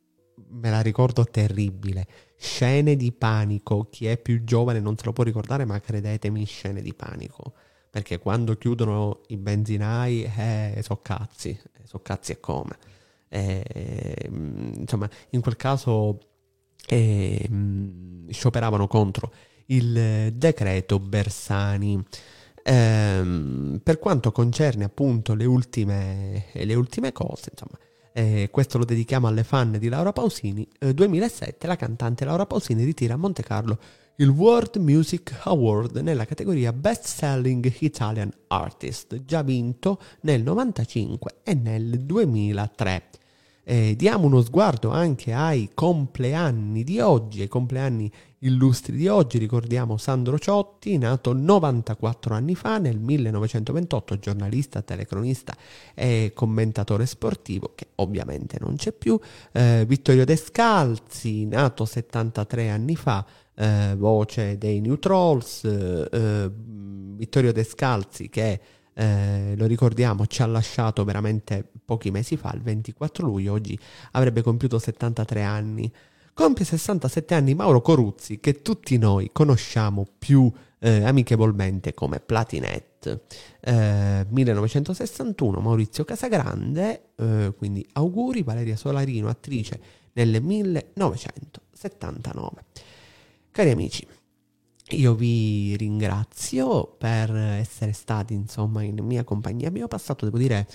me 0.48 0.70
la 0.70 0.80
ricordo 0.80 1.24
terribile 1.24 2.06
scene 2.42 2.96
di 2.96 3.12
panico. 3.12 3.86
Chi 3.88 4.06
è 4.06 4.18
più 4.18 4.42
giovane 4.42 4.80
non 4.80 4.96
se 4.96 5.04
lo 5.04 5.12
può 5.12 5.22
ricordare, 5.22 5.64
ma 5.64 5.80
credetemi, 5.80 6.44
scene 6.44 6.82
di 6.82 6.92
panico. 6.92 7.54
Perché 7.88 8.18
quando 8.18 8.56
chiudono 8.56 9.20
i 9.28 9.36
benzinai, 9.36 10.24
eh, 10.24 10.80
so 10.82 11.00
cazzi, 11.02 11.50
eh, 11.50 11.86
so 11.86 12.00
cazzi 12.00 12.32
e 12.32 12.40
come. 12.40 12.76
Eh, 13.28 14.28
insomma, 14.28 15.08
in 15.30 15.40
quel 15.40 15.56
caso 15.56 16.18
eh, 16.88 17.48
scioperavano 18.28 18.86
contro 18.88 19.32
il 19.66 20.32
decreto 20.34 20.98
Bersani. 20.98 22.02
Eh, 22.64 23.80
per 23.82 23.98
quanto 23.98 24.32
concerne 24.32 24.84
appunto 24.84 25.34
le 25.34 25.44
ultime, 25.44 26.46
le 26.52 26.74
ultime 26.74 27.12
cose, 27.12 27.50
insomma, 27.52 27.78
eh, 28.12 28.48
questo 28.50 28.78
lo 28.78 28.84
dedichiamo 28.84 29.26
alle 29.26 29.44
fan 29.44 29.78
di 29.78 29.88
Laura 29.88 30.12
Pausini, 30.12 30.66
eh, 30.78 30.94
2007 30.94 31.66
la 31.66 31.76
cantante 31.76 32.24
Laura 32.24 32.46
Pausini 32.46 32.84
ritira 32.84 33.14
a 33.14 33.16
Monte 33.16 33.42
Carlo 33.42 33.78
il 34.16 34.28
World 34.28 34.76
Music 34.76 35.40
Award 35.44 35.96
nella 35.96 36.26
categoria 36.26 36.72
Best 36.72 37.06
Selling 37.06 37.74
Italian 37.78 38.30
Artist, 38.48 39.24
già 39.24 39.42
vinto 39.42 39.98
nel 40.20 40.40
1995 40.40 41.36
e 41.42 41.54
nel 41.54 42.00
2003. 42.00 43.02
Eh, 43.64 43.94
diamo 43.96 44.26
uno 44.26 44.42
sguardo 44.42 44.90
anche 44.90 45.32
ai 45.32 45.70
compleanni 45.72 46.82
di 46.82 46.98
oggi, 46.98 47.42
ai 47.42 47.48
compleanni 47.48 48.10
illustri 48.38 48.96
di 48.96 49.06
oggi. 49.06 49.38
Ricordiamo 49.38 49.96
Sandro 49.96 50.38
Ciotti, 50.38 50.98
nato 50.98 51.32
94 51.32 52.34
anni 52.34 52.56
fa, 52.56 52.78
nel 52.78 52.98
1928, 52.98 54.18
giornalista, 54.18 54.82
telecronista 54.82 55.54
e 55.94 56.32
commentatore 56.34 57.06
sportivo, 57.06 57.72
che 57.74 57.88
ovviamente 57.96 58.58
non 58.60 58.74
c'è 58.74 58.92
più. 58.92 59.18
Eh, 59.52 59.84
Vittorio 59.86 60.24
Descalzi, 60.24 61.46
nato 61.46 61.84
73 61.84 62.68
anni 62.68 62.96
fa, 62.96 63.24
eh, 63.54 63.94
voce 63.96 64.58
dei 64.58 64.80
New 64.80 64.98
Trolls. 64.98 65.64
Eh, 65.64 66.50
Vittorio 67.14 67.52
Descalzi, 67.52 68.28
che 68.28 68.60
eh, 68.94 69.54
lo 69.56 69.66
ricordiamo, 69.66 70.26
ci 70.26 70.42
ha 70.42 70.46
lasciato 70.46 71.04
veramente 71.04 71.66
pochi 71.84 72.10
mesi 72.10 72.36
fa, 72.36 72.52
il 72.54 72.62
24 72.62 73.26
luglio, 73.26 73.52
oggi 73.52 73.78
avrebbe 74.12 74.42
compiuto 74.42 74.78
73 74.78 75.42
anni. 75.42 75.92
Compie 76.34 76.64
67 76.64 77.34
anni 77.34 77.54
Mauro 77.54 77.82
Coruzzi, 77.82 78.40
che 78.40 78.62
tutti 78.62 78.96
noi 78.96 79.30
conosciamo 79.32 80.06
più 80.18 80.50
eh, 80.78 81.04
amichevolmente 81.04 81.92
come 81.92 82.20
Platinette. 82.20 83.24
Eh, 83.60 84.26
1961 84.28 85.60
Maurizio 85.60 86.04
Casagrande, 86.04 87.10
eh, 87.16 87.52
quindi 87.56 87.86
auguri, 87.92 88.42
Valeria 88.42 88.76
Solarino, 88.76 89.28
attrice 89.28 89.80
nel 90.14 90.42
1900. 90.42 91.60
79. 91.82 92.64
Cari 93.50 93.70
amici, 93.70 94.06
io 94.92 95.14
vi 95.14 95.76
ringrazio 95.76 96.94
per 96.98 97.34
essere 97.34 97.92
stati 97.92 98.34
insomma 98.34 98.82
in 98.82 98.98
mia 99.02 99.24
compagnia. 99.24 99.68
Abbiamo 99.68 99.88
passato, 99.88 100.24
devo 100.24 100.38
dire, 100.38 100.66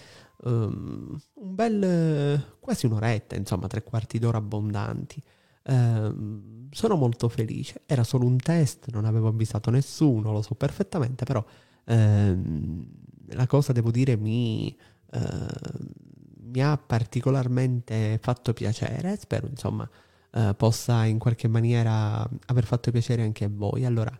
um, 0.43 1.19
un 1.33 1.55
bel 1.55 2.57
quasi 2.59 2.85
un'oretta, 2.85 3.35
insomma, 3.35 3.67
tre 3.67 3.83
quarti 3.83 4.19
d'ora 4.19 4.37
abbondanti. 4.37 5.21
Um, 5.63 6.69
sono 6.71 6.95
molto 6.95 7.29
felice. 7.29 7.81
Era 7.85 8.03
solo 8.03 8.25
un 8.25 8.37
test, 8.37 8.89
non 8.91 9.05
avevo 9.05 9.27
avvisato 9.27 9.69
nessuno, 9.69 10.31
lo 10.31 10.41
so 10.41 10.55
perfettamente, 10.55 11.25
però 11.25 11.43
um, 11.85 12.87
la 13.27 13.47
cosa 13.47 13.73
devo 13.73 13.91
dire 13.91 14.15
mi, 14.15 14.75
uh, 15.13 15.85
mi 16.43 16.61
ha 16.61 16.77
particolarmente 16.77 18.19
fatto 18.21 18.53
piacere. 18.53 19.17
Spero, 19.17 19.47
insomma, 19.47 19.89
uh, 20.31 20.55
possa 20.55 21.05
in 21.05 21.19
qualche 21.19 21.47
maniera 21.47 22.27
aver 22.45 22.65
fatto 22.65 22.91
piacere 22.91 23.23
anche 23.23 23.45
a 23.45 23.49
voi. 23.51 23.85
Allora, 23.85 24.11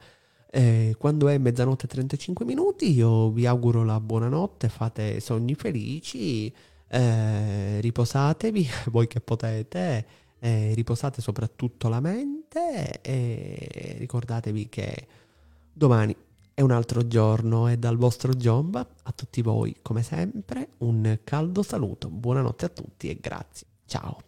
eh, 0.49 0.95
quando 0.97 1.27
è 1.27 1.37
mezzanotte 1.37 1.85
e 1.85 1.89
35 1.89 2.45
minuti, 2.45 2.91
io 2.93 3.29
vi 3.31 3.45
auguro 3.45 3.83
la 3.83 3.99
buonanotte, 3.99 4.69
fate 4.69 5.19
sogni 5.19 5.55
felici, 5.55 6.53
eh, 6.87 7.81
riposatevi 7.81 8.67
voi 8.91 9.07
che 9.07 9.19
potete, 9.19 10.05
eh, 10.39 10.73
riposate 10.73 11.21
soprattutto 11.21 11.89
la 11.89 11.99
mente 11.99 13.01
e 13.01 13.95
ricordatevi 13.97 14.69
che 14.69 15.07
domani 15.73 16.15
è 16.53 16.61
un 16.61 16.71
altro 16.71 17.05
giorno 17.07 17.67
e 17.67 17.77
dal 17.77 17.97
vostro 17.97 18.33
Giomba 18.33 18.87
a 19.03 19.11
tutti 19.11 19.43
voi, 19.43 19.75
come 19.83 20.01
sempre, 20.01 20.69
un 20.79 21.19
caldo 21.23 21.61
saluto. 21.61 22.09
Buonanotte 22.09 22.65
a 22.65 22.69
tutti 22.69 23.09
e 23.09 23.17
grazie. 23.21 23.67
Ciao. 23.85 24.26